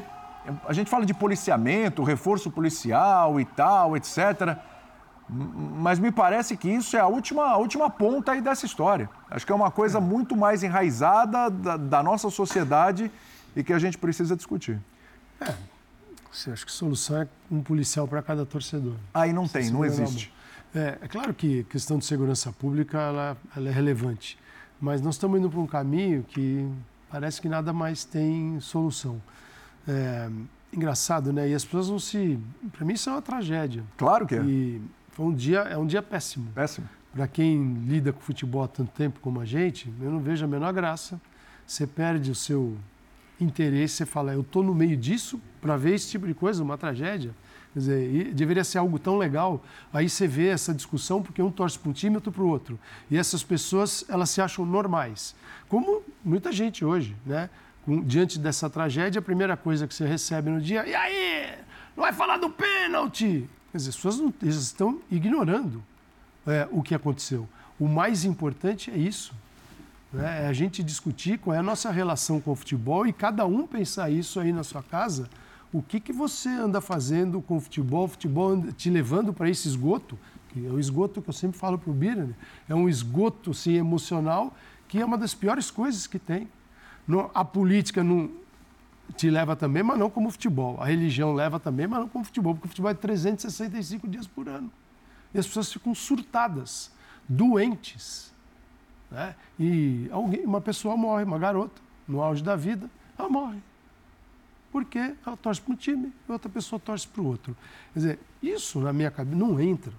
a 0.68 0.72
gente 0.72 0.90
fala 0.90 1.06
de 1.06 1.14
policiamento, 1.14 2.02
reforço 2.02 2.50
policial 2.50 3.40
e 3.40 3.44
tal, 3.44 3.96
etc. 3.96 4.58
Mas 5.28 5.98
me 5.98 6.12
parece 6.12 6.56
que 6.56 6.68
isso 6.68 6.96
é 6.96 7.00
a 7.00 7.06
última, 7.06 7.44
a 7.44 7.56
última 7.56 7.88
ponta 7.88 8.32
aí 8.32 8.40
dessa 8.40 8.66
história. 8.66 9.08
Acho 9.30 9.46
que 9.46 9.52
é 9.52 9.54
uma 9.54 9.70
coisa 9.70 10.00
muito 10.00 10.36
mais 10.36 10.62
enraizada 10.62 11.50
da, 11.50 11.76
da 11.76 12.02
nossa 12.02 12.28
sociedade 12.30 13.10
e 13.56 13.64
que 13.64 13.72
a 13.72 13.78
gente 13.78 13.96
precisa 13.96 14.36
discutir. 14.36 14.78
É, 15.40 15.54
acho 16.52 16.66
que 16.66 16.70
a 16.70 16.74
solução 16.74 17.22
é 17.22 17.28
um 17.50 17.62
policial 17.62 18.06
para 18.06 18.22
cada 18.22 18.44
torcedor. 18.44 18.94
Aí 19.12 19.32
não 19.32 19.48
tem, 19.48 19.70
não 19.70 19.84
existe. 19.84 20.32
É, 20.74 20.98
é 21.00 21.08
claro 21.08 21.32
que 21.32 21.60
a 21.60 21.64
questão 21.64 21.98
de 21.98 22.04
segurança 22.04 22.52
pública 22.52 22.98
ela, 22.98 23.36
ela 23.56 23.68
é 23.68 23.72
relevante, 23.72 24.38
mas 24.80 25.00
nós 25.00 25.14
estamos 25.14 25.38
indo 25.38 25.48
para 25.48 25.60
um 25.60 25.66
caminho 25.66 26.24
que 26.24 26.68
parece 27.08 27.40
que 27.40 27.48
nada 27.48 27.72
mais 27.72 28.04
tem 28.04 28.58
solução. 28.60 29.22
É, 29.86 30.28
engraçado, 30.72 31.32
né? 31.32 31.48
E 31.48 31.54
as 31.54 31.64
pessoas 31.64 31.88
vão 31.88 31.98
se. 31.98 32.38
Para 32.72 32.84
mim, 32.84 32.94
isso 32.94 33.08
é 33.08 33.12
uma 33.12 33.22
tragédia. 33.22 33.84
Claro 33.96 34.26
que 34.26 34.34
é. 34.34 34.42
E 34.42 34.82
foi 35.14 35.26
um 35.26 35.32
dia, 35.32 35.60
é 35.60 35.78
um 35.78 35.86
dia 35.86 36.02
péssimo. 36.02 36.50
Péssimo. 36.52 36.88
Para 37.12 37.28
quem 37.28 37.84
lida 37.86 38.12
com 38.12 38.20
futebol 38.20 38.64
há 38.64 38.68
tanto 38.68 38.90
tempo 38.90 39.20
como 39.20 39.40
a 39.40 39.44
gente, 39.44 39.88
eu 40.00 40.10
não 40.10 40.18
vejo 40.18 40.44
a 40.44 40.48
menor 40.48 40.72
graça. 40.72 41.20
Você 41.64 41.86
perde 41.86 42.32
o 42.32 42.34
seu 42.34 42.76
interesse, 43.40 43.94
você 43.94 44.06
fala, 44.06 44.32
eu 44.32 44.40
estou 44.40 44.62
no 44.64 44.74
meio 44.74 44.96
disso 44.96 45.40
para 45.60 45.76
ver 45.76 45.94
esse 45.94 46.10
tipo 46.10 46.26
de 46.26 46.34
coisa, 46.34 46.62
uma 46.64 46.76
tragédia. 46.76 47.32
Quer 47.72 47.78
dizer, 47.78 48.34
deveria 48.34 48.64
ser 48.64 48.78
algo 48.78 48.98
tão 48.98 49.16
legal. 49.16 49.62
Aí 49.92 50.08
você 50.08 50.26
vê 50.26 50.48
essa 50.48 50.74
discussão 50.74 51.22
porque 51.22 51.40
um 51.40 51.50
torce 51.50 51.78
para 51.78 51.90
um 51.90 51.92
time 51.92 52.16
outro 52.16 52.32
para 52.32 52.42
o 52.42 52.48
outro. 52.48 52.78
E 53.08 53.16
essas 53.16 53.44
pessoas, 53.44 54.04
elas 54.08 54.30
se 54.30 54.40
acham 54.40 54.66
normais. 54.66 55.36
Como 55.68 56.02
muita 56.24 56.50
gente 56.50 56.84
hoje, 56.84 57.16
né? 57.24 57.48
Diante 58.04 58.36
dessa 58.36 58.68
tragédia, 58.68 59.20
a 59.20 59.22
primeira 59.22 59.56
coisa 59.56 59.86
que 59.86 59.94
você 59.94 60.06
recebe 60.06 60.50
no 60.50 60.60
dia, 60.60 60.84
e 60.84 60.94
aí? 60.94 61.54
Não 61.96 62.02
vai 62.02 62.12
falar 62.12 62.38
do 62.38 62.50
pênalti? 62.50 63.48
Quer 63.74 63.78
dizer, 63.78 63.90
as 63.90 63.96
pessoas 63.96 64.18
não, 64.20 64.32
estão 64.40 65.00
ignorando 65.10 65.82
é, 66.46 66.68
o 66.70 66.80
que 66.80 66.94
aconteceu. 66.94 67.48
O 67.76 67.88
mais 67.88 68.24
importante 68.24 68.88
é 68.88 68.96
isso. 68.96 69.34
Né? 70.12 70.44
É 70.44 70.46
a 70.46 70.52
gente 70.52 70.80
discutir 70.80 71.40
qual 71.40 71.56
é 71.56 71.58
a 71.58 71.62
nossa 71.62 71.90
relação 71.90 72.40
com 72.40 72.52
o 72.52 72.54
futebol 72.54 73.04
e 73.04 73.12
cada 73.12 73.44
um 73.46 73.66
pensar 73.66 74.10
isso 74.10 74.38
aí 74.38 74.52
na 74.52 74.62
sua 74.62 74.80
casa 74.80 75.28
o 75.72 75.82
que, 75.82 75.98
que 75.98 76.12
você 76.12 76.50
anda 76.50 76.80
fazendo 76.80 77.42
com 77.42 77.56
o 77.56 77.60
futebol, 77.60 78.04
o 78.04 78.08
futebol 78.08 78.62
te 78.74 78.88
levando 78.88 79.32
para 79.32 79.50
esse 79.50 79.66
esgoto, 79.66 80.16
que 80.50 80.64
é 80.64 80.70
o 80.70 80.78
esgoto 80.78 81.20
que 81.20 81.28
eu 81.28 81.34
sempre 81.34 81.58
falo 81.58 81.76
para 81.76 81.90
o 81.90 81.92
Bira, 81.92 82.26
né? 82.26 82.34
é 82.68 82.76
um 82.76 82.88
esgoto 82.88 83.52
sim, 83.52 83.72
emocional, 83.72 84.56
que 84.86 85.00
é 85.00 85.04
uma 85.04 85.18
das 85.18 85.34
piores 85.34 85.72
coisas 85.72 86.06
que 86.06 86.20
tem. 86.20 86.48
A 87.34 87.44
política 87.44 88.04
não 88.04 88.30
te 89.16 89.30
leva 89.30 89.54
também, 89.54 89.82
mas 89.82 89.98
não 89.98 90.10
como 90.10 90.30
futebol. 90.30 90.80
A 90.80 90.86
religião 90.86 91.32
leva 91.32 91.60
também, 91.60 91.86
mas 91.86 92.00
não 92.00 92.08
como 92.08 92.24
futebol, 92.24 92.54
porque 92.54 92.66
o 92.66 92.68
futebol 92.68 92.90
é 92.90 92.94
365 92.94 94.08
dias 94.08 94.26
por 94.26 94.48
ano. 94.48 94.70
E 95.32 95.38
as 95.38 95.46
pessoas 95.46 95.72
ficam 95.72 95.94
surtadas, 95.94 96.92
doentes. 97.28 98.32
Né? 99.10 99.34
E 99.58 100.08
alguém, 100.10 100.44
uma 100.44 100.60
pessoa 100.60 100.96
morre, 100.96 101.24
uma 101.24 101.38
garota, 101.38 101.80
no 102.06 102.22
auge 102.22 102.42
da 102.42 102.56
vida, 102.56 102.90
ela 103.18 103.28
morre 103.28 103.58
porque 104.74 105.14
ela 105.24 105.36
torce 105.36 105.60
para 105.60 105.72
um 105.72 105.76
time 105.76 106.12
e 106.28 106.32
outra 106.32 106.50
pessoa 106.50 106.80
torce 106.80 107.06
para 107.06 107.22
o 107.22 107.26
outro. 107.26 107.56
Quer 107.92 107.98
dizer, 108.00 108.18
isso 108.42 108.80
na 108.80 108.92
minha 108.92 109.08
cabeça 109.08 109.36
não 109.36 109.60
entra. 109.60 109.92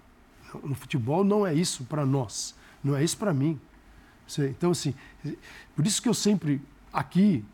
No 0.61 0.75
futebol 0.75 1.23
não 1.23 1.47
é 1.47 1.53
isso 1.53 1.85
para 1.85 2.05
nós, 2.05 2.53
não 2.83 2.93
é 2.93 3.01
isso 3.01 3.15
para 3.15 3.33
mim. 3.33 3.57
Então, 4.37 4.71
assim, 4.71 4.93
por 5.73 5.87
isso 5.87 6.01
que 6.01 6.09
eu 6.09 6.13
sempre, 6.13 6.61
aqui, 6.91 7.45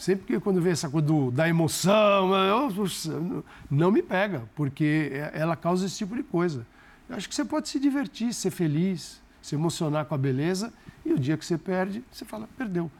sempre 0.00 0.24
que 0.24 0.40
quando 0.40 0.62
vem 0.62 0.72
essa 0.72 0.88
coisa 0.88 1.06
do, 1.06 1.30
da 1.30 1.46
emoção, 1.46 2.34
eu, 2.34 3.44
não 3.70 3.90
me 3.90 4.02
pega, 4.02 4.42
porque 4.56 5.10
é, 5.12 5.30
ela 5.34 5.54
causa 5.54 5.84
esse 5.84 5.98
tipo 5.98 6.16
de 6.16 6.22
coisa. 6.22 6.66
Eu 7.08 7.16
acho 7.16 7.28
que 7.28 7.34
você 7.34 7.44
pode 7.44 7.68
se 7.68 7.78
divertir, 7.78 8.32
ser 8.32 8.50
feliz, 8.50 9.20
se 9.42 9.54
emocionar 9.54 10.06
com 10.06 10.14
a 10.14 10.18
beleza, 10.18 10.72
e 11.04 11.12
o 11.12 11.18
dia 11.18 11.36
que 11.36 11.44
você 11.44 11.58
perde, 11.58 12.02
você 12.10 12.24
fala, 12.24 12.48
perdeu. 12.56 12.90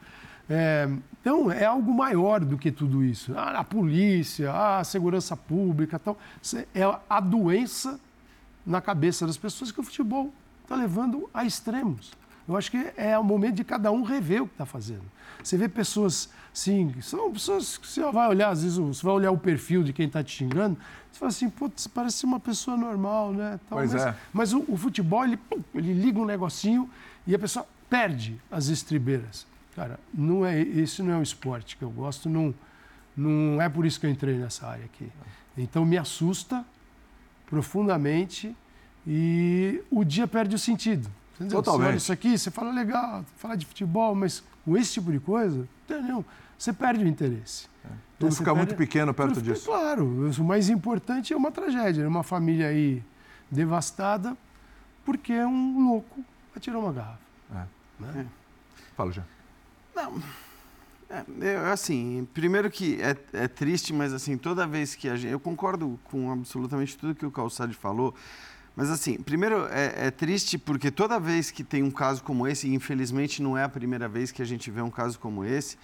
É, 0.47 0.87
então, 1.19 1.51
é 1.51 1.65
algo 1.65 1.91
maior 1.91 2.39
do 2.41 2.55
que 2.55 2.71
tudo 2.71 3.03
isso. 3.03 3.33
Ah, 3.35 3.59
a 3.59 3.63
polícia, 3.63 4.51
a 4.51 4.83
segurança 4.83 5.35
pública, 5.35 5.97
tal. 5.97 6.19
é 6.75 6.81
a 7.09 7.19
doença 7.19 7.99
na 8.63 8.79
cabeça 8.79 9.25
das 9.25 9.37
pessoas 9.37 9.71
que 9.71 9.79
o 9.79 9.83
futebol 9.83 10.31
está 10.61 10.75
levando 10.75 11.27
a 11.33 11.45
extremos. 11.45 12.11
Eu 12.47 12.57
acho 12.57 12.71
que 12.71 12.91
é 12.97 13.17
o 13.17 13.23
momento 13.23 13.55
de 13.55 13.63
cada 13.63 13.91
um 13.91 14.03
rever 14.03 14.43
o 14.43 14.47
que 14.47 14.53
está 14.53 14.65
fazendo. 14.65 15.03
Você 15.43 15.57
vê 15.57 15.67
pessoas, 15.67 16.29
sim, 16.53 16.93
são 17.01 17.31
pessoas 17.31 17.77
que 17.77 17.87
você 17.87 18.01
vai 18.11 18.27
olhar, 18.27 18.49
às 18.49 18.63
vezes 18.63 18.77
você 18.77 19.03
vai 19.03 19.15
olhar 19.15 19.31
o 19.31 19.37
perfil 19.37 19.83
de 19.83 19.93
quem 19.93 20.07
está 20.07 20.23
te 20.23 20.31
xingando, 20.31 20.77
você 21.11 21.19
fala 21.19 21.29
assim, 21.29 21.49
putz, 21.49 21.87
parece 21.87 22.25
uma 22.25 22.39
pessoa 22.39 22.77
normal, 22.77 23.33
né? 23.33 23.59
Tal, 23.69 23.79
pois 23.79 23.93
mas, 23.93 24.05
é. 24.05 24.15
Mas 24.31 24.53
o, 24.53 24.63
o 24.67 24.77
futebol, 24.77 25.23
ele, 25.23 25.39
ele 25.73 25.93
liga 25.93 26.19
um 26.19 26.25
negocinho 26.25 26.89
e 27.25 27.33
a 27.33 27.39
pessoa 27.39 27.65
perde 27.89 28.39
as 28.51 28.67
estribeiras. 28.67 29.45
Cara, 29.75 29.99
não 30.13 30.45
é, 30.45 30.59
esse 30.59 31.01
não 31.01 31.13
é 31.13 31.17
o 31.17 31.23
esporte 31.23 31.77
que 31.77 31.83
eu 31.83 31.89
gosto, 31.89 32.29
não, 32.29 32.53
não 33.15 33.61
é 33.61 33.69
por 33.69 33.85
isso 33.85 33.99
que 33.99 34.05
eu 34.05 34.09
entrei 34.09 34.37
nessa 34.37 34.67
área 34.67 34.85
aqui. 34.85 35.09
Então 35.57 35.85
me 35.85 35.97
assusta 35.97 36.65
profundamente 37.47 38.55
e 39.05 39.81
o 39.89 40.03
dia 40.03 40.27
perde 40.27 40.55
o 40.55 40.59
sentido. 40.59 41.09
Entendeu? 41.41 41.61
Totalmente. 41.61 41.85
Você 41.85 41.89
olha 41.89 41.97
isso 41.97 42.13
aqui, 42.13 42.37
você 42.37 42.51
fala 42.51 42.71
legal, 42.71 43.25
fala 43.37 43.55
de 43.55 43.65
futebol, 43.65 44.13
mas 44.13 44.43
com 44.63 44.77
esse 44.77 44.93
tipo 44.93 45.11
de 45.11 45.19
coisa, 45.19 45.67
entendeu? 45.85 46.23
Você 46.57 46.71
perde 46.71 47.03
o 47.03 47.07
interesse. 47.07 47.67
É. 47.83 47.89
Tudo 48.19 48.35
fica 48.35 48.45
perde... 48.45 48.57
muito 48.57 48.75
pequeno 48.75 49.13
perto 49.13 49.35
Tudo 49.35 49.43
disso. 49.43 49.65
claro, 49.65 50.05
o 50.05 50.43
mais 50.43 50.69
importante 50.69 51.33
é 51.33 51.37
uma 51.37 51.51
tragédia, 51.51 52.07
uma 52.07 52.23
família 52.23 52.67
aí 52.67 53.03
devastada 53.49 54.37
porque 55.03 55.33
um 55.33 55.87
louco 55.87 56.23
atirou 56.55 56.83
uma 56.83 56.93
garrafa. 56.93 57.19
É. 57.53 57.65
Né? 57.99 58.27
É. 58.27 58.85
Fala, 58.95 59.11
já. 59.11 59.23
Não. 59.95 60.21
É, 61.41 61.57
assim, 61.71 62.25
primeiro 62.33 62.71
que 62.71 63.01
é, 63.01 63.17
é, 63.33 63.47
triste, 63.47 63.91
mas 63.91 64.13
assim, 64.13 64.37
toda 64.37 64.65
vez 64.65 64.95
que 64.95 65.09
a 65.09 65.15
gente. 65.15 65.31
Eu 65.31 65.39
concordo 65.39 65.99
com 66.05 66.31
absolutamente 66.31 66.97
tudo 66.97 67.13
que 67.13 67.25
o 67.25 67.31
Calçade 67.31 67.73
falou. 67.73 68.15
Mas 68.75 68.89
assim, 68.89 69.17
primeiro 69.17 69.67
é, 69.69 70.07
é, 70.07 70.11
triste 70.11 70.57
porque 70.57 70.89
toda 70.89 71.19
vez 71.19 71.51
que 71.51 71.63
tem 71.63 71.83
um 71.83 71.91
caso 71.91 72.23
como 72.23 72.47
esse, 72.47 72.67
e 72.67 72.73
infelizmente 72.73 73.41
não 73.41 73.57
é 73.57 73.63
a 73.63 73.69
primeira 73.69 74.07
vez 74.07 74.31
que 74.31 74.41
a 74.41 74.45
gente 74.45 74.71
vê 74.71 74.81
um 74.81 74.89
caso 74.89 75.19
como 75.19 75.43
esse. 75.43 75.77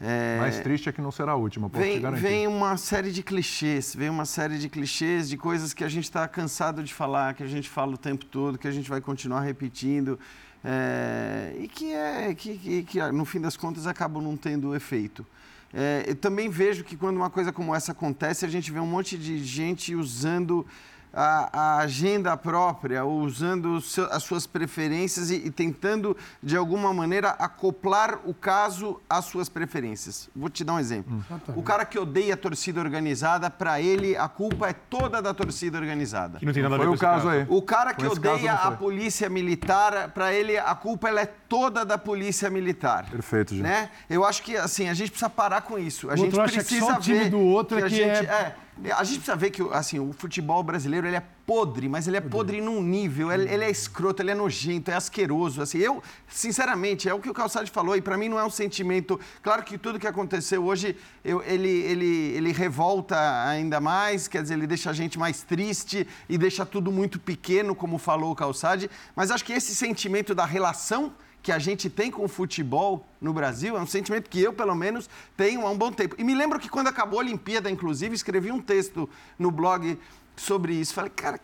É, 0.00 0.38
Mais 0.38 0.60
triste 0.60 0.88
é 0.88 0.92
que 0.92 1.00
não 1.00 1.10
será 1.10 1.32
a 1.32 1.34
última, 1.34 1.68
posso 1.68 1.84
vem, 1.84 2.00
vem 2.12 2.46
uma 2.46 2.76
série 2.76 3.10
de 3.10 3.20
clichês, 3.20 3.96
vem 3.96 4.08
uma 4.08 4.24
série 4.24 4.56
de 4.56 4.68
clichês 4.68 5.28
de 5.28 5.36
coisas 5.36 5.74
que 5.74 5.82
a 5.82 5.88
gente 5.88 6.04
está 6.04 6.28
cansado 6.28 6.84
de 6.84 6.94
falar, 6.94 7.34
que 7.34 7.42
a 7.42 7.48
gente 7.48 7.68
fala 7.68 7.94
o 7.94 7.98
tempo 7.98 8.24
todo, 8.24 8.56
que 8.56 8.68
a 8.68 8.70
gente 8.70 8.88
vai 8.88 9.00
continuar 9.00 9.40
repetindo. 9.40 10.18
É, 10.64 11.52
e 11.58 11.66
que, 11.66 11.92
é, 11.92 12.32
que, 12.34 12.58
que, 12.58 12.82
que, 12.84 13.12
no 13.12 13.24
fim 13.24 13.40
das 13.40 13.56
contas, 13.56 13.88
acabam 13.88 14.22
não 14.22 14.36
tendo 14.36 14.74
efeito. 14.74 15.26
É, 15.72 16.04
eu 16.06 16.14
também 16.14 16.48
vejo 16.48 16.84
que 16.84 16.96
quando 16.96 17.16
uma 17.16 17.30
coisa 17.30 17.52
como 17.52 17.74
essa 17.74 17.92
acontece, 17.92 18.44
a 18.44 18.48
gente 18.48 18.70
vê 18.70 18.78
um 18.78 18.86
monte 18.86 19.18
de 19.18 19.42
gente 19.44 19.94
usando 19.94 20.66
a, 21.12 21.48
a 21.52 21.78
agenda 21.78 22.36
própria, 22.36 23.04
usando 23.04 23.80
seu, 23.80 24.04
as 24.12 24.22
suas 24.22 24.46
preferências 24.46 25.30
e, 25.30 25.36
e, 25.36 25.50
tentando, 25.50 26.16
de 26.42 26.56
alguma 26.56 26.92
maneira, 26.92 27.30
acoplar 27.30 28.20
o 28.24 28.34
caso 28.34 29.00
às 29.08 29.24
suas 29.24 29.48
preferências. 29.48 30.28
Vou 30.34 30.48
te 30.48 30.64
dar 30.64 30.74
um 30.74 30.78
exemplo. 30.78 31.14
Hum. 31.14 31.38
O 31.56 31.62
cara 31.62 31.84
que 31.84 31.98
odeia 31.98 32.34
a 32.34 32.36
torcida 32.36 32.80
organizada, 32.80 33.50
para 33.50 33.80
ele, 33.80 34.16
a 34.16 34.28
culpa 34.28 34.68
é 34.68 34.72
toda 34.72 35.20
da 35.20 35.32
torcida 35.34 35.78
organizada. 35.78 36.38
Que 36.38 36.46
não 36.46 36.52
tem 36.52 36.62
nada 36.62 36.74
a 36.74 36.78
ver 36.78 36.84
foi 36.84 36.92
com 36.92 36.96
o 36.96 37.00
caso, 37.00 37.26
caso 37.26 37.28
aí. 37.28 37.46
O 37.48 37.62
cara 37.62 37.94
que 37.94 38.06
odeia 38.06 38.52
a 38.54 38.70
polícia 38.70 39.28
militar, 39.28 40.10
para 40.10 40.32
ele, 40.32 40.58
a 40.58 40.74
culpa 40.74 41.08
ela 41.08 41.20
é 41.20 41.26
toda 41.48 41.84
da 41.84 41.96
polícia 41.96 42.50
militar. 42.50 43.08
Perfeito, 43.10 43.54
gente. 43.54 43.62
Né? 43.62 43.90
Eu 44.08 44.24
acho 44.24 44.42
que, 44.42 44.56
assim, 44.56 44.88
a 44.88 44.94
gente 44.94 45.10
precisa 45.10 45.30
parar 45.30 45.62
com 45.62 45.78
isso. 45.78 46.10
A 46.10 46.14
o 46.14 46.16
gente 46.16 46.36
precisa 46.36 46.64
que 46.64 46.78
só 46.78 46.96
o 46.96 47.00
time 47.00 47.18
ver 47.20 47.30
do 47.30 47.40
outro 47.40 47.78
que 47.78 47.84
é 47.84 47.88
que 47.88 47.94
gente, 47.94 48.26
é... 48.26 48.54
é 48.84 48.92
a 48.92 49.02
gente 49.02 49.16
precisa 49.16 49.36
ver 49.36 49.50
que 49.50 49.60
assim, 49.72 49.98
o 49.98 50.12
futebol 50.12 50.62
brasileiro 50.62 51.04
ele 51.06 51.16
é 51.16 51.22
podre, 51.44 51.88
mas 51.88 52.06
ele 52.06 52.16
é 52.16 52.20
podre 52.20 52.60
num 52.60 52.80
nível, 52.80 53.32
ele, 53.32 53.50
ele, 53.52 53.64
é 53.64 53.70
escroto, 53.70 54.22
ele 54.22 54.30
é 54.30 54.34
nojento, 54.34 54.90
é 54.90 54.94
asqueroso. 54.94 55.60
Assim, 55.60 55.78
eu, 55.78 56.00
sinceramente, 56.28 57.08
é 57.08 57.14
o 57.14 57.18
que 57.18 57.28
o 57.28 57.34
Calçade 57.34 57.70
falou, 57.70 57.96
e 57.96 58.00
para 58.00 58.16
mim 58.16 58.28
não 58.28 58.38
é 58.38 58.44
um 58.44 58.50
sentimento. 58.50 59.18
Claro 59.42 59.64
que 59.64 59.76
tudo 59.76 59.98
que 59.98 60.06
aconteceu 60.06 60.64
hoje, 60.64 60.94
eu, 61.24 61.42
ele, 61.42 61.68
ele, 61.68 62.06
ele 62.36 62.52
revolta 62.52 63.16
ainda 63.48 63.80
mais, 63.80 64.28
quer 64.28 64.42
dizer, 64.42 64.54
ele 64.54 64.66
deixa 64.66 64.90
a 64.90 64.92
gente 64.92 65.18
mais 65.18 65.42
triste 65.42 66.06
e 66.28 66.38
deixa 66.38 66.64
tudo 66.64 66.92
muito 66.92 67.18
pequeno, 67.18 67.74
como 67.74 67.98
falou 67.98 68.30
o 68.30 68.36
Calçade, 68.36 68.88
mas 69.16 69.32
acho 69.32 69.44
que 69.44 69.52
esse 69.52 69.74
sentimento 69.74 70.36
da 70.36 70.44
relação 70.44 71.12
que 71.42 71.52
a 71.52 71.58
gente 71.58 71.88
tem 71.88 72.10
com 72.10 72.24
o 72.24 72.28
futebol 72.28 73.06
no 73.20 73.32
Brasil 73.32 73.76
é 73.76 73.80
um 73.80 73.86
sentimento 73.86 74.28
que 74.28 74.40
eu, 74.40 74.52
pelo 74.52 74.74
menos, 74.74 75.08
tenho 75.36 75.66
há 75.66 75.70
um 75.70 75.78
bom 75.78 75.92
tempo. 75.92 76.14
E 76.18 76.24
me 76.24 76.34
lembro 76.34 76.58
que 76.58 76.68
quando 76.68 76.88
acabou 76.88 77.18
a 77.20 77.22
Olimpíada, 77.22 77.70
inclusive, 77.70 78.14
escrevi 78.14 78.50
um 78.50 78.60
texto 78.60 79.08
no 79.38 79.50
blog 79.50 79.98
sobre 80.36 80.74
isso. 80.74 80.94
Falei, 80.94 81.10
cara, 81.10 81.40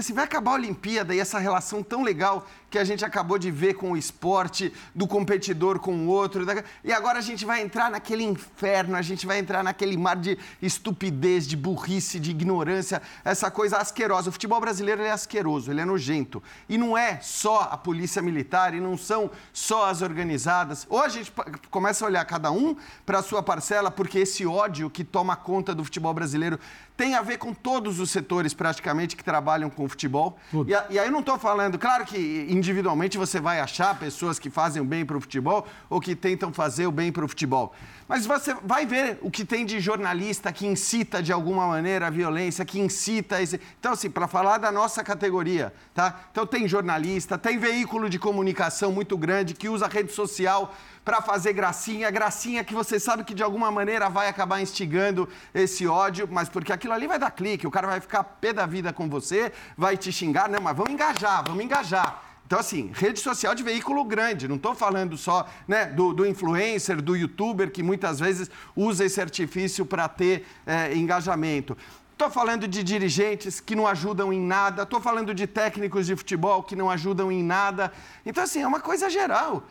se 0.00 0.12
vai 0.12 0.24
acabar 0.24 0.52
a 0.52 0.54
Olimpíada 0.54 1.14
e 1.14 1.20
essa 1.20 1.38
relação 1.38 1.82
tão 1.82 2.02
legal 2.02 2.46
que 2.72 2.78
a 2.78 2.84
gente 2.84 3.04
acabou 3.04 3.38
de 3.38 3.50
ver 3.50 3.74
com 3.74 3.92
o 3.92 3.96
esporte, 3.98 4.72
do 4.94 5.06
competidor 5.06 5.78
com 5.78 5.94
o 5.94 6.08
outro, 6.08 6.46
e 6.82 6.90
agora 6.90 7.18
a 7.18 7.22
gente 7.22 7.44
vai 7.44 7.60
entrar 7.60 7.90
naquele 7.90 8.24
inferno, 8.24 8.96
a 8.96 9.02
gente 9.02 9.26
vai 9.26 9.38
entrar 9.38 9.62
naquele 9.62 9.94
mar 9.94 10.16
de 10.16 10.38
estupidez, 10.62 11.46
de 11.46 11.54
burrice, 11.54 12.18
de 12.18 12.30
ignorância, 12.30 13.02
essa 13.22 13.50
coisa 13.50 13.76
asquerosa. 13.76 14.30
O 14.30 14.32
futebol 14.32 14.58
brasileiro 14.58 15.02
é 15.02 15.10
asqueroso, 15.10 15.70
ele 15.70 15.82
é 15.82 15.84
nojento. 15.84 16.42
E 16.66 16.78
não 16.78 16.96
é 16.96 17.20
só 17.20 17.68
a 17.70 17.76
polícia 17.76 18.22
militar, 18.22 18.72
e 18.72 18.80
não 18.80 18.96
são 18.96 19.30
só 19.52 19.90
as 19.90 20.00
organizadas. 20.00 20.86
Ou 20.88 21.02
a 21.02 21.10
gente 21.10 21.30
começa 21.70 22.06
a 22.06 22.08
olhar 22.08 22.24
cada 22.24 22.50
um 22.50 22.74
para 23.04 23.18
a 23.18 23.22
sua 23.22 23.42
parcela, 23.42 23.90
porque 23.90 24.18
esse 24.18 24.46
ódio 24.46 24.88
que 24.88 25.04
toma 25.04 25.36
conta 25.36 25.74
do 25.74 25.84
futebol 25.84 26.14
brasileiro 26.14 26.58
tem 26.96 27.14
a 27.14 27.22
ver 27.22 27.38
com 27.38 27.52
todos 27.52 28.00
os 28.00 28.10
setores 28.10 28.54
praticamente 28.54 29.16
que 29.16 29.24
trabalham 29.24 29.68
com 29.68 29.84
o 29.84 29.88
futebol. 29.88 30.38
E, 30.66 30.94
e, 30.94 30.98
aí 30.98 31.06
eu 31.06 31.12
não 31.12 31.20
estou 31.20 31.38
falando, 31.38 31.78
claro 31.78 32.04
que 32.04 32.46
individualmente 32.62 33.18
você 33.18 33.40
vai 33.40 33.58
achar 33.58 33.98
pessoas 33.98 34.38
que 34.38 34.48
fazem 34.48 34.80
o 34.80 34.84
bem 34.84 35.04
para 35.04 35.16
o 35.16 35.20
futebol 35.20 35.66
ou 35.90 36.00
que 36.00 36.14
tentam 36.14 36.52
fazer 36.52 36.86
o 36.86 36.92
bem 36.92 37.10
para 37.10 37.24
o 37.24 37.28
futebol. 37.28 37.74
Mas 38.06 38.24
você 38.24 38.54
vai 38.62 38.86
ver 38.86 39.18
o 39.20 39.30
que 39.30 39.44
tem 39.44 39.66
de 39.66 39.80
jornalista 39.80 40.52
que 40.52 40.64
incita 40.64 41.20
de 41.20 41.32
alguma 41.32 41.66
maneira 41.66 42.06
a 42.06 42.10
violência, 42.10 42.64
que 42.64 42.78
incita 42.78 43.42
esse. 43.42 43.60
Então, 43.80 43.92
assim, 43.92 44.08
para 44.08 44.28
falar 44.28 44.58
da 44.58 44.70
nossa 44.70 45.02
categoria, 45.02 45.72
tá? 45.92 46.20
Então 46.30 46.46
tem 46.46 46.68
jornalista, 46.68 47.36
tem 47.36 47.58
veículo 47.58 48.08
de 48.08 48.18
comunicação 48.18 48.92
muito 48.92 49.18
grande 49.18 49.54
que 49.54 49.68
usa 49.68 49.88
rede 49.88 50.12
social 50.12 50.72
para 51.04 51.20
fazer 51.20 51.52
gracinha, 51.52 52.10
gracinha 52.10 52.62
que 52.62 52.74
você 52.74 53.00
sabe 53.00 53.24
que 53.24 53.34
de 53.34 53.42
alguma 53.42 53.72
maneira 53.72 54.08
vai 54.08 54.28
acabar 54.28 54.60
instigando 54.60 55.28
esse 55.52 55.84
ódio, 55.86 56.28
mas 56.30 56.48
porque 56.48 56.72
aquilo 56.72 56.92
ali 56.92 57.08
vai 57.08 57.18
dar 57.18 57.32
clique, 57.32 57.66
o 57.66 57.72
cara 57.72 57.88
vai 57.88 58.00
ficar 58.00 58.22
pé 58.22 58.52
da 58.52 58.66
vida 58.66 58.92
com 58.92 59.08
você, 59.08 59.52
vai 59.76 59.96
te 59.96 60.12
xingar, 60.12 60.48
não, 60.48 60.60
mas 60.60 60.76
vamos 60.76 60.92
engajar, 60.92 61.42
vamos 61.44 61.64
engajar. 61.64 62.31
Então, 62.52 62.60
assim, 62.60 62.90
rede 62.92 63.18
social 63.18 63.54
de 63.54 63.62
veículo 63.62 64.04
grande, 64.04 64.46
não 64.46 64.56
estou 64.56 64.74
falando 64.74 65.16
só 65.16 65.48
né, 65.66 65.86
do, 65.86 66.12
do, 66.12 66.26
influencer, 66.26 67.00
do 67.00 67.16
youtuber, 67.16 67.70
que 67.70 67.82
muitas 67.82 68.20
vezes 68.20 68.50
usa 68.76 69.06
esse 69.06 69.18
artifício 69.22 69.86
para 69.86 70.06
ter 70.06 70.46
é, 70.66 70.94
engajamento. 70.94 71.74
Estou 72.12 72.28
falando 72.28 72.68
de 72.68 72.82
dirigentes 72.82 73.58
que 73.58 73.74
não 73.74 73.86
ajudam 73.86 74.30
em 74.30 74.38
nada, 74.38 74.82
estou 74.82 75.00
falando 75.00 75.32
de 75.32 75.46
técnicos 75.46 76.04
de 76.04 76.14
futebol 76.14 76.62
que 76.62 76.76
não 76.76 76.90
ajudam 76.90 77.32
em 77.32 77.42
nada. 77.42 77.90
Então, 78.26 78.44
assim, 78.44 78.60
é 78.60 78.66
uma 78.66 78.80
coisa 78.80 79.08
geral. 79.08 79.64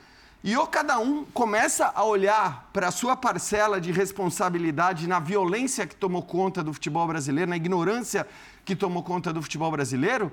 E 0.44 0.58
ou 0.58 0.66
cada 0.66 0.98
um 0.98 1.24
começa 1.24 1.92
a 1.94 2.04
olhar 2.04 2.68
para 2.74 2.88
a 2.88 2.92
sua 2.92 3.16
parcela 3.16 3.80
de 3.80 3.92
responsabilidade 3.92 5.08
na 5.08 5.20
violência 5.20 5.86
que 5.86 5.96
tomou 5.96 6.24
conta 6.24 6.64
do 6.64 6.74
futebol 6.74 7.06
brasileiro, 7.06 7.52
na 7.52 7.58
ignorância 7.58 8.26
que 8.66 8.76
tomou 8.76 9.04
conta 9.04 9.32
do 9.32 9.40
futebol 9.40 9.70
brasileiro, 9.70 10.32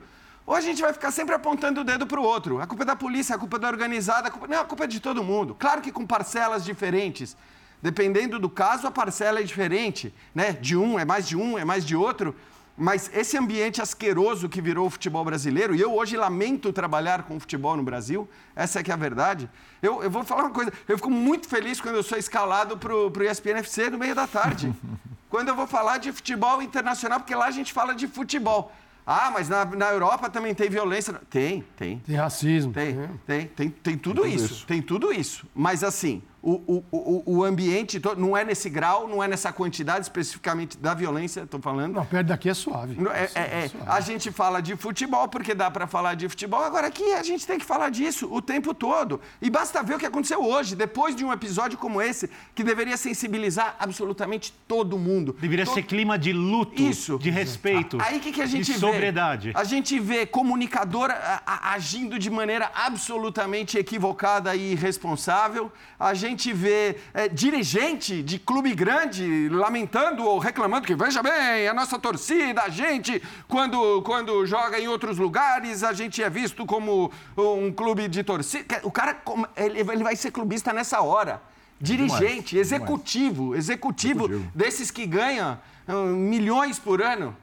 ou 0.49 0.55
a 0.55 0.63
gente 0.63 0.81
vai 0.81 0.95
ficar 0.95 1.11
sempre 1.11 1.35
apontando 1.35 1.83
o 1.83 1.85
dedo 1.85 2.07
para 2.07 2.19
o 2.19 2.23
outro. 2.23 2.59
A 2.59 2.67
culpa 2.67 2.83
é 2.83 2.87
da 2.87 2.97
polícia, 2.97 3.37
a 3.37 3.39
culpa 3.39 3.59
é 3.59 3.61
da 3.61 3.69
organizada, 3.69 4.29
a 4.29 4.31
culpa... 4.31 4.49
não, 4.49 4.63
a 4.63 4.65
culpa 4.65 4.85
é 4.85 4.87
de 4.87 4.99
todo 4.99 5.23
mundo. 5.23 5.55
Claro 5.55 5.83
que 5.83 5.93
com 5.93 6.07
parcelas 6.07 6.65
diferentes. 6.65 7.37
Dependendo 7.83 8.39
do 8.39 8.49
caso, 8.49 8.87
a 8.87 8.91
parcela 8.91 9.41
é 9.41 9.43
diferente, 9.43 10.13
né? 10.35 10.53
De 10.53 10.75
um, 10.75 10.99
é 10.99 11.05
mais 11.05 11.29
de 11.29 11.37
um, 11.37 11.59
é 11.59 11.67
mais 11.67 11.85
de 11.85 11.95
outro. 11.95 12.35
Mas 12.75 13.11
esse 13.13 13.37
ambiente 13.37 13.83
asqueroso 13.83 14.49
que 14.49 14.63
virou 14.63 14.87
o 14.87 14.91
futebol 14.91 15.23
brasileiro, 15.23 15.75
e 15.75 15.83
eu 15.83 15.95
hoje 15.95 16.17
lamento 16.17 16.73
trabalhar 16.73 17.25
com 17.25 17.37
o 17.37 17.41
futebol 17.41 17.77
no 17.77 17.83
Brasil, 17.83 18.27
essa 18.57 18.81
é 18.81 18.83
que 18.83 18.91
é 18.91 18.95
a 18.95 18.97
verdade. 18.97 19.51
Eu, 19.83 20.03
eu 20.03 20.11
vou 20.11 20.25
falar 20.25 20.45
uma 20.45 20.51
coisa, 20.51 20.73
eu 20.89 20.97
fico 20.97 21.11
muito 21.11 21.47
feliz 21.47 21.79
quando 21.79 21.97
eu 21.97 22.03
sou 22.03 22.17
escalado 22.17 22.79
para 22.79 22.95
o 22.97 23.23
ESPN 23.23 23.59
FC 23.59 23.91
no 23.91 23.99
meio 23.99 24.15
da 24.15 24.27
tarde. 24.27 24.73
quando 25.29 25.49
eu 25.49 25.55
vou 25.55 25.67
falar 25.67 25.99
de 25.99 26.11
futebol 26.11 26.63
internacional, 26.63 27.21
porque 27.21 27.35
lá 27.35 27.49
a 27.49 27.51
gente 27.51 27.71
fala 27.71 27.95
de 27.95 28.09
futebol. 28.09 28.73
Ah, 29.11 29.31
mas 29.31 29.49
na, 29.49 29.65
na 29.65 29.91
Europa 29.91 30.29
também 30.29 30.55
tem 30.55 30.69
violência. 30.69 31.15
Tem, 31.31 31.65
tem. 31.79 31.99
Tem 32.01 32.15
racismo. 32.15 32.75
Tem, 32.75 32.95
tem, 32.95 33.09
tem, 33.27 33.47
tem, 33.47 33.71
tem 33.71 33.97
tudo, 33.97 34.17
tudo 34.17 34.29
isso, 34.29 34.45
isso. 34.45 34.67
Tem 34.67 34.83
tudo 34.83 35.11
isso. 35.11 35.47
Mas 35.55 35.83
assim, 35.83 36.23
o, 36.41 36.85
o, 36.93 37.23
o, 37.27 37.45
ambiente 37.45 38.01
não 38.17 38.37
é 38.37 38.45
nesse 38.45 38.71
grau, 38.71 39.09
não 39.09 39.23
é 39.23 39.27
nessa 39.27 39.53
quantidade 39.53 40.03
especificamente 40.03 40.79
da 40.79 40.95
violência, 40.95 41.41
estou 41.41 41.61
falando. 41.61 41.95
Não, 41.95 42.07
perto 42.07 42.29
daqui 42.29 42.49
é 42.49 42.55
suave. 42.55 42.97
É, 43.13 43.23
é, 43.23 43.29
é, 43.35 43.65
é 43.65 43.69
suave. 43.69 43.91
A 43.91 44.01
gente 44.01 44.31
fala 44.31 44.61
de 44.61 44.77
futebol 44.77 45.27
porque 45.27 45.53
dá 45.53 45.69
para 45.69 45.87
falar 45.89 46.15
de 46.15 46.29
futebol, 46.29 46.63
agora 46.63 46.87
aqui 46.87 47.13
a 47.15 47.23
gente 47.25 47.45
tem 47.45 47.59
que 47.59 47.65
falar 47.65 47.91
disso 47.91 48.29
o 48.33 48.41
tempo 48.41 48.73
todo. 48.73 49.21
E 49.43 49.51
basta 49.51 49.83
ver 49.83 49.97
o 49.97 49.99
que 49.99 50.07
aconteceu 50.07 50.41
hoje, 50.41 50.77
depois 50.77 51.17
de 51.17 51.25
um 51.25 51.33
episódio 51.33 51.77
como 51.77 52.01
esse, 52.01 52.31
que 52.55 52.63
deveria 52.63 52.97
sensibilizar 52.97 53.75
absolutamente 53.79 54.55
todo 54.69 54.97
mundo. 54.97 55.37
Deveria 55.41 55.65
todo... 55.65 55.75
ser 55.75 55.83
clima 55.83 56.17
de 56.17 56.33
luto, 56.33 56.81
Isso. 56.81 57.19
de 57.19 57.31
respeito, 57.31 57.99
Aí 58.01 58.21
que, 58.21 58.33
que 58.33 58.43
a 58.43 58.47
gente 58.47 58.67
de 58.67 58.73
vê? 58.73 58.79
sobriedade. 58.79 59.53
A 59.55 59.65
gente 59.65 59.99
vê 59.99 60.25
comunicadora 60.25 61.43
agindo 61.45 62.19
de 62.19 62.31
maneira 62.31 62.71
absolutamente 62.75 63.77
equivocada 63.77 64.55
e 64.55 64.73
irresponsável. 64.73 65.73
A 65.99 66.15
gente 66.15 66.28
gente 66.29 66.53
vê 66.53 66.97
é, 67.13 67.29
dirigente 67.29 68.23
de 68.23 68.39
clube 68.39 68.75
grande 68.75 69.49
lamentando 69.49 70.25
ou 70.25 70.39
reclamando 70.39 70.87
que, 70.87 70.95
veja 70.95 71.23
bem, 71.23 71.67
a 71.69 71.75
nossa 71.75 71.99
torcida, 71.99 72.63
a 72.63 72.69
gente, 72.69 73.23
quando, 73.47 74.03
quando 74.03 74.47
joga 74.47 74.79
em 74.79 74.89
outros 74.89 75.19
lugares, 75.19 75.83
a 75.83 75.93
gente 75.93 76.23
é 76.23 76.31
visto 76.31 76.65
como 76.65 77.11
um 77.37 77.73
clube 77.73 78.09
de 78.09 78.23
torcida. 78.23 78.81
O 78.83 78.91
cara, 78.91 79.17
ele, 79.57 80.03
vai 80.03 80.17
ser 80.17 80.31
clubista 80.31 80.73
nessa 80.73 81.01
hora. 81.01 81.43
Dirigente, 81.81 82.51
demais, 82.51 82.73
executivo, 82.73 83.45
demais. 83.45 83.59
executivo, 83.59 84.27
executivo 84.27 84.51
desses 84.55 84.91
que 84.91 85.07
ganham 85.07 85.59
uh, 85.87 85.93
milhões 86.07 86.79
por 86.79 87.01
ano. 87.01 87.37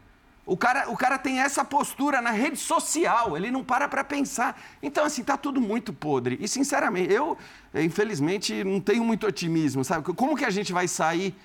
O 0.46 0.56
cara, 0.56 0.90
o 0.92 0.96
cara 0.96 1.18
tem 1.18 1.40
essa 1.40 1.66
postura 1.66 2.22
na 2.22 2.30
rede 2.30 2.58
social, 2.58 3.36
ele 3.36 3.50
não 3.50 3.64
para 3.64 3.88
para 3.88 4.04
pensar. 4.04 4.62
Então, 4.82 5.04
assim, 5.04 5.24
tá 5.24 5.36
tudo 5.36 5.60
muito 5.60 5.92
podre. 5.92 6.38
E, 6.40 6.48
sinceramente, 6.48 7.12
eu, 7.12 7.36
infelizmente, 7.74 8.64
não 8.64 8.80
tenho 8.80 9.04
muito 9.04 9.26
otimismo, 9.26 9.84
sabe? 9.84 10.14
Como 10.14 10.38
que 10.38 10.46
a 10.46 10.52
gente 10.52 10.72
vai 10.72 10.88
sair 10.88 11.36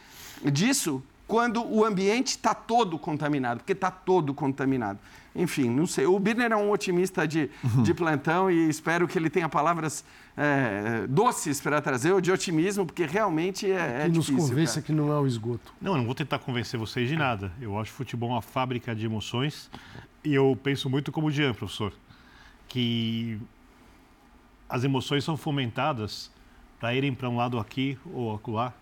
disso 0.53 1.03
quando 1.27 1.65
o 1.67 1.83
ambiente 1.83 2.33
está 2.33 2.53
todo 2.53 2.99
contaminado? 2.99 3.59
Porque 3.59 3.73
está 3.73 3.91
todo 3.91 4.35
contaminado. 4.35 4.99
Enfim, 5.35 5.71
não 5.71 5.87
sei. 5.87 6.07
O 6.07 6.19
Birner 6.19 6.51
é 6.53 6.57
um 6.57 6.71
otimista 6.71 7.27
de, 7.27 7.51
uhum. 7.63 7.83
de 7.83 7.95
plantão 7.95 8.51
e 8.51 8.69
espero 8.69 9.07
que 9.07 9.17
ele 9.17 9.31
tenha 9.31 9.49
palavras 9.49 10.05
é, 10.37 11.07
doces 11.07 11.61
para 11.61 11.81
trazer, 11.81 12.13
ou 12.13 12.21
de 12.21 12.33
otimismo, 12.33 12.85
porque 12.85 13.07
realmente 13.07 13.71
é, 13.71 14.03
é 14.03 14.05
que 14.05 14.11
difícil. 14.11 14.35
nos 14.35 14.49
convença 14.49 14.83
que 14.83 14.93
não 14.93 15.13
é 15.13 15.19
o 15.19 15.27
esgoto. 15.27 15.73
Não, 15.81 15.93
eu 15.93 15.99
não 15.99 16.05
vou 16.05 16.15
tentar 16.15 16.39
convencer 16.41 16.79
vocês 16.79 17.09
de 17.09 17.17
nada. 17.17 17.53
Eu 17.61 17.79
acho 17.79 17.93
futebol 17.93 18.31
uma 18.31 18.43
fábrica 18.43 18.95
de 18.95 19.07
emoções 19.07 19.71
e 20.25 20.35
eu 20.35 20.59
penso 20.63 20.91
muito 20.91 21.13
como 21.13 21.29
o 21.29 21.31
Jean, 21.31 21.55
professor, 21.55 21.93
que 22.69 23.39
as 24.69 24.85
emoções 24.85 25.25
são 25.25 25.37
fomentadas 25.37 26.31
para 26.79 26.95
irem 26.95 27.15
para 27.15 27.29
um 27.29 27.37
lado 27.37 27.59
aqui 27.59 27.99
ou 28.13 28.35
acolá, 28.35 28.73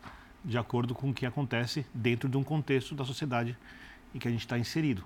de 0.44 0.56
acordo 0.56 0.94
com 0.94 1.10
o 1.10 1.14
que 1.14 1.26
acontece 1.26 1.84
dentro 1.92 2.28
de 2.28 2.36
um 2.36 2.44
contexto 2.44 2.94
da 2.94 3.04
sociedade 3.04 3.56
em 4.14 4.18
que 4.18 4.28
a 4.28 4.30
gente 4.30 4.40
está 4.40 4.58
inserido. 4.58 5.04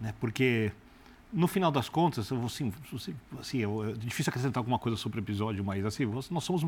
Né? 0.00 0.14
Porque 0.18 0.72
no 1.32 1.46
final 1.46 1.70
das 1.70 1.88
contas, 1.88 2.32
assim, 2.32 2.72
assim, 3.38 3.62
é 3.62 3.92
difícil 3.92 4.30
acrescentar 4.30 4.60
alguma 4.60 4.78
coisa 4.78 4.96
sobre 4.96 5.20
o 5.20 5.22
episódio, 5.22 5.64
mas 5.64 5.84
assim, 5.84 6.04
nós 6.06 6.44
somos, 6.44 6.66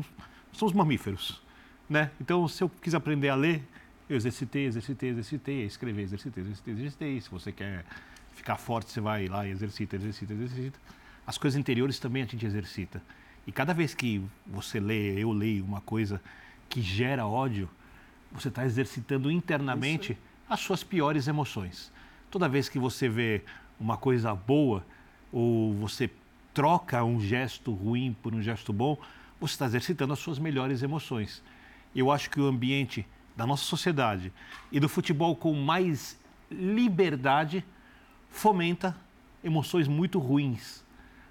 somos 0.51 0.73
mamíferos, 0.73 1.41
né? 1.89 2.11
Então, 2.21 2.47
se 2.47 2.63
eu 2.63 2.69
quis 2.81 2.93
aprender 2.93 3.29
a 3.29 3.35
ler, 3.35 3.63
eu 4.09 4.15
exercitei, 4.15 4.65
exercitei, 4.65 5.09
exercitei, 5.09 5.65
escrever, 5.65 6.03
exercitei, 6.03 6.43
exercitei, 6.43 6.73
exercitei. 6.73 7.21
Se 7.21 7.29
você 7.29 7.51
quer 7.51 7.85
ficar 8.33 8.57
forte, 8.57 8.91
você 8.91 9.01
vai 9.01 9.27
lá 9.27 9.45
e 9.45 9.51
exercita, 9.51 9.95
exercita, 9.95 10.33
exercita. 10.33 10.79
As 11.25 11.37
coisas 11.37 11.59
interiores 11.59 11.99
também 11.99 12.23
a 12.23 12.25
gente 12.25 12.45
exercita. 12.45 13.01
E 13.45 13.51
cada 13.51 13.73
vez 13.73 13.93
que 13.93 14.21
você 14.45 14.79
lê, 14.79 15.21
eu 15.21 15.31
leio 15.31 15.65
uma 15.65 15.81
coisa 15.81 16.21
que 16.69 16.81
gera 16.81 17.25
ódio, 17.25 17.69
você 18.31 18.47
está 18.47 18.65
exercitando 18.65 19.29
internamente 19.29 20.17
as 20.49 20.59
suas 20.59 20.83
piores 20.83 21.27
emoções. 21.27 21.91
Toda 22.33 22.49
vez 22.49 22.67
que 22.67 22.79
você 22.79 23.07
vê 23.07 23.43
uma 23.79 23.95
coisa 23.95 24.33
boa 24.33 24.83
ou 25.31 25.71
você 25.75 26.09
troca 26.51 27.03
um 27.03 27.21
gesto 27.21 27.71
ruim 27.71 28.17
por 28.23 28.33
um 28.33 28.41
gesto 28.41 28.73
bom, 28.73 28.97
você 29.39 29.53
está 29.53 29.67
exercitando 29.67 30.13
as 30.13 30.17
suas 30.17 30.39
melhores 30.39 30.81
emoções. 30.81 31.43
Eu 31.95 32.09
acho 32.09 32.31
que 32.31 32.41
o 32.41 32.47
ambiente 32.47 33.05
da 33.37 33.45
nossa 33.45 33.63
sociedade 33.65 34.33
e 34.71 34.79
do 34.79 34.89
futebol 34.89 35.35
com 35.35 35.53
mais 35.53 36.19
liberdade 36.49 37.63
fomenta 38.31 38.97
emoções 39.43 39.87
muito 39.87 40.17
ruins 40.17 40.83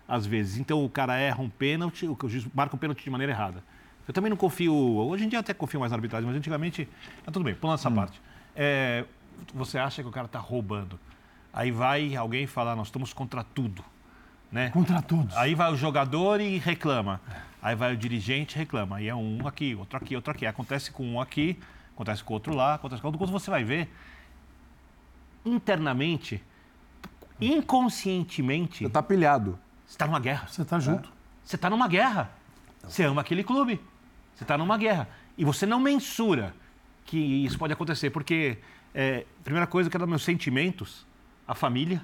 às 0.07 0.25
vezes. 0.25 0.57
Então 0.57 0.85
o 0.85 0.89
cara 0.89 1.17
erra 1.17 1.43
um 1.43 1.51
pênalti, 1.51 2.07
o 2.07 2.17
juiz 2.29 2.47
marca 2.55 2.77
um 2.77 2.79
pênalti 2.79 3.03
de 3.03 3.11
maneira 3.11 3.33
errada. 3.33 3.65
Eu 4.07 4.15
também 4.15 4.31
não 4.31 4.37
confio, 4.37 4.73
hoje 4.73 5.25
em 5.25 5.29
dia 5.29 5.41
até 5.41 5.53
confio 5.53 5.81
mais 5.81 5.91
na 5.91 5.97
arbitragem, 5.97 6.29
mas 6.29 6.37
antigamente, 6.37 6.89
ah, 7.27 7.33
tudo 7.33 7.43
bem, 7.43 7.57
pulando 7.57 7.81
essa 7.81 7.89
hum. 7.89 7.97
parte. 7.97 8.23
É, 8.55 9.05
você 9.55 9.79
acha 9.79 10.03
que 10.03 10.09
o 10.09 10.13
cara 10.13 10.27
está 10.27 10.39
roubando. 10.39 10.99
Aí 11.53 11.71
vai 11.71 12.17
alguém 12.17 12.47
falar, 12.47 12.75
nós 12.75 12.89
estamos 12.89 13.13
contra 13.13 13.45
tudo. 13.45 13.85
Né? 14.51 14.71
Contra 14.71 15.01
todos. 15.01 15.35
Aí 15.37 15.55
vai 15.55 15.73
o 15.73 15.77
jogador 15.77 16.41
e 16.41 16.59
reclama. 16.59 17.21
Aí 17.63 17.75
vai 17.75 17.95
o 17.95 17.97
dirigente 17.97 18.57
e 18.57 18.59
reclama. 18.59 18.97
Aí 18.97 19.09
é 19.09 19.15
um 19.15 19.47
aqui, 19.47 19.75
outro 19.75 19.97
aqui, 19.97 20.15
outro 20.15 20.33
aqui. 20.33 20.47
Acontece 20.47 20.91
com 20.91 21.07
um 21.07 21.21
aqui, 21.21 21.59
acontece 21.95 22.23
com 22.23 22.35
outro 22.35 22.55
lá, 22.55 22.75
acontece 22.75 23.01
com 23.01 23.09
outro. 23.09 23.19
Quando 23.19 23.33
você 23.33 23.51
vai 23.51 23.65
ver, 23.65 23.89
internamente, 25.45 26.43
inconscientemente. 27.41 28.79
Você 28.79 28.87
está 28.87 29.03
pilhado. 29.03 29.59
Você 29.87 29.95
está 29.95 30.07
numa 30.07 30.21
guerra. 30.21 30.47
Você 30.47 30.63
está 30.63 30.79
junto. 30.79 31.09
É. 31.09 31.13
Você 31.45 31.57
está 31.57 31.71
numa 31.71 31.89
guerra. 31.89 32.31
Você 32.83 33.05
ama 33.05 33.21
aquele 33.21 33.45
clube. 33.45 33.81
Você 34.35 34.45
está 34.45 34.57
numa 34.57 34.77
guerra. 34.79 35.09
E 35.37 35.45
você 35.45 35.67
não 35.67 35.81
mensura 35.81 36.55
que 37.05 37.19
isso 37.19 37.59
pode 37.59 37.73
acontecer. 37.73 38.11
Porque, 38.11 38.59
é, 38.95 39.25
primeira 39.43 39.67
coisa, 39.67 39.89
eu 39.89 39.91
quero 39.91 40.05
dar 40.05 40.09
meus 40.09 40.23
sentimentos 40.23 41.07
à 41.47 41.55
família. 41.55 42.03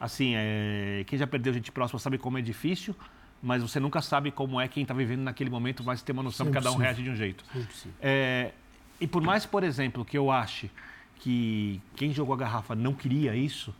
Assim, 0.00 0.34
é, 0.36 1.04
quem 1.06 1.18
já 1.18 1.26
perdeu 1.26 1.52
gente 1.52 1.72
próxima 1.72 1.98
sabe 1.98 2.18
como 2.18 2.38
é 2.38 2.42
difícil, 2.42 2.94
mas 3.42 3.62
você 3.62 3.80
nunca 3.80 4.00
sabe 4.00 4.30
como 4.30 4.60
é 4.60 4.68
quem 4.68 4.82
está 4.82 4.94
vivendo 4.94 5.22
naquele 5.22 5.50
momento, 5.50 5.82
vai 5.82 5.96
ter 5.96 6.12
uma 6.12 6.22
noção 6.22 6.46
que 6.46 6.52
cada 6.52 6.70
um 6.70 6.76
reage 6.76 7.02
de 7.02 7.10
um 7.10 7.16
jeito. 7.16 7.44
É, 8.00 8.52
e 9.00 9.06
por 9.06 9.22
mais, 9.22 9.44
por 9.44 9.62
exemplo, 9.62 10.04
que 10.04 10.16
eu 10.16 10.30
ache 10.30 10.70
que 11.16 11.80
quem 11.96 12.12
jogou 12.12 12.34
a 12.34 12.38
garrafa 12.38 12.74
não 12.74 12.94
queria 12.94 13.34
isso, 13.34 13.74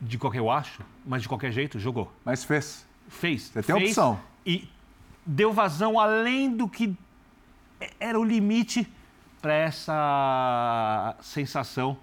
de 0.00 0.18
qualquer 0.18 0.38
eu 0.38 0.50
acho, 0.50 0.82
mas 1.06 1.22
de 1.22 1.28
qualquer 1.28 1.52
jeito 1.52 1.78
jogou. 1.78 2.12
Mas 2.24 2.44
fez. 2.44 2.86
Fez. 3.08 3.42
Você 3.42 3.62
tem 3.62 3.76
fez, 3.76 3.90
opção. 3.90 4.20
E 4.44 4.68
deu 5.24 5.52
vazão 5.52 5.98
além 5.98 6.54
do 6.54 6.68
que 6.68 6.96
era 7.98 8.18
o 8.18 8.24
limite 8.24 8.88
para 9.40 9.54
essa 9.54 11.16
sensação 11.20 11.96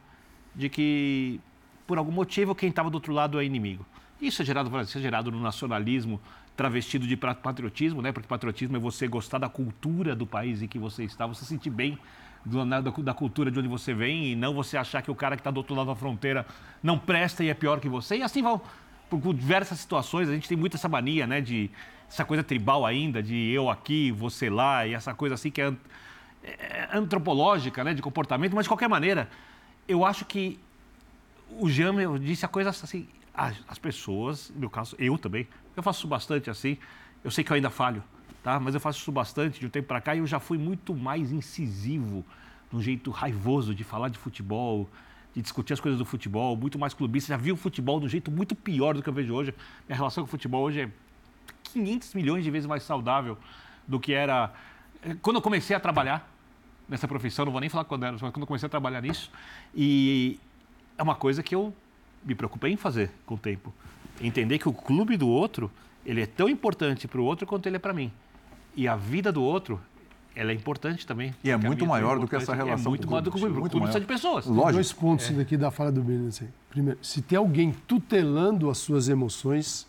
de 0.55 0.69
que, 0.69 1.39
por 1.85 1.97
algum 1.97 2.11
motivo, 2.11 2.55
quem 2.55 2.69
estava 2.69 2.89
do 2.89 2.95
outro 2.95 3.13
lado 3.13 3.39
é 3.39 3.45
inimigo. 3.45 3.85
Isso 4.21 4.41
é 4.41 4.45
gerado, 4.45 4.81
isso 4.81 4.97
é 4.97 5.01
gerado 5.01 5.31
no 5.31 5.39
nacionalismo 5.39 6.21
travestido 6.55 7.05
de 7.05 7.17
patriotismo, 7.17 8.01
né? 8.01 8.11
Porque 8.11 8.27
patriotismo 8.27 8.77
é 8.77 8.79
você 8.79 9.07
gostar 9.07 9.37
da 9.37 9.49
cultura 9.49 10.15
do 10.15 10.25
país 10.25 10.61
em 10.61 10.67
que 10.67 10.79
você 10.79 11.03
está, 11.03 11.27
você 11.27 11.41
se 11.41 11.47
sentir 11.47 11.69
bem 11.69 11.99
né, 12.45 12.81
da, 12.81 12.91
da 12.91 13.13
cultura 13.13 13.49
de 13.49 13.59
onde 13.59 13.67
você 13.67 13.93
vem 13.93 14.27
e 14.27 14.35
não 14.35 14.53
você 14.53 14.77
achar 14.77 15.01
que 15.01 15.09
o 15.09 15.15
cara 15.15 15.35
que 15.35 15.41
está 15.41 15.51
do 15.51 15.57
outro 15.57 15.75
lado 15.75 15.87
da 15.87 15.95
fronteira 15.95 16.45
não 16.81 16.97
presta 16.97 17.43
e 17.43 17.49
é 17.49 17.53
pior 17.53 17.79
que 17.79 17.89
você. 17.89 18.17
E 18.17 18.23
assim 18.23 18.41
vão 18.41 18.61
por, 19.09 19.33
diversas 19.33 19.79
situações. 19.79 20.29
A 20.29 20.33
gente 20.33 20.47
tem 20.47 20.57
muito 20.57 20.77
essa 20.77 20.87
mania, 20.87 21.27
né, 21.27 21.41
de 21.41 21.69
essa 22.07 22.23
coisa 22.23 22.43
tribal 22.43 22.85
ainda, 22.85 23.21
de 23.21 23.51
eu 23.51 23.69
aqui, 23.69 24.11
você 24.11 24.49
lá, 24.49 24.85
e 24.85 24.93
essa 24.93 25.13
coisa 25.13 25.35
assim 25.35 25.49
que 25.49 25.59
é 25.59 25.73
antropológica, 26.93 27.83
né, 27.83 27.93
de 27.93 28.01
comportamento. 28.01 28.55
Mas 28.55 28.65
de 28.65 28.69
qualquer 28.69 28.89
maneira, 28.89 29.29
eu 29.87 30.05
acho 30.05 30.25
que 30.25 30.59
o 31.59 31.69
Jean 31.69 32.19
disse 32.19 32.45
a 32.45 32.47
coisa 32.47 32.69
assim, 32.69 33.07
as 33.33 33.77
pessoas, 33.77 34.49
no 34.49 34.61
meu 34.61 34.69
caso, 34.69 34.95
eu 34.97 35.17
também, 35.17 35.47
eu 35.75 35.83
faço 35.83 36.07
bastante 36.07 36.49
assim. 36.49 36.77
Eu 37.23 37.31
sei 37.31 37.43
que 37.43 37.51
eu 37.51 37.55
ainda 37.55 37.69
falho 37.69 38.03
tá? 38.45 38.59
Mas 38.59 38.75
eu 38.75 38.79
faço 38.79 38.99
isso 38.99 39.11
bastante 39.11 39.59
de 39.59 39.65
um 39.65 39.69
tempo 39.69 39.87
para 39.87 39.99
cá 39.99 40.15
e 40.15 40.19
eu 40.19 40.27
já 40.27 40.39
fui 40.39 40.55
muito 40.55 40.93
mais 40.93 41.31
incisivo, 41.31 42.23
num 42.71 42.79
jeito 42.79 43.09
raivoso 43.09 43.73
de 43.73 43.83
falar 43.83 44.09
de 44.09 44.19
futebol, 44.19 44.87
de 45.33 45.41
discutir 45.41 45.73
as 45.73 45.79
coisas 45.79 45.97
do 45.97 46.05
futebol, 46.05 46.55
muito 46.55 46.77
mais 46.77 46.93
clubista. 46.93 47.33
Já 47.33 47.37
vi 47.37 47.51
o 47.51 47.55
futebol 47.55 47.99
de 47.99 48.05
um 48.05 48.09
jeito 48.09 48.29
muito 48.29 48.53
pior 48.53 48.93
do 48.93 49.01
que 49.01 49.09
eu 49.09 49.13
vejo 49.13 49.33
hoje. 49.33 49.51
Minha 49.87 49.97
relação 49.97 50.23
com 50.23 50.27
o 50.27 50.29
futebol 50.29 50.61
hoje 50.61 50.81
é 50.81 50.89
500 51.63 52.13
milhões 52.13 52.43
de 52.43 52.51
vezes 52.51 52.67
mais 52.67 52.83
saudável 52.83 53.35
do 53.87 53.99
que 53.99 54.13
era 54.13 54.53
eh, 55.01 55.15
quando 55.23 55.37
eu 55.37 55.41
comecei 55.41 55.75
a 55.75 55.79
trabalhar 55.79 56.31
nessa 56.87 57.07
profissão. 57.07 57.45
Não 57.45 57.51
vou 57.51 57.61
nem 57.61 57.69
falar 57.69 57.85
quando 57.85 58.03
era, 58.03 58.11
mas 58.13 58.21
quando 58.21 58.41
eu 58.41 58.47
comecei 58.47 58.67
a 58.67 58.69
trabalhar 58.69 59.01
nisso. 59.01 59.31
E 59.73 60.39
é 60.97 61.03
uma 61.03 61.15
coisa 61.15 61.43
que 61.43 61.53
eu 61.53 61.73
me 62.23 62.35
preocupei 62.35 62.71
em 62.71 62.77
fazer 62.77 63.11
com 63.25 63.35
o 63.35 63.37
tempo. 63.37 63.73
Entender 64.21 64.59
que 64.59 64.69
o 64.69 64.73
clube 64.73 65.17
do 65.17 65.27
outro, 65.27 65.69
ele 66.05 66.21
é 66.21 66.25
tão 66.25 66.49
importante 66.49 67.07
para 67.07 67.19
o 67.19 67.23
outro 67.23 67.45
quanto 67.45 67.67
ele 67.67 67.75
é 67.75 67.79
para 67.79 67.93
mim. 67.93 68.11
E 68.75 68.87
a 68.87 68.95
vida 68.95 69.31
do 69.31 69.43
outro, 69.43 69.79
ela 70.35 70.51
é 70.51 70.53
importante 70.53 71.05
também. 71.05 71.33
E 71.43 71.49
é 71.49 71.57
muito 71.57 71.85
maior 71.85 72.19
do 72.19 72.27
que 72.27 72.35
essa 72.35 72.53
relação. 72.53 72.87
É 72.87 72.89
muito 72.89 73.09
maior 73.09 73.21
do 73.21 73.31
que 73.31 73.37
o 73.37 73.39
clube. 73.39 73.59
Muito 73.59 73.79
maior. 73.79 73.99
de 73.99 74.05
pessoas. 74.05 74.45
Lógico. 74.45 74.73
Dois 74.73 74.93
pontos 74.93 75.29
é. 75.29 75.33
daqui 75.33 75.55
da 75.55 75.71
fala 75.71 75.91
do 75.91 76.01
Bino. 76.01 76.27
Assim. 76.27 76.47
Primeiro, 76.69 76.99
se 77.01 77.21
tem 77.21 77.37
alguém 77.37 77.73
tutelando 77.87 78.69
as 78.69 78.77
suas 78.77 79.07
emoções, 79.07 79.87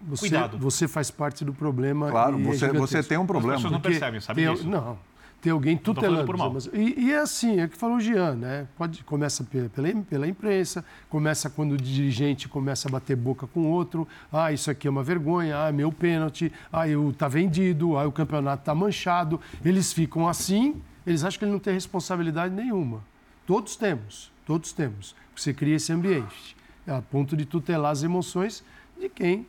você, 0.00 0.28
Cuidado. 0.28 0.58
você 0.58 0.86
faz 0.86 1.10
parte 1.10 1.44
do 1.44 1.52
problema. 1.52 2.10
Claro, 2.10 2.38
você, 2.38 2.66
é 2.66 2.72
você 2.72 3.02
tem 3.02 3.18
um 3.18 3.26
problema. 3.26 3.54
As 3.54 3.62
pessoas 3.62 3.72
não 3.72 3.80
percebem, 3.80 4.20
sabe 4.20 4.42
tem, 4.42 4.52
disso? 4.52 4.68
Não, 4.68 4.98
ter 5.40 5.50
alguém 5.50 5.76
tutelando. 5.76 6.30
E, 6.74 7.06
e, 7.06 7.12
é 7.12 7.18
assim, 7.18 7.60
é 7.60 7.64
o 7.64 7.68
que 7.68 7.76
falou 7.76 7.96
o 7.96 8.00
Jean, 8.00 8.34
né? 8.34 8.66
Pode, 8.76 9.02
começa 9.04 9.42
pela, 9.42 9.68
pela 10.02 10.28
imprensa, 10.28 10.84
começa 11.08 11.48
quando 11.48 11.72
o 11.72 11.76
dirigente 11.76 12.48
começa 12.48 12.88
a 12.88 12.90
bater 12.90 13.16
boca 13.16 13.46
com 13.46 13.60
o 13.60 13.68
outro. 13.68 14.06
Ah, 14.30 14.52
isso 14.52 14.70
aqui 14.70 14.86
é 14.86 14.90
uma 14.90 15.02
vergonha, 15.02 15.66
ah, 15.66 15.72
meu 15.72 15.90
pênalti, 15.90 16.52
ah, 16.72 16.86
eu 16.86 17.14
tá 17.16 17.26
vendido, 17.26 17.96
ah, 17.96 18.06
o 18.06 18.12
campeonato 18.12 18.64
tá 18.64 18.74
manchado. 18.74 19.40
Eles 19.64 19.92
ficam 19.92 20.28
assim, 20.28 20.82
eles 21.06 21.24
acham 21.24 21.38
que 21.38 21.44
ele 21.44 21.52
não 21.52 21.58
tem 21.58 21.72
responsabilidade 21.72 22.54
nenhuma. 22.54 23.02
Todos 23.46 23.76
temos, 23.76 24.30
todos 24.44 24.72
temos. 24.72 25.14
Você 25.34 25.54
cria 25.54 25.76
esse 25.76 25.92
ambiente, 25.92 26.54
a 26.86 27.00
ponto 27.00 27.34
de 27.36 27.46
tutelar 27.46 27.92
as 27.92 28.02
emoções 28.02 28.62
de 28.98 29.08
quem 29.08 29.46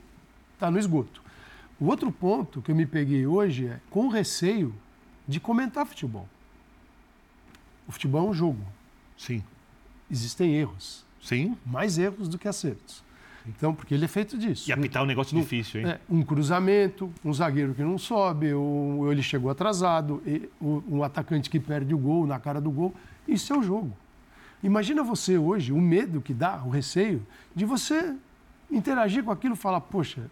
está 0.54 0.72
no 0.72 0.80
esgoto. 0.80 1.22
O 1.80 1.88
outro 1.88 2.12
ponto 2.12 2.62
que 2.62 2.72
eu 2.72 2.76
me 2.76 2.86
peguei 2.86 3.26
hoje 3.26 3.68
é, 3.68 3.80
com 3.90 4.08
receio 4.08 4.74
de 5.28 5.40
comentar 5.40 5.86
futebol. 5.86 6.28
O 7.88 7.92
futebol 7.92 8.28
é 8.28 8.30
um 8.30 8.34
jogo. 8.34 8.64
Sim. 9.18 9.44
Existem 10.10 10.56
erros. 10.56 11.06
Sim. 11.22 11.58
Mais 11.66 11.98
erros 11.98 12.28
do 12.28 12.38
que 12.38 12.48
acertos. 12.48 13.04
Então, 13.48 13.74
porque 13.74 13.94
ele 13.94 14.06
é 14.06 14.08
feito 14.08 14.38
disso. 14.38 14.70
E 14.70 14.74
apitar 14.74 15.02
é 15.02 15.06
um 15.06 15.08
negócio 15.08 15.36
um, 15.36 15.42
difícil, 15.42 15.82
hein? 15.82 15.88
É, 15.88 16.00
um 16.10 16.22
cruzamento, 16.22 17.12
um 17.26 17.34
zagueiro 17.34 17.74
que 17.74 17.82
não 17.82 17.98
sobe, 17.98 18.54
ou, 18.54 19.00
ou 19.00 19.12
ele 19.12 19.24
chegou 19.24 19.50
atrasado, 19.50 20.22
e, 20.26 20.48
um 20.62 21.04
atacante 21.04 21.50
que 21.50 21.60
perde 21.60 21.94
o 21.94 21.98
gol 21.98 22.28
na 22.28 22.40
cara 22.40 22.62
do 22.62 22.70
gol. 22.70 22.94
Isso 23.28 23.52
é 23.52 23.58
o 23.58 23.64
jogo. 23.64 23.96
Imagina 24.64 25.04
você 25.04 25.38
hoje, 25.38 25.72
o 25.72 25.82
medo 25.82 26.22
que 26.22 26.34
dá, 26.34 26.62
o 26.64 26.70
receio, 26.70 27.26
de 27.56 27.66
você 27.66 28.16
interagir 28.70 29.24
com 29.24 29.32
aquilo 29.32 29.56
e 29.56 29.58
falar, 29.58 29.82
poxa, 29.82 30.30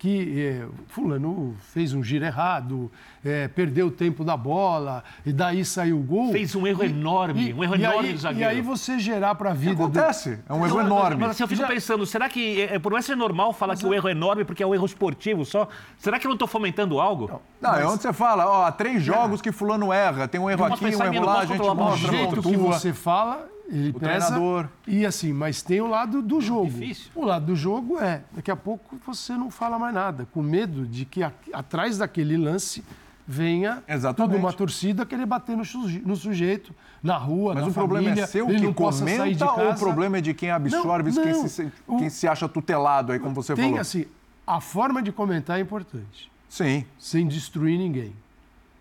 que 0.00 0.42
é, 0.42 0.66
fulano 0.88 1.54
fez 1.74 1.92
um 1.92 2.02
giro 2.02 2.24
errado, 2.24 2.90
é, 3.22 3.48
perdeu 3.48 3.88
o 3.88 3.90
tempo 3.90 4.24
da 4.24 4.34
bola, 4.34 5.04
e 5.26 5.30
daí 5.30 5.62
saiu 5.62 5.98
o 5.98 6.02
gol. 6.02 6.32
Fez 6.32 6.56
um 6.56 6.66
erro 6.66 6.82
e, 6.82 6.86
enorme, 6.86 7.50
e, 7.50 7.52
um 7.52 7.62
erro 7.62 7.74
enorme 7.74 8.08
aí, 8.08 8.14
do 8.14 8.18
zagueiro. 8.18 8.50
E 8.50 8.56
aí 8.56 8.62
você 8.62 8.98
gerar 8.98 9.34
para 9.34 9.50
a 9.50 9.52
vida... 9.52 9.74
Acontece, 9.74 10.36
do... 10.36 10.42
é 10.48 10.54
um 10.54 10.64
erro 10.64 10.80
enorme. 10.80 11.20
Mas, 11.20 11.32
assim, 11.32 11.42
eu 11.42 11.48
fico 11.48 11.60
Já... 11.60 11.68
pensando, 11.68 12.06
será 12.06 12.30
que, 12.30 12.62
é, 12.62 12.78
por 12.78 12.92
mais 12.92 13.04
ser 13.04 13.14
normal 13.14 13.52
falar 13.52 13.74
mas, 13.74 13.82
que 13.82 13.86
o 13.86 13.92
erro 13.92 14.08
é 14.08 14.12
enorme 14.12 14.42
porque 14.42 14.62
é 14.62 14.66
um 14.66 14.74
erro 14.74 14.86
esportivo 14.86 15.44
só, 15.44 15.68
será 15.98 16.18
que 16.18 16.26
eu 16.26 16.30
não 16.30 16.36
estou 16.36 16.48
fomentando 16.48 16.98
algo? 16.98 17.28
Não, 17.28 17.40
não 17.60 17.70
mas... 17.70 17.80
é 17.82 17.86
onde 17.86 18.00
você 18.00 18.12
fala, 18.14 18.48
ó, 18.48 18.64
há 18.64 18.72
três 18.72 19.02
jogos 19.02 19.42
que 19.42 19.52
fulano 19.52 19.92
erra, 19.92 20.26
tem 20.26 20.40
um 20.40 20.48
erro 20.48 20.64
aqui, 20.64 20.82
um 20.82 20.88
erro 20.88 21.26
lá, 21.26 21.40
a 21.40 21.44
gente 21.44 21.58
mostra, 21.58 22.08
O 22.08 22.10
jeito 22.10 22.42
que 22.42 22.56
você 22.56 22.94
fala 22.94 23.46
ele 23.70 23.90
o 23.90 23.94
pesa, 23.94 24.26
treinador. 24.26 24.68
E 24.86 25.06
assim, 25.06 25.32
mas 25.32 25.62
tem 25.62 25.80
o 25.80 25.86
lado 25.86 26.20
do 26.20 26.40
jogo. 26.40 26.70
Difícil. 26.70 27.10
O 27.14 27.24
lado 27.24 27.46
do 27.46 27.56
jogo 27.56 27.98
é, 27.98 28.22
daqui 28.32 28.50
a 28.50 28.56
pouco 28.56 28.98
você 29.06 29.34
não 29.34 29.50
fala 29.50 29.78
mais 29.78 29.94
nada, 29.94 30.26
com 30.32 30.42
medo 30.42 30.86
de 30.86 31.04
que 31.04 31.22
a, 31.22 31.32
atrás 31.52 31.98
daquele 31.98 32.36
lance 32.36 32.84
venha 33.26 33.82
Exatamente. 33.86 34.32
toda 34.32 34.36
uma 34.36 34.52
torcida 34.52 35.06
querer 35.06 35.24
bater 35.24 35.56
no, 35.56 35.62
no 36.04 36.16
sujeito, 36.16 36.74
na 37.00 37.16
rua, 37.16 37.54
Mas 37.54 37.62
na 37.62 37.70
o 37.70 37.72
problema 37.72 38.10
é 38.10 38.26
seu 38.26 38.46
que 38.48 38.72
comenta 38.72 39.52
ou 39.52 39.70
o 39.70 39.78
problema 39.78 40.18
é 40.18 40.20
de 40.20 40.34
quem 40.34 40.50
absorve, 40.50 41.12
não, 41.12 41.24
não, 41.24 41.32
quem, 41.32 41.48
se, 41.48 41.72
quem 41.86 42.06
o, 42.08 42.10
se 42.10 42.26
acha 42.26 42.48
tutelado 42.48 43.12
aí, 43.12 43.20
como 43.20 43.34
você 43.34 43.54
tem, 43.54 43.64
falou? 43.64 43.74
Tem 43.74 43.80
assim, 43.80 44.04
a 44.44 44.60
forma 44.60 45.00
de 45.00 45.12
comentar 45.12 45.58
é 45.58 45.62
importante. 45.62 46.30
Sim. 46.48 46.84
Sem 46.98 47.28
destruir 47.28 47.78
ninguém. 47.78 48.12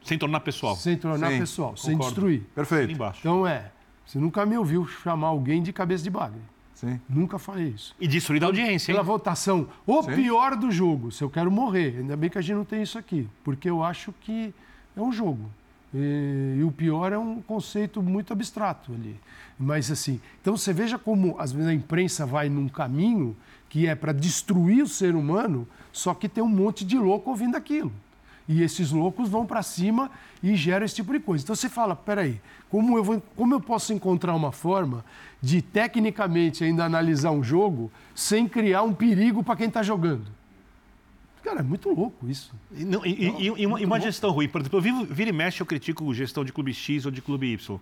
Sem 0.03 0.17
tornar 0.17 0.39
pessoal. 0.39 0.75
Sem 0.75 0.97
tornar 0.97 1.29
Sim, 1.29 1.39
pessoal, 1.39 1.69
concordo. 1.69 1.85
sem 1.85 1.97
destruir. 1.97 2.41
Perfeito. 2.55 2.91
Então 3.19 3.45
é, 3.45 3.71
você 4.09 4.17
nunca 4.17 4.43
me 4.43 4.57
ouviu 4.57 4.87
chamar 4.87 5.27
alguém 5.27 5.61
de 5.61 5.71
cabeça 5.71 6.03
de 6.03 6.09
bagre. 6.09 6.39
Sim. 6.73 6.99
Nunca 7.07 7.37
falei 7.37 7.67
isso. 7.67 7.95
E 7.99 8.07
destruir 8.07 8.41
a 8.43 8.47
audiência, 8.47 8.91
Pela 8.91 9.01
hein? 9.01 9.05
votação, 9.05 9.67
o 9.85 10.01
Sim. 10.01 10.15
pior 10.15 10.55
do 10.55 10.71
jogo, 10.71 11.11
se 11.11 11.23
eu 11.23 11.29
quero 11.29 11.51
morrer. 11.51 11.97
Ainda 11.99 12.17
bem 12.17 12.27
que 12.27 12.37
a 12.39 12.41
gente 12.41 12.55
não 12.55 12.65
tem 12.65 12.81
isso 12.81 12.97
aqui, 12.97 13.27
porque 13.43 13.69
eu 13.69 13.83
acho 13.83 14.11
que 14.21 14.51
é 14.97 14.99
um 15.01 15.11
jogo. 15.11 15.47
E, 15.93 16.55
e 16.57 16.63
o 16.63 16.71
pior 16.71 17.13
é 17.13 17.19
um 17.19 17.39
conceito 17.39 18.01
muito 18.01 18.33
abstrato 18.33 18.91
ali. 18.93 19.15
Mas 19.59 19.91
assim, 19.91 20.19
então 20.41 20.57
você 20.57 20.73
veja 20.73 20.97
como 20.97 21.35
às 21.37 21.51
vezes 21.51 21.67
a 21.67 21.73
imprensa 21.73 22.25
vai 22.25 22.49
num 22.49 22.67
caminho 22.67 23.37
que 23.69 23.85
é 23.85 23.93
para 23.93 24.11
destruir 24.11 24.81
o 24.81 24.87
ser 24.87 25.13
humano, 25.13 25.67
só 25.91 26.15
que 26.15 26.27
tem 26.27 26.43
um 26.43 26.47
monte 26.47 26.83
de 26.83 26.97
louco 26.97 27.29
ouvindo 27.29 27.55
aquilo. 27.55 27.91
E 28.51 28.63
esses 28.63 28.91
loucos 28.91 29.29
vão 29.29 29.45
para 29.45 29.61
cima 29.61 30.09
e 30.41 30.55
geram 30.55 30.83
esse 30.83 30.95
tipo 30.95 31.13
de 31.13 31.19
coisa. 31.19 31.43
Então 31.43 31.55
você 31.55 31.69
fala, 31.69 31.95
peraí, 31.95 32.41
como 32.67 32.97
eu, 32.97 33.03
vou, 33.03 33.21
como 33.35 33.53
eu 33.53 33.61
posso 33.61 33.93
encontrar 33.93 34.33
uma 34.35 34.51
forma 34.51 35.05
de 35.39 35.61
tecnicamente 35.61 36.63
ainda 36.63 36.83
analisar 36.83 37.29
um 37.29 37.43
jogo 37.43 37.91
sem 38.15 38.47
criar 38.47 38.81
um 38.81 38.91
perigo 38.91 39.43
para 39.43 39.55
quem 39.55 39.67
está 39.67 39.83
jogando? 39.83 40.25
Cara, 41.43 41.59
é 41.59 41.63
muito 41.63 41.89
louco 41.93 42.27
isso. 42.27 42.51
E, 42.75 42.83
não, 42.83 43.05
e- 43.05 43.27
e- 43.27 43.45
e 43.61 43.65
uma, 43.67 43.79
e 43.79 43.85
uma 43.85 43.99
gestão 43.99 44.31
ruim. 44.31 44.49
Por 44.49 44.61
exemplo, 44.61 44.77
eu 44.79 44.81
vivo, 44.81 45.05
vira 45.05 45.29
e 45.29 45.33
mexe, 45.33 45.61
eu 45.61 45.65
critico 45.65 46.11
gestão 46.13 46.43
de 46.43 46.51
clube 46.51 46.73
X 46.73 47.05
ou 47.05 47.11
de 47.11 47.21
clube 47.21 47.53
Y. 47.53 47.79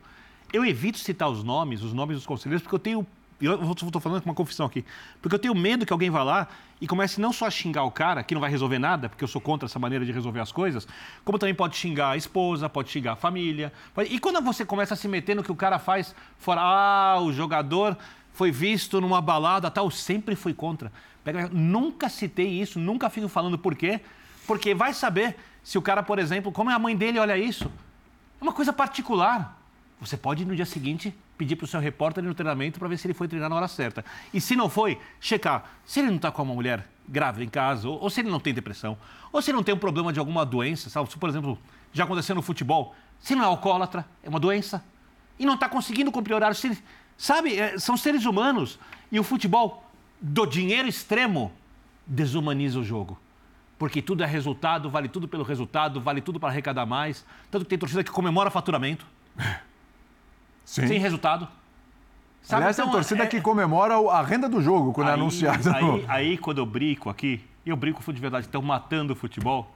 Eu 0.51 0.65
evito 0.65 0.99
citar 0.99 1.29
os 1.29 1.43
nomes, 1.45 1.81
os 1.81 1.93
nomes 1.93 2.17
dos 2.17 2.25
conselheiros, 2.25 2.61
porque 2.61 2.75
eu 2.75 2.79
tenho. 2.79 3.07
Eu 3.39 3.71
estou 3.71 4.01
falando 4.01 4.21
com 4.21 4.29
uma 4.29 4.35
confissão 4.35 4.65
aqui. 4.65 4.83
Porque 5.21 5.35
eu 5.35 5.39
tenho 5.39 5.53
medo 5.53 5.85
que 5.85 5.93
alguém 5.93 6.09
vá 6.09 6.23
lá 6.23 6.47
e 6.81 6.87
comece 6.87 7.21
não 7.21 7.31
só 7.31 7.45
a 7.45 7.51
xingar 7.51 7.83
o 7.83 7.91
cara, 7.91 8.23
que 8.23 8.33
não 8.33 8.41
vai 8.41 8.49
resolver 8.49 8.79
nada, 8.79 9.09
porque 9.09 9.23
eu 9.23 9.27
sou 9.27 9.39
contra 9.39 9.67
essa 9.67 9.77
maneira 9.77 10.03
de 10.05 10.11
resolver 10.11 10.39
as 10.39 10.51
coisas, 10.51 10.87
como 11.23 11.37
também 11.37 11.53
pode 11.53 11.75
xingar 11.75 12.09
a 12.11 12.17
esposa, 12.17 12.67
pode 12.67 12.89
xingar 12.89 13.13
a 13.13 13.15
família. 13.15 13.71
E 14.09 14.19
quando 14.19 14.41
você 14.41 14.65
começa 14.65 14.93
a 14.95 14.97
se 14.97 15.07
meter 15.07 15.35
no 15.35 15.43
que 15.43 15.51
o 15.51 15.55
cara 15.55 15.77
faz 15.79 16.15
fora, 16.39 16.61
ah, 16.61 17.19
o 17.21 17.31
jogador 17.31 17.95
foi 18.33 18.51
visto 18.51 18.99
numa 19.01 19.21
balada, 19.21 19.69
tal, 19.69 19.89
sempre 19.91 20.35
fui 20.35 20.53
contra. 20.53 20.91
Pega- 21.23 21.49
Nunca 21.51 22.09
citei 22.09 22.47
isso, 22.61 22.79
nunca 22.79 23.09
fico 23.09 23.27
falando 23.27 23.57
por 23.57 23.75
quê. 23.75 23.99
Porque 24.45 24.73
vai 24.73 24.93
saber 24.93 25.35
se 25.63 25.77
o 25.77 25.81
cara, 25.81 26.01
por 26.01 26.19
exemplo, 26.19 26.51
como 26.51 26.69
é 26.69 26.73
a 26.73 26.79
mãe 26.79 26.95
dele 26.95 27.19
olha 27.19 27.37
isso. 27.37 27.69
É 28.39 28.43
uma 28.43 28.53
coisa 28.53 28.71
particular. 28.71 29.56
Você 29.99 30.15
pode 30.15 30.45
no 30.45 30.55
dia 30.55 30.65
seguinte 30.65 31.13
pedir 31.37 31.55
para 31.55 31.65
o 31.65 31.67
seu 31.67 31.79
repórter 31.79 32.23
no 32.23 32.33
treinamento 32.33 32.79
para 32.79 32.87
ver 32.87 32.97
se 32.97 33.07
ele 33.07 33.13
foi 33.13 33.27
treinar 33.27 33.49
na 33.49 33.55
hora 33.55 33.67
certa. 33.67 34.05
E 34.33 34.39
se 34.39 34.55
não 34.55 34.69
foi, 34.69 34.99
checar 35.19 35.77
se 35.85 35.99
ele 35.99 36.09
não 36.09 36.17
está 36.17 36.31
com 36.31 36.43
uma 36.43 36.53
mulher 36.53 36.87
grávida 37.07 37.43
em 37.43 37.49
casa, 37.49 37.87
ou, 37.87 37.99
ou 38.01 38.09
se 38.09 38.21
ele 38.21 38.29
não 38.29 38.39
tem 38.39 38.53
depressão, 38.53 38.97
ou 39.31 39.41
se 39.41 39.49
ele 39.49 39.55
não 39.55 39.63
tem 39.63 39.73
um 39.73 39.79
problema 39.79 40.13
de 40.13 40.19
alguma 40.19 40.45
doença, 40.45 40.89
sabe? 40.89 41.09
Se, 41.09 41.17
por 41.17 41.29
exemplo, 41.29 41.57
já 41.93 42.03
aconteceu 42.03 42.35
no 42.35 42.41
futebol, 42.41 42.93
se 43.19 43.33
não 43.33 43.43
é 43.43 43.47
alcoólatra, 43.47 44.05
é 44.23 44.29
uma 44.29 44.39
doença, 44.39 44.83
e 45.39 45.45
não 45.45 45.55
está 45.55 45.69
conseguindo 45.69 46.11
cumprir 46.11 46.33
horário, 46.33 46.55
se, 46.55 46.77
sabe? 47.17 47.57
É, 47.57 47.79
são 47.79 47.95
seres 47.95 48.25
humanos. 48.25 48.79
E 49.11 49.19
o 49.19 49.23
futebol, 49.23 49.83
do 50.19 50.45
dinheiro 50.45 50.87
extremo, 50.87 51.51
desumaniza 52.05 52.79
o 52.79 52.83
jogo. 52.83 53.17
Porque 53.77 54.01
tudo 54.01 54.23
é 54.23 54.25
resultado, 54.25 54.89
vale 54.89 55.07
tudo 55.07 55.27
pelo 55.27 55.43
resultado, 55.43 56.01
vale 56.01 56.19
tudo 56.21 56.39
para 56.39 56.49
arrecadar 56.49 56.85
mais. 56.85 57.25
Tanto 57.51 57.63
que 57.63 57.69
tem 57.69 57.77
torcida 57.77 58.03
que 58.03 58.11
comemora 58.11 58.49
faturamento, 58.49 59.05
Sim. 60.67 60.85
sem 60.85 60.99
resultado. 60.99 61.47
Sabe? 62.41 62.61
Aliás, 62.63 62.75
tem 62.75 62.83
Então, 62.83 62.93
torcida 62.93 63.23
é- 63.23 63.27
que 63.27 63.39
comemora 63.39 63.95
a 64.11 64.21
renda 64.21 64.49
do 64.49 64.61
jogo 64.61 64.91
quando 64.91 65.07
é 65.07 65.13
aí, 65.13 65.17
anunciado. 65.19 65.69
Aí, 65.73 66.05
aí, 66.09 66.37
quando 66.37 66.57
eu 66.57 66.65
brinco 66.65 67.09
aqui, 67.09 67.41
eu 67.65 67.75
brinco 67.77 68.01
de 68.13 68.19
verdade, 68.21 68.45
estão 68.47 68.61
matando 68.61 69.13
o 69.13 69.15
futebol. 69.15 69.73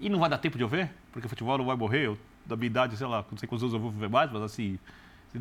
E 0.00 0.08
não 0.08 0.18
vai 0.18 0.28
dar 0.28 0.38
tempo 0.38 0.58
de 0.58 0.64
eu 0.64 0.68
ver, 0.68 0.90
porque 1.12 1.26
o 1.26 1.28
futebol 1.28 1.56
não 1.56 1.64
vai 1.64 1.76
morrer. 1.76 2.06
Eu, 2.06 2.18
da 2.44 2.56
minha 2.56 2.66
idade, 2.66 2.96
sei 2.96 3.06
lá, 3.06 3.24
não 3.30 3.38
sei 3.38 3.48
quantos 3.48 3.62
anos 3.62 3.72
eu 3.74 3.78
vou 3.80 3.90
viver 3.90 4.08
mais, 4.08 4.30
mas 4.32 4.42
assim, 4.42 4.78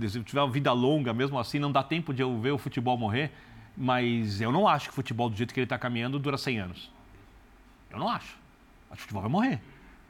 se 0.07 0.17
eu 0.17 0.24
tiver 0.24 0.41
uma 0.41 0.51
vida 0.51 0.72
longa 0.72 1.13
mesmo 1.15 1.39
assim, 1.39 1.57
não 1.57 1.72
dá 1.72 1.82
tempo 1.82 2.13
de 2.13 2.22
eu 2.22 2.39
ver 2.39 2.51
o 2.51 2.57
futebol 2.59 2.95
morrer. 2.95 3.32
Mas 3.76 4.39
eu 4.39 4.51
não 4.51 4.67
acho 4.67 4.86
que 4.86 4.91
o 4.91 4.95
futebol, 4.95 5.30
do 5.30 5.36
jeito 5.36 5.51
que 5.53 5.59
ele 5.59 5.65
está 5.65 5.80
caminhando, 5.80 6.20
dura 6.20 6.38
100 6.38 6.59
anos. 6.59 6.91
Eu 7.89 7.97
não 7.97 8.07
acho. 8.07 8.38
Acho 8.91 8.97
que 8.97 8.97
o 8.97 9.01
futebol 9.01 9.22
vai 9.24 9.32
morrer. 9.32 9.61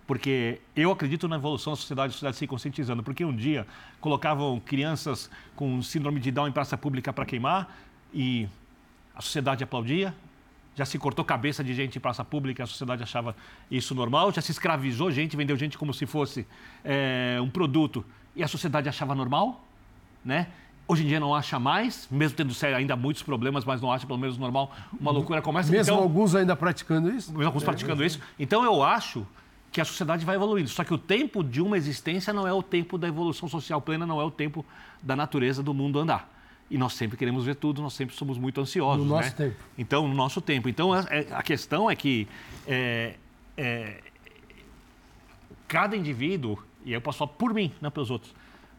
Porque 0.09 0.59
eu 0.75 0.89
acredito 0.89 1.27
na 1.27 1.35
evolução 1.35 1.73
da 1.73 1.77
sociedade, 1.77 2.09
a 2.09 2.13
sociedade 2.13 2.35
se 2.35 2.47
conscientizando. 2.47 3.03
Porque 3.03 3.23
um 3.23 3.35
dia 3.35 3.67
colocavam 4.01 4.59
crianças 4.59 5.29
com 5.55 5.83
síndrome 5.83 6.19
de 6.19 6.31
Down 6.31 6.47
em 6.47 6.51
praça 6.51 6.75
pública 6.75 7.13
para 7.13 7.27
queimar 7.27 7.77
e 8.11 8.49
a 9.13 9.21
sociedade 9.21 9.63
aplaudia. 9.63 10.15
Já 10.75 10.83
se 10.83 10.97
cortou 10.97 11.23
cabeça 11.23 11.63
de 11.63 11.75
gente 11.75 11.99
em 11.99 12.01
praça 12.01 12.25
pública, 12.25 12.63
a 12.63 12.65
sociedade 12.65 13.03
achava 13.03 13.35
isso 13.69 13.93
normal. 13.93 14.31
Já 14.31 14.41
se 14.41 14.49
escravizou 14.49 15.11
gente, 15.11 15.37
vendeu 15.37 15.55
gente 15.55 15.77
como 15.77 15.93
se 15.93 16.07
fosse 16.07 16.47
eh, 16.83 17.37
um 17.39 17.49
produto 17.51 18.03
e 18.35 18.41
a 18.41 18.47
sociedade 18.47 18.89
achava 18.89 19.13
normal, 19.13 19.63
né? 20.25 20.47
Hoje 20.87 21.03
em 21.03 21.07
dia 21.07 21.19
não 21.19 21.35
acha 21.35 21.59
mais, 21.59 22.07
mesmo 22.09 22.35
tendo 22.35 22.51
sério, 22.55 22.75
ainda 22.75 22.95
muitos 22.95 23.21
problemas, 23.21 23.63
mas 23.63 23.79
não 23.79 23.91
acha 23.91 24.07
pelo 24.07 24.17
menos 24.17 24.39
normal. 24.39 24.75
Uma 24.99 25.11
loucura 25.11 25.39
começa. 25.39 25.71
Mesmo 25.71 25.93
então, 25.93 26.03
alguns 26.03 26.33
ainda 26.33 26.55
praticando 26.55 27.11
isso? 27.11 27.31
mesmo 27.31 27.45
alguns 27.45 27.63
praticando 27.63 28.03
isso. 28.03 28.19
Então 28.39 28.63
eu 28.63 28.81
acho 28.81 29.23
que 29.71 29.79
a 29.79 29.85
sociedade 29.85 30.25
vai 30.25 30.35
evoluindo. 30.35 30.69
Só 30.69 30.83
que 30.83 30.93
o 30.93 30.97
tempo 30.97 31.43
de 31.43 31.61
uma 31.61 31.77
existência 31.77 32.33
não 32.33 32.47
é 32.47 32.53
o 32.53 32.63
tempo 32.63 32.97
da 32.97 33.07
evolução 33.07 33.47
social 33.47 33.81
plena, 33.81 34.05
não 34.05 34.19
é 34.19 34.23
o 34.23 34.31
tempo 34.31 34.65
da 35.01 35.15
natureza 35.15 35.61
do 35.61 35.73
mundo 35.73 35.99
andar. 35.99 36.33
E 36.69 36.77
nós 36.77 36.93
sempre 36.93 37.17
queremos 37.17 37.45
ver 37.45 37.55
tudo, 37.55 37.81
nós 37.81 37.93
sempre 37.93 38.15
somos 38.15 38.37
muito 38.37 38.61
ansiosos. 38.61 39.05
No 39.05 39.15
né? 39.15 39.21
nosso 39.21 39.35
tempo. 39.35 39.55
Então, 39.77 40.07
no 40.07 40.13
nosso 40.13 40.41
tempo. 40.41 40.69
Então, 40.69 40.93
a, 40.93 41.01
é- 41.09 41.27
a 41.31 41.41
questão 41.41 41.89
é 41.89 41.95
que 41.95 42.27
é, 42.67 43.15
é, 43.57 44.01
cada 45.67 45.95
indivíduo, 45.95 46.59
e 46.85 46.93
eu 46.93 47.01
posso 47.01 47.19
falar 47.19 47.31
por 47.31 47.53
mim, 47.53 47.71
não 47.81 47.89
pelos 47.89 48.11
outros, 48.11 48.33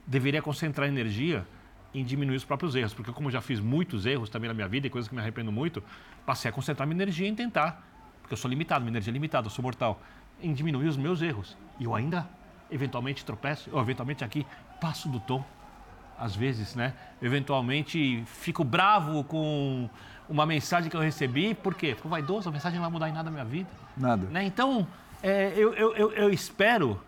deveria 0.07 0.41
concentrar 0.41 0.88
energia 0.88 1.45
em 1.93 2.05
diminuir 2.05 2.36
os 2.36 2.45
próprios 2.45 2.74
erros. 2.76 2.95
Porque 2.95 3.12
como 3.12 3.28
eu 3.28 3.32
já 3.32 3.41
fiz 3.41 3.59
muitos 3.59 4.07
erros 4.07 4.28
também 4.28 4.49
na 4.49 4.55
minha 4.55 4.68
vida 4.68 4.86
e 4.86 4.91
coisas 4.91 5.09
que 5.09 5.14
me 5.14 5.20
arrependo 5.20 5.51
muito, 5.51 5.82
passei 6.24 6.49
a 6.49 6.53
concentrar 6.53 6.86
minha 6.86 7.03
energia 7.03 7.26
em 7.26 7.34
tentar, 7.34 7.84
porque 8.20 8.32
eu 8.34 8.36
sou 8.36 8.49
limitado, 8.49 8.84
minha 8.84 8.93
energia 8.93 9.11
é 9.11 9.14
limitada, 9.14 9.47
eu 9.47 9.51
sou 9.51 9.62
mortal, 9.62 10.01
em 10.43 10.53
diminuir 10.53 10.88
os 10.88 10.97
meus 10.97 11.22
erros. 11.22 11.57
E 11.78 11.84
eu 11.84 11.95
ainda, 11.95 12.28
eventualmente, 12.70 13.24
tropeço, 13.24 13.70
ou 13.72 13.80
eventualmente 13.80 14.24
aqui, 14.24 14.47
passo 14.80 15.09
do 15.09 15.20
tom 15.20 15.45
às 16.20 16.36
vezes, 16.36 16.74
né? 16.74 16.93
Eventualmente 17.22 18.22
fico 18.26 18.62
bravo 18.62 19.24
com 19.24 19.88
uma 20.28 20.45
mensagem 20.45 20.91
que 20.91 20.97
eu 20.97 21.01
recebi, 21.01 21.55
por 21.55 21.74
quê? 21.74 21.95
Fico 21.95 22.11
vaidoso, 22.11 22.51
a 22.51 22.53
mensagem 22.53 22.78
não 22.78 22.84
vai 22.84 22.93
mudar 22.93 23.09
em 23.09 23.12
nada 23.12 23.24
na 23.24 23.30
minha 23.30 23.45
vida. 23.45 23.70
Nada. 23.97 24.26
Né? 24.26 24.45
Então, 24.45 24.86
é, 25.22 25.55
eu, 25.57 25.72
eu, 25.72 25.97
eu, 25.97 26.12
eu 26.12 26.30
espero, 26.30 27.01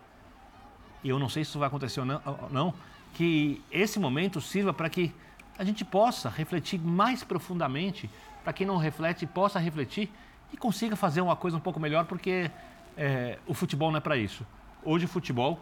e 1.03 1.09
eu 1.09 1.19
não 1.19 1.29
sei 1.29 1.43
se 1.43 1.51
isso 1.51 1.59
vai 1.59 1.67
acontecer 1.67 1.99
ou 1.99 2.05
não, 2.07 2.21
ou 2.25 2.49
não, 2.49 2.73
que 3.13 3.61
esse 3.71 3.99
momento 3.99 4.41
sirva 4.41 4.73
para 4.73 4.89
que 4.89 5.13
a 5.57 5.63
gente 5.63 5.85
possa 5.85 6.27
refletir 6.27 6.79
mais 6.79 7.23
profundamente, 7.23 8.09
para 8.43 8.51
quem 8.51 8.65
não 8.65 8.77
reflete, 8.77 9.27
possa 9.27 9.59
refletir 9.59 10.11
e 10.51 10.57
consiga 10.57 10.95
fazer 10.95 11.21
uma 11.21 11.35
coisa 11.35 11.55
um 11.57 11.59
pouco 11.59 11.79
melhor, 11.79 12.05
porque 12.05 12.49
é, 12.97 13.39
o 13.47 13.53
futebol 13.53 13.91
não 13.91 13.97
é 13.97 14.01
para 14.01 14.17
isso. 14.17 14.45
Hoje 14.83 15.05
o 15.05 15.07
futebol 15.07 15.59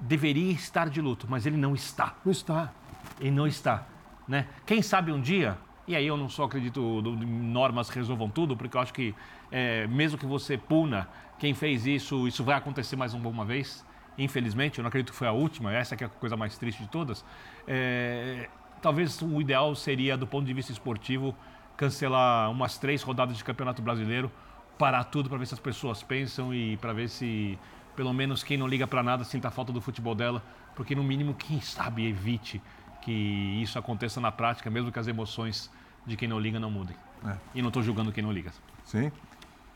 deveria 0.00 0.52
estar 0.52 0.88
de 0.88 1.00
luto, 1.00 1.26
mas 1.28 1.46
ele 1.46 1.56
não 1.56 1.74
está 1.74 2.14
Não 2.24 2.32
está. 2.32 2.72
e 3.20 3.30
não 3.30 3.46
está. 3.46 3.86
Né? 4.26 4.46
Quem 4.66 4.82
sabe 4.82 5.12
um 5.12 5.20
dia, 5.20 5.56
e 5.86 5.94
aí 5.94 6.06
eu 6.06 6.16
não 6.16 6.28
só 6.28 6.44
acredito 6.44 6.80
normas 7.02 7.88
resolvam 7.88 8.28
tudo, 8.28 8.56
porque 8.56 8.76
eu 8.76 8.80
acho 8.80 8.92
que 8.92 9.14
é, 9.50 9.86
mesmo 9.86 10.18
que 10.18 10.26
você 10.26 10.56
puna 10.56 11.08
quem 11.38 11.54
fez 11.54 11.86
isso, 11.86 12.26
isso 12.26 12.44
vai 12.44 12.56
acontecer 12.56 12.96
mais 12.96 13.14
uma, 13.14 13.28
uma 13.28 13.44
vez. 13.44 13.84
Infelizmente, 14.16 14.78
eu 14.78 14.82
não 14.82 14.88
acredito 14.88 15.12
que 15.12 15.18
foi 15.18 15.26
a 15.26 15.32
última, 15.32 15.72
essa 15.72 15.96
que 15.96 16.04
é 16.04 16.06
a 16.06 16.10
coisa 16.10 16.36
mais 16.36 16.56
triste 16.56 16.82
de 16.82 16.88
todas. 16.88 17.24
É, 17.66 18.48
talvez 18.80 19.20
o 19.22 19.40
ideal 19.40 19.74
seria, 19.74 20.16
do 20.16 20.26
ponto 20.26 20.44
de 20.44 20.52
vista 20.52 20.72
esportivo, 20.72 21.34
cancelar 21.76 22.50
umas 22.50 22.78
três 22.78 23.02
rodadas 23.02 23.36
de 23.36 23.44
campeonato 23.44 23.82
brasileiro, 23.82 24.30
parar 24.78 25.04
tudo 25.04 25.28
para 25.28 25.38
ver 25.38 25.46
se 25.46 25.54
as 25.54 25.60
pessoas 25.60 26.02
pensam 26.02 26.54
e 26.54 26.76
para 26.78 26.92
ver 26.92 27.08
se 27.08 27.58
pelo 27.94 28.12
menos 28.12 28.42
quem 28.42 28.56
não 28.56 28.66
liga 28.66 28.86
para 28.86 29.02
nada 29.02 29.24
sinta 29.24 29.48
a 29.48 29.50
falta 29.50 29.72
do 29.72 29.80
futebol 29.80 30.14
dela, 30.14 30.42
porque 30.74 30.94
no 30.94 31.04
mínimo 31.04 31.34
quem 31.34 31.60
sabe 31.60 32.06
evite 32.06 32.60
que 33.02 33.12
isso 33.60 33.78
aconteça 33.78 34.20
na 34.20 34.32
prática, 34.32 34.70
mesmo 34.70 34.90
que 34.90 34.98
as 34.98 35.06
emoções 35.06 35.70
de 36.06 36.16
quem 36.16 36.28
não 36.28 36.38
liga 36.38 36.58
não 36.58 36.70
mudem. 36.70 36.96
É. 37.26 37.36
E 37.54 37.62
não 37.62 37.68
estou 37.68 37.82
julgando 37.82 38.12
quem 38.12 38.22
não 38.22 38.32
liga. 38.32 38.50
Sim. 38.84 39.12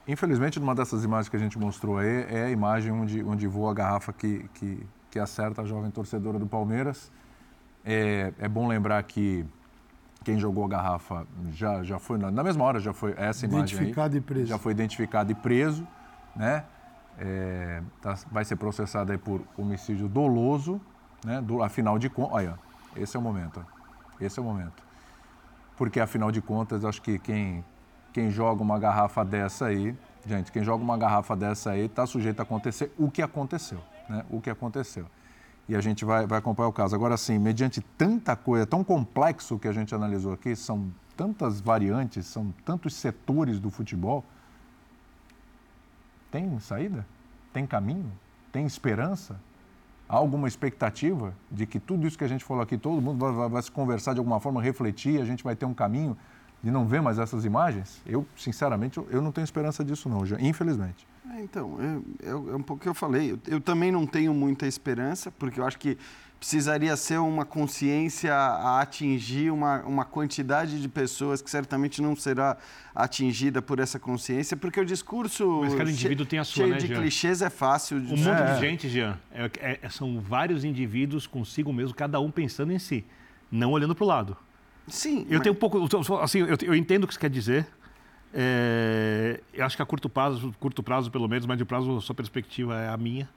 Infelizmente, 0.08 0.60
numa 0.60 0.74
dessas 0.74 1.04
imagens 1.04 1.28
que 1.28 1.36
a 1.36 1.38
gente 1.38 1.58
mostrou 1.58 1.98
aí, 1.98 2.26
é 2.28 2.44
a 2.44 2.50
imagem 2.50 2.92
onde, 2.92 3.22
onde 3.24 3.46
voa 3.46 3.72
a 3.72 3.74
garrafa 3.74 4.12
que, 4.12 4.48
que, 4.54 4.86
que 5.10 5.18
acerta 5.18 5.62
a 5.62 5.64
jovem 5.64 5.90
torcedora 5.90 6.38
do 6.38 6.46
Palmeiras. 6.46 7.10
É, 7.84 8.32
é 8.38 8.48
bom 8.48 8.68
lembrar 8.68 9.02
que 9.02 9.44
quem 10.26 10.40
jogou 10.40 10.64
a 10.64 10.68
garrafa 10.68 11.24
já, 11.52 11.84
já 11.84 12.00
foi, 12.00 12.18
na, 12.18 12.32
na 12.32 12.42
mesma 12.42 12.64
hora 12.64 12.80
já 12.80 12.92
foi 12.92 13.14
essa 13.16 13.46
imagem 13.46 13.76
Identificado 13.76 14.14
aí, 14.14 14.18
e 14.18 14.20
preso. 14.20 14.46
Já 14.46 14.58
foi 14.58 14.72
identificado 14.72 15.30
e 15.30 15.34
preso, 15.36 15.86
né? 16.34 16.64
É, 17.16 17.80
tá- 18.02 18.18
vai 18.32 18.44
ser 18.44 18.56
processado 18.56 19.12
aí 19.12 19.18
por 19.18 19.40
homicídio 19.56 20.08
doloso, 20.08 20.80
né? 21.24 21.40
Do, 21.40 21.62
afinal 21.62 21.96
de 21.96 22.10
contas, 22.10 22.34
olha, 22.34 22.58
esse 22.96 23.16
é 23.16 23.20
o 23.20 23.22
momento, 23.22 23.64
ó. 23.64 24.24
esse 24.24 24.36
é 24.36 24.42
o 24.42 24.44
momento. 24.44 24.82
Porque, 25.76 26.00
afinal 26.00 26.32
de 26.32 26.42
contas, 26.42 26.84
acho 26.84 27.00
que 27.02 27.20
quem, 27.20 27.64
quem 28.12 28.28
joga 28.28 28.60
uma 28.64 28.80
garrafa 28.80 29.24
dessa 29.24 29.66
aí, 29.66 29.96
gente, 30.26 30.50
quem 30.50 30.64
joga 30.64 30.82
uma 30.82 30.98
garrafa 30.98 31.36
dessa 31.36 31.70
aí 31.70 31.84
está 31.84 32.04
sujeito 32.04 32.40
a 32.40 32.42
acontecer 32.42 32.92
o 32.98 33.08
que 33.08 33.22
aconteceu, 33.22 33.78
né? 34.08 34.24
O 34.28 34.40
que 34.40 34.50
aconteceu. 34.50 35.06
E 35.68 35.74
a 35.74 35.80
gente 35.80 36.04
vai, 36.04 36.26
vai 36.26 36.38
acompanhar 36.38 36.68
o 36.68 36.72
caso. 36.72 36.94
Agora, 36.94 37.16
sim, 37.16 37.38
mediante 37.38 37.80
tanta 37.98 38.36
coisa, 38.36 38.66
tão 38.66 38.84
complexo 38.84 39.58
que 39.58 39.66
a 39.66 39.72
gente 39.72 39.94
analisou 39.94 40.32
aqui, 40.32 40.54
são 40.54 40.92
tantas 41.16 41.60
variantes, 41.60 42.26
são 42.26 42.52
tantos 42.64 42.94
setores 42.94 43.58
do 43.58 43.70
futebol. 43.70 44.24
Tem 46.30 46.58
saída? 46.60 47.06
Tem 47.52 47.66
caminho? 47.66 48.12
Tem 48.52 48.64
esperança? 48.64 49.40
Há 50.08 50.16
alguma 50.16 50.46
expectativa 50.46 51.34
de 51.50 51.66
que 51.66 51.80
tudo 51.80 52.06
isso 52.06 52.16
que 52.16 52.22
a 52.22 52.28
gente 52.28 52.44
falou 52.44 52.62
aqui, 52.62 52.78
todo 52.78 53.02
mundo 53.02 53.18
vai, 53.18 53.48
vai, 53.48 53.62
se 53.62 53.70
conversar 53.70 54.12
de 54.12 54.20
alguma 54.20 54.38
forma, 54.38 54.62
refletir, 54.62 55.20
a 55.20 55.24
gente 55.24 55.42
vai 55.42 55.56
ter 55.56 55.64
um 55.64 55.74
caminho 55.74 56.16
de 56.62 56.70
não 56.70 56.86
ver 56.86 57.02
mais 57.02 57.18
essas 57.18 57.44
imagens? 57.44 58.00
Eu, 58.06 58.24
sinceramente, 58.36 58.98
eu, 58.98 59.08
eu 59.10 59.20
não 59.20 59.32
tenho 59.32 59.44
esperança 59.44 59.84
disso 59.84 60.08
não, 60.08 60.24
já, 60.24 60.40
infelizmente. 60.40 61.06
É, 61.34 61.42
então, 61.42 61.76
é, 61.80 62.26
é, 62.26 62.30
é, 62.30 62.34
um 62.34 62.62
pouco 62.62 62.74
o 62.74 62.82
que 62.82 62.88
eu 62.88 62.94
falei. 62.94 63.32
Eu, 63.32 63.38
eu, 63.48 63.60
também 63.60 63.90
não 63.90 64.06
tenho 64.06 64.32
muita 64.32 64.66
esperança, 64.66 65.30
porque 65.30 65.60
eu 65.60 65.66
acho 65.66 65.78
que 65.78 65.98
precisaria 66.38 66.94
ser 66.96 67.18
uma 67.18 67.44
consciência 67.44 68.34
a 68.34 68.80
atingir 68.80 69.50
uma, 69.50 69.82
uma 69.82 70.04
quantidade 70.04 70.80
de 70.80 70.88
pessoas 70.88 71.40
que 71.40 71.50
certamente 71.50 72.02
não 72.02 72.14
será 72.14 72.56
atingida 72.94 73.62
por 73.62 73.80
essa 73.80 73.98
consciência, 73.98 74.56
porque 74.56 74.78
o 74.78 74.84
discurso 74.84 75.60
Mas 75.62 75.74
cada 75.74 75.90
indivíduo 75.90 76.26
tem 76.26 76.38
a 76.38 76.44
sua, 76.44 76.64
cheio 76.64 76.74
né, 76.74 76.78
de 76.78 76.86
Jean? 76.88 77.00
clichês 77.00 77.42
é 77.42 77.50
fácil. 77.50 78.00
De... 78.00 78.12
O 78.12 78.16
mundo 78.16 78.28
é. 78.28 78.54
de 78.54 78.60
gente, 78.60 78.88
Jean, 78.88 79.18
é, 79.32 79.78
é, 79.82 79.88
são 79.88 80.20
vários 80.20 80.62
indivíduos 80.62 81.26
consigo 81.26 81.72
mesmo, 81.72 81.94
cada 81.94 82.20
um 82.20 82.30
pensando 82.30 82.72
em 82.72 82.78
si, 82.78 83.04
não 83.50 83.72
olhando 83.72 83.94
para 83.94 84.04
o 84.04 84.06
lado. 84.06 84.36
Sim. 84.86 85.26
Eu 85.28 85.38
mas... 85.38 85.40
tenho 85.40 85.54
um 85.54 85.58
pouco, 85.58 85.78
assim, 86.20 86.40
eu, 86.40 86.56
eu 86.62 86.74
entendo 86.74 87.04
o 87.04 87.06
que 87.08 87.14
você 87.14 87.20
quer 87.20 87.30
dizer. 87.30 87.66
É, 88.32 89.40
eu 89.52 89.64
acho 89.64 89.76
que 89.76 89.82
a 89.82 89.86
curto 89.86 90.08
prazo, 90.08 90.54
curto 90.60 90.82
prazo 90.82 91.10
pelo 91.10 91.28
menos, 91.28 91.46
médio 91.46 91.64
prazo, 91.64 92.00
sua 92.00 92.14
perspectiva 92.14 92.78
é 92.78 92.88
a 92.88 92.96
minha. 92.96 93.28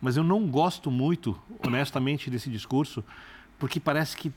Mas 0.00 0.16
eu 0.16 0.24
não 0.24 0.46
gosto 0.46 0.90
muito, 0.90 1.38
honestamente, 1.64 2.30
desse 2.30 2.50
discurso, 2.50 3.02
porque 3.58 3.80
parece 3.80 4.16
que 4.16 4.32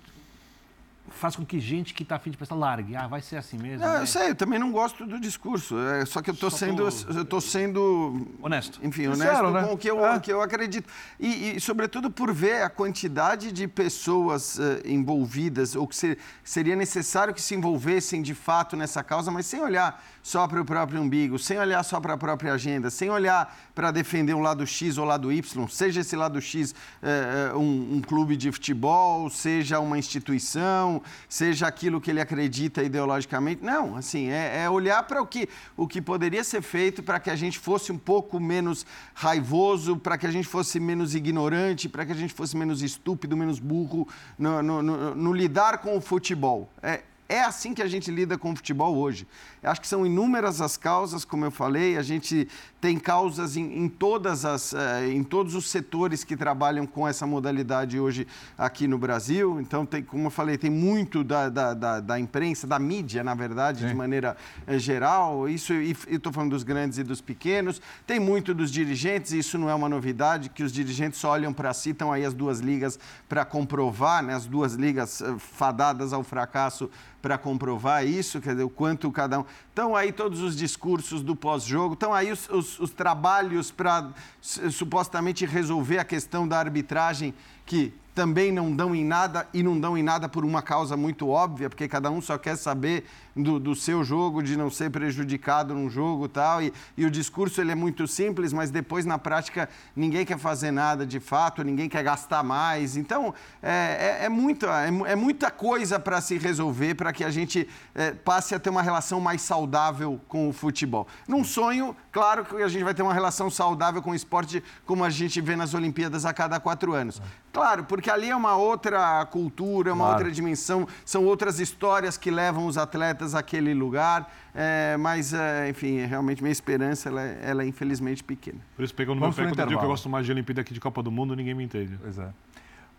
faz 1.10 1.36
com 1.36 1.46
que 1.46 1.60
gente 1.60 1.94
que 1.94 2.04
está 2.04 2.16
afim 2.16 2.32
de 2.32 2.38
prestar 2.38 2.56
largue. 2.56 2.96
Ah, 2.96 3.08
vai 3.08 3.22
ser 3.22 3.38
assim 3.38 3.58
mesmo. 3.58 3.86
Não, 3.86 3.94
né? 3.94 4.02
eu 4.02 4.08
sei, 4.08 4.30
eu 4.30 4.36
também 4.36 4.60
não 4.60 4.72
gosto 4.72 5.06
do 5.06 5.20
discurso. 5.20 5.78
É, 5.80 6.06
só 6.06 6.22
que 6.22 6.30
eu 6.30 6.34
estou 6.34 6.50
sendo, 6.50 6.88
eu 7.16 7.26
tô 7.26 7.42
sendo 7.42 8.28
honesto. 8.42 8.80
Enfim, 8.84 9.08
honesto 9.08 9.30
Sincero, 9.30 9.52
né? 9.52 9.64
com 9.64 9.74
o 9.74 9.78
que 9.78 9.90
eu, 9.90 10.06
é. 10.06 10.20
que 10.20 10.32
eu 10.32 10.42
acredito. 10.42 10.90
E, 11.20 11.56
e, 11.56 11.60
sobretudo, 11.60 12.10
por 12.10 12.34
ver 12.34 12.64
a 12.64 12.70
quantidade 12.70 13.52
de 13.52 13.68
pessoas 13.68 14.58
uh, 14.58 14.82
envolvidas, 14.86 15.76
ou 15.76 15.88
que 15.88 15.96
ser, 15.96 16.18
seria 16.44 16.76
necessário 16.76 17.34
que 17.34 17.42
se 17.42 17.56
envolvessem 17.56 18.22
de 18.22 18.34
fato 18.34 18.76
nessa 18.76 19.04
causa, 19.04 19.32
mas 19.32 19.46
sem 19.46 19.62
olhar 19.62 20.04
só 20.22 20.48
para 20.48 20.62
o 20.62 20.66
próprio 20.66 21.02
umbigo, 21.02 21.40
sem 21.40 21.58
olhar 21.58 21.84
só 21.84 22.00
para 22.00 22.14
a 22.14 22.18
própria 22.18 22.54
agenda, 22.54 22.90
sem 22.90 23.10
olhar 23.10 23.58
para 23.74 23.92
defender 23.92 24.34
um 24.34 24.42
lado 24.42 24.66
X 24.66 24.98
ou 24.98 25.06
lado 25.06 25.32
Y, 25.32 25.68
seja 25.68 26.02
esse 26.02 26.16
lado 26.16 26.40
X 26.42 26.72
uh, 27.02 27.58
um, 27.58 27.96
um 27.96 28.02
clube 28.02 28.36
de 28.36 28.52
futebol, 28.52 29.30
seja 29.30 29.80
uma 29.80 29.98
instituição, 29.98 30.99
seja 31.28 31.68
aquilo 31.68 32.00
que 32.00 32.10
ele 32.12 32.22
acredita 32.22 32.84
ideologicamente. 32.84 33.64
Não, 33.64 33.96
assim, 33.96 34.30
é, 34.30 34.64
é 34.64 34.70
olhar 34.70 35.04
para 35.04 35.22
o 35.22 35.26
que, 35.26 35.50
o 35.76 35.88
que 35.88 36.02
poderia 36.02 36.44
ser 36.44 36.62
feito 36.62 37.02
para 37.04 37.20
que 37.20 37.30
a 37.30 37.36
gente 37.36 37.60
fosse 37.60 37.92
um 37.92 37.98
pouco 37.98 38.40
menos 38.40 38.86
raivoso, 39.14 39.98
para 39.98 40.18
que 40.18 40.26
a 40.26 40.32
gente 40.32 40.48
fosse 40.48 40.80
menos 40.80 41.16
ignorante, 41.16 41.90
para 41.90 42.06
que 42.06 42.12
a 42.12 42.16
gente 42.16 42.34
fosse 42.34 42.56
menos 42.56 42.82
estúpido, 42.82 43.36
menos 43.36 43.60
burro 43.60 44.08
no, 44.38 44.62
no, 44.62 44.82
no, 44.82 45.16
no 45.16 45.34
lidar 45.34 45.80
com 45.80 45.98
o 45.98 46.02
futebol. 46.02 46.70
É, 46.82 47.02
é 47.30 47.44
assim 47.44 47.76
que 47.76 47.82
a 47.82 47.88
gente 47.88 48.10
lida 48.10 48.40
com 48.40 48.52
o 48.52 48.56
futebol 48.56 48.98
hoje. 48.98 49.28
Acho 49.62 49.80
que 49.80 49.88
são 49.88 50.04
inúmeras 50.04 50.62
as 50.62 50.76
causas, 50.76 51.24
como 51.24 51.46
eu 51.46 51.52
falei, 51.52 51.96
a 51.96 52.02
gente 52.02 52.48
tem 52.82 52.98
causas 52.98 53.56
em, 53.56 53.84
em 53.84 53.88
todas 53.88 54.46
as, 54.46 54.74
eh, 54.74 55.10
em 55.12 55.24
todos 55.24 55.54
os 55.54 55.70
setores 55.70 56.24
que 56.24 56.36
trabalham 56.36 56.88
com 56.88 57.08
essa 57.08 57.28
modalidade 57.28 58.00
hoje 58.00 58.26
aqui 58.58 58.88
no 58.88 58.98
Brasil. 58.98 59.62
Então, 59.62 59.86
tem, 59.86 60.02
como 60.02 60.28
eu 60.28 60.32
falei, 60.32 60.58
tem 60.58 60.72
muito 60.72 61.24
da, 61.24 61.50
da, 61.50 61.74
da, 61.76 62.00
da 62.00 62.20
imprensa, 62.20 62.66
da 62.66 62.80
mídia, 62.80 63.24
na 63.24 63.36
verdade, 63.36 63.82
Sim. 63.82 63.90
de 63.90 63.94
maneira 63.94 64.36
eh, 64.66 64.80
geral. 64.80 65.48
Isso, 65.48 65.74
e 65.74 65.96
estou 66.10 66.34
falando 66.34 66.52
dos 66.52 66.64
grandes 66.64 66.98
e 66.98 67.04
dos 67.04 67.22
pequenos. 67.22 67.80
Tem 68.08 68.20
muito 68.20 68.56
dos 68.56 68.72
dirigentes, 68.72 69.34
e 69.34 69.40
isso 69.40 69.58
não 69.58 69.70
é 69.70 69.76
uma 69.76 69.90
novidade, 69.90 70.50
que 70.50 70.64
os 70.64 70.72
dirigentes 70.72 71.24
olham 71.24 71.54
para 71.54 71.72
si, 71.76 71.92
estão 71.92 72.12
aí 72.12 72.26
as 72.26 72.34
duas 72.34 72.60
ligas 72.60 72.98
para 73.28 73.46
comprovar, 73.46 74.24
né, 74.24 74.34
as 74.34 74.48
duas 74.48 74.74
ligas 74.74 75.22
eh, 75.22 75.36
fadadas 75.38 76.12
ao 76.12 76.24
fracasso 76.24 76.90
para 77.22 77.38
comprovar 77.38 78.06
isso, 78.06 78.40
quer 78.40 78.52
dizer, 78.52 78.64
o 78.64 78.70
quanto 78.70 79.12
cada 79.12 79.40
um. 79.40 79.46
Estão 79.70 79.96
aí 79.96 80.12
todos 80.12 80.42
os 80.42 80.56
discursos 80.56 81.22
do 81.22 81.36
pós-jogo, 81.36 81.94
estão 81.94 82.14
aí 82.14 82.32
os, 82.32 82.50
os, 82.50 82.80
os 82.80 82.92
trabalhos 82.92 83.72
para 83.72 84.10
supostamente 84.42 85.46
resolver 85.46 85.98
a 85.98 86.06
questão 86.06 86.48
da 86.48 86.58
arbitragem, 86.58 87.34
que 87.66 87.94
também 88.20 88.52
não 88.52 88.76
dão 88.76 88.94
em 88.94 89.06
nada 89.06 89.48
e 89.54 89.64
não 89.64 89.80
dão 89.80 89.98
em 89.98 90.04
nada 90.04 90.28
por 90.28 90.44
uma 90.44 90.62
causa 90.62 90.98
muito 90.98 91.30
óbvia, 91.30 91.70
porque 91.70 91.88
cada 91.88 92.12
um 92.12 92.20
só 92.20 92.38
quer 92.38 92.58
saber 92.58 93.06
do, 93.34 93.58
do 93.58 93.74
seu 93.74 94.04
jogo, 94.04 94.44
de 94.44 94.58
não 94.58 94.70
ser 94.70 94.90
prejudicado 94.90 95.74
num 95.74 95.90
jogo 95.90 96.28
tal, 96.28 96.62
e, 96.62 96.74
e 96.98 97.06
o 97.06 97.12
discurso 97.12 97.62
ele 97.62 97.72
é 97.72 97.76
muito 97.76 98.06
simples, 98.08 98.52
mas 98.52 98.70
depois 98.72 99.06
na 99.06 99.18
prática 99.18 99.70
ninguém 99.96 100.26
quer 100.26 100.38
fazer 100.38 100.72
nada 100.72 101.06
de 101.06 101.18
fato, 101.18 101.64
ninguém 101.64 101.88
quer 101.88 102.04
gastar 102.04 102.44
mais. 102.44 102.98
Então 102.98 103.34
é, 103.64 104.18
é, 104.22 104.26
é 104.26 104.30
muita, 104.30 104.68
é, 104.86 105.12
é, 105.12 105.16
muita 105.16 105.50
coisa 105.50 105.98
para 105.98 106.20
se 106.20 106.38
resolver 106.38 106.96
para 106.96 107.14
que 107.14 107.24
a 107.24 107.30
gente 107.30 107.70
é, 107.96 108.12
passe 108.12 108.54
a 108.54 108.60
ter 108.60 108.70
uma 108.70 108.82
relação 108.82 109.22
mais 109.22 109.42
saudável 109.42 110.20
com 110.28 110.50
o 110.50 110.52
futebol. 110.52 111.08
Num 111.26 111.46
sonho, 111.46 111.96
claro 112.12 112.44
que 112.44 112.62
a 112.62 112.68
gente 112.68 112.84
vai 112.84 112.94
ter 112.94 113.02
uma 113.02 113.14
relação 113.14 113.50
saudável 113.50 114.02
com 114.02 114.12
o 114.12 114.16
esporte 114.16 114.62
como 114.86 115.06
a 115.06 115.10
gente 115.10 115.40
vê 115.40 115.56
nas 115.56 115.74
Olimpíadas 115.74 116.26
a 116.26 116.34
cada 116.34 116.60
quatro 116.60 116.94
anos. 116.94 117.22
Claro, 117.52 117.84
porque 117.84 118.09
ali 118.10 118.30
é 118.30 118.36
uma 118.36 118.56
outra 118.56 119.26
cultura, 119.26 119.94
uma 119.94 120.06
claro. 120.06 120.18
outra 120.18 120.32
dimensão, 120.32 120.88
são 121.06 121.26
outras 121.26 121.60
histórias 121.60 122.18
que 122.18 122.30
levam 122.30 122.66
os 122.66 122.78
atletas 122.78 123.36
àquele 123.36 123.74
lugar. 123.74 124.32
É, 124.54 124.98
mas, 124.98 125.34
é, 125.34 125.70
enfim, 125.70 126.06
realmente 126.06 126.42
minha 126.42 126.52
esperança 126.52 127.10
ela, 127.10 127.22
é, 127.22 127.40
ela 127.44 127.64
é 127.64 127.68
infelizmente 127.68 128.24
pequena. 128.24 128.60
Por 128.76 128.84
isso, 128.84 128.94
pegando 128.94 129.16
no 129.16 129.22
meu 129.22 129.34
pé, 129.34 129.44
quando 129.44 129.60
eu 129.60 129.68
digo 129.68 129.80
que 129.80 129.86
eu 129.86 129.90
gosto 129.90 130.10
mais 130.10 130.26
de 130.26 130.32
Olimpíada 130.32 130.64
que 130.64 130.74
de 130.74 130.80
Copa 130.80 131.04
do 131.04 131.12
Mundo, 131.12 131.36
ninguém 131.36 131.54
me 131.54 131.64
entende. 131.64 131.98
Pois 132.02 132.18
é. 132.18 132.30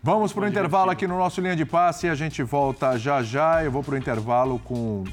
Vamos 0.03 0.33
para 0.33 0.45
o 0.45 0.47
intervalo 0.47 0.89
aqui 0.89 1.05
no 1.05 1.15
nosso 1.15 1.39
Linha 1.41 1.55
de 1.55 1.63
Passe 1.63 2.07
e 2.07 2.09
a 2.09 2.15
gente 2.15 2.41
volta 2.41 2.97
já 2.97 3.21
já. 3.21 3.63
Eu 3.63 3.71
vou 3.71 3.83
para 3.83 3.93
o 3.93 3.97
intervalo 3.97 4.57
com 4.57 5.03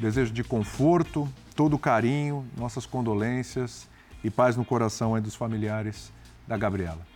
desejo 0.00 0.32
de 0.32 0.42
conforto, 0.42 1.28
todo 1.54 1.78
carinho, 1.78 2.46
nossas 2.56 2.86
condolências 2.86 3.86
e 4.24 4.30
paz 4.30 4.56
no 4.56 4.64
coração 4.64 5.20
dos 5.20 5.34
familiares 5.34 6.12
da 6.48 6.56
Gabriela. 6.56 7.15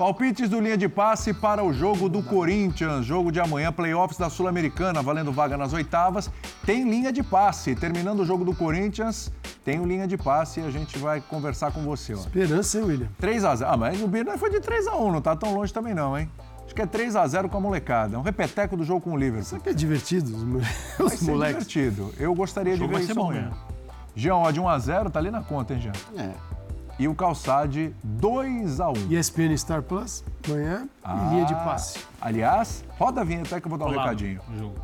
Palpites 0.00 0.48
do 0.48 0.58
linha 0.58 0.78
de 0.78 0.88
passe 0.88 1.34
para 1.34 1.62
o 1.62 1.74
jogo 1.74 2.08
do 2.08 2.22
Corinthians, 2.22 3.04
jogo 3.04 3.30
de 3.30 3.38
amanhã, 3.38 3.70
playoffs 3.70 4.16
da 4.16 4.30
Sul-Americana, 4.30 5.02
valendo 5.02 5.30
vaga 5.30 5.58
nas 5.58 5.74
oitavas. 5.74 6.30
Tem 6.64 6.88
linha 6.88 7.12
de 7.12 7.22
passe. 7.22 7.74
Terminando 7.74 8.20
o 8.20 8.24
jogo 8.24 8.42
do 8.42 8.54
Corinthians, 8.56 9.30
tem 9.62 9.78
o 9.78 9.84
linha 9.84 10.08
de 10.08 10.16
passe 10.16 10.60
e 10.60 10.62
a 10.64 10.70
gente 10.70 10.96
vai 10.96 11.20
conversar 11.20 11.70
com 11.72 11.82
você. 11.82 12.14
Ó. 12.14 12.16
Esperança, 12.16 12.78
hein, 12.78 12.84
William? 12.84 13.08
3x0. 13.20 13.66
Ah, 13.68 13.76
mas 13.76 14.00
o 14.00 14.08
Birner 14.08 14.38
foi 14.38 14.48
de 14.48 14.56
3x1, 14.56 15.12
não 15.12 15.20
tá 15.20 15.36
tão 15.36 15.52
longe 15.52 15.70
também 15.70 15.92
não, 15.92 16.18
hein? 16.18 16.30
Acho 16.64 16.74
que 16.74 16.80
é 16.80 16.86
3x0 16.86 17.50
com 17.50 17.58
a 17.58 17.60
molecada. 17.60 18.16
É 18.16 18.18
um 18.18 18.22
repeteco 18.22 18.78
do 18.78 18.84
jogo 18.84 19.02
com 19.02 19.12
o 19.12 19.18
Liverpool. 19.18 19.44
Será 19.44 19.60
que 19.60 19.68
é 19.68 19.74
divertido 19.74 20.34
os, 20.34 20.42
vai 20.98 21.10
ser 21.14 21.30
moleques? 21.30 21.66
divertido. 21.68 22.14
Eu 22.18 22.34
gostaria 22.34 22.72
de 22.72 22.80
ver 22.80 22.88
vai 22.88 23.00
isso 23.00 23.08
ser 23.08 23.14
bom, 23.14 23.32
amanhã. 23.32 23.50
Né? 23.50 23.56
Jean, 24.16 24.36
ó, 24.36 24.50
de 24.50 24.62
1x0, 24.62 25.10
tá 25.10 25.18
ali 25.18 25.30
na 25.30 25.42
conta, 25.42 25.74
hein, 25.74 25.80
Jean? 25.80 25.92
É 26.16 26.59
e 27.00 27.08
o 27.08 27.14
Calçade 27.14 27.94
2 28.04 28.78
a 28.78 28.90
1 28.90 28.92
ESPN 29.10 29.56
Star 29.56 29.82
Plus, 29.82 30.22
manhã 30.46 30.86
ah, 31.02 31.16
e 31.16 31.30
linha 31.30 31.46
de 31.46 31.54
passe. 31.54 31.98
Aliás, 32.20 32.84
roda 32.98 33.22
a 33.22 33.24
vinheta 33.24 33.58
que 33.58 33.66
eu 33.66 33.70
vou 33.70 33.78
dar 33.78 33.86
um 33.86 33.88
Olá, 33.88 34.02
recadinho. 34.02 34.38
Jogo. 34.58 34.74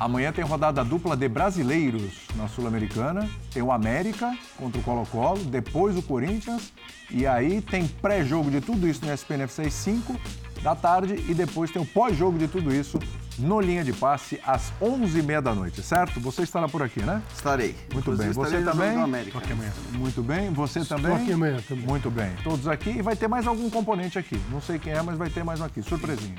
Amanhã 0.00 0.32
tem 0.32 0.42
rodada 0.42 0.82
dupla 0.82 1.14
de 1.14 1.28
brasileiros 1.28 2.28
na 2.34 2.48
Sul-Americana. 2.48 3.28
Tem 3.52 3.62
o 3.62 3.70
América 3.70 4.34
contra 4.56 4.80
o 4.80 4.82
Colo-Colo, 4.82 5.44
depois 5.44 5.98
o 5.98 6.02
Corinthians. 6.02 6.72
E 7.10 7.26
aí 7.26 7.60
tem 7.60 7.86
pré-jogo 7.86 8.50
de 8.50 8.62
tudo 8.62 8.88
isso 8.88 9.04
no 9.04 9.12
ESPN 9.12 9.42
FC 9.42 9.70
5 9.70 10.18
da 10.64 10.74
tarde 10.74 11.22
e 11.28 11.34
depois 11.34 11.70
tem 11.70 11.80
o 11.80 11.84
pós-jogo 11.84 12.38
de 12.38 12.48
tudo 12.48 12.74
isso 12.74 12.98
no 13.38 13.60
Linha 13.60 13.84
de 13.84 13.92
Passe 13.92 14.40
às 14.46 14.72
11h30 14.80 15.40
da 15.42 15.54
noite, 15.54 15.82
certo? 15.82 16.18
Você 16.20 16.42
estará 16.42 16.66
por 16.66 16.82
aqui, 16.82 17.02
né? 17.02 17.22
Estarei. 17.34 17.76
Muito 17.92 18.16
bem. 18.16 18.32
Você 18.32 18.62
também? 18.62 18.88
Aqui 18.88 19.52
amanhã. 19.52 19.72
Muito 19.92 20.22
bem. 20.22 20.50
Você 20.54 20.82
também? 20.82 21.12
Estou 21.12 21.22
aqui 21.22 21.32
amanhã 21.32 21.60
também. 21.68 21.84
Muito 21.84 22.10
bem. 22.10 22.32
Todos 22.42 22.66
aqui 22.66 22.90
e 22.90 23.02
vai 23.02 23.14
ter 23.14 23.28
mais 23.28 23.46
algum 23.46 23.68
componente 23.68 24.18
aqui. 24.18 24.40
Não 24.50 24.60
sei 24.60 24.78
quem 24.78 24.94
é, 24.94 25.02
mas 25.02 25.18
vai 25.18 25.28
ter 25.28 25.44
mais 25.44 25.60
um 25.60 25.64
aqui. 25.64 25.82
Surpresinha. 25.82 26.36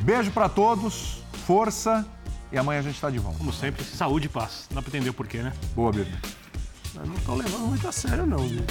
Beijo 0.00 0.30
para 0.30 0.48
todos, 0.48 1.22
força 1.46 2.06
e 2.50 2.56
amanhã 2.56 2.80
a 2.80 2.82
gente 2.82 2.94
está 2.94 3.10
de 3.10 3.18
volta. 3.18 3.36
Como 3.36 3.52
sempre, 3.52 3.84
saúde 3.84 4.26
e 4.26 4.30
paz. 4.30 4.66
Não 4.70 4.76
dá 4.76 4.82
para 4.82 4.96
entender 4.96 5.10
o 5.10 5.14
porquê, 5.14 5.42
né? 5.42 5.52
Boa, 5.74 5.92
Birna. 5.92 6.18
Não 6.94 7.14
estou 7.14 7.34
levando 7.34 7.66
muito 7.66 7.86
a 7.86 7.92
sério, 7.92 8.24
não, 8.24 8.38
viu? 8.38 8.64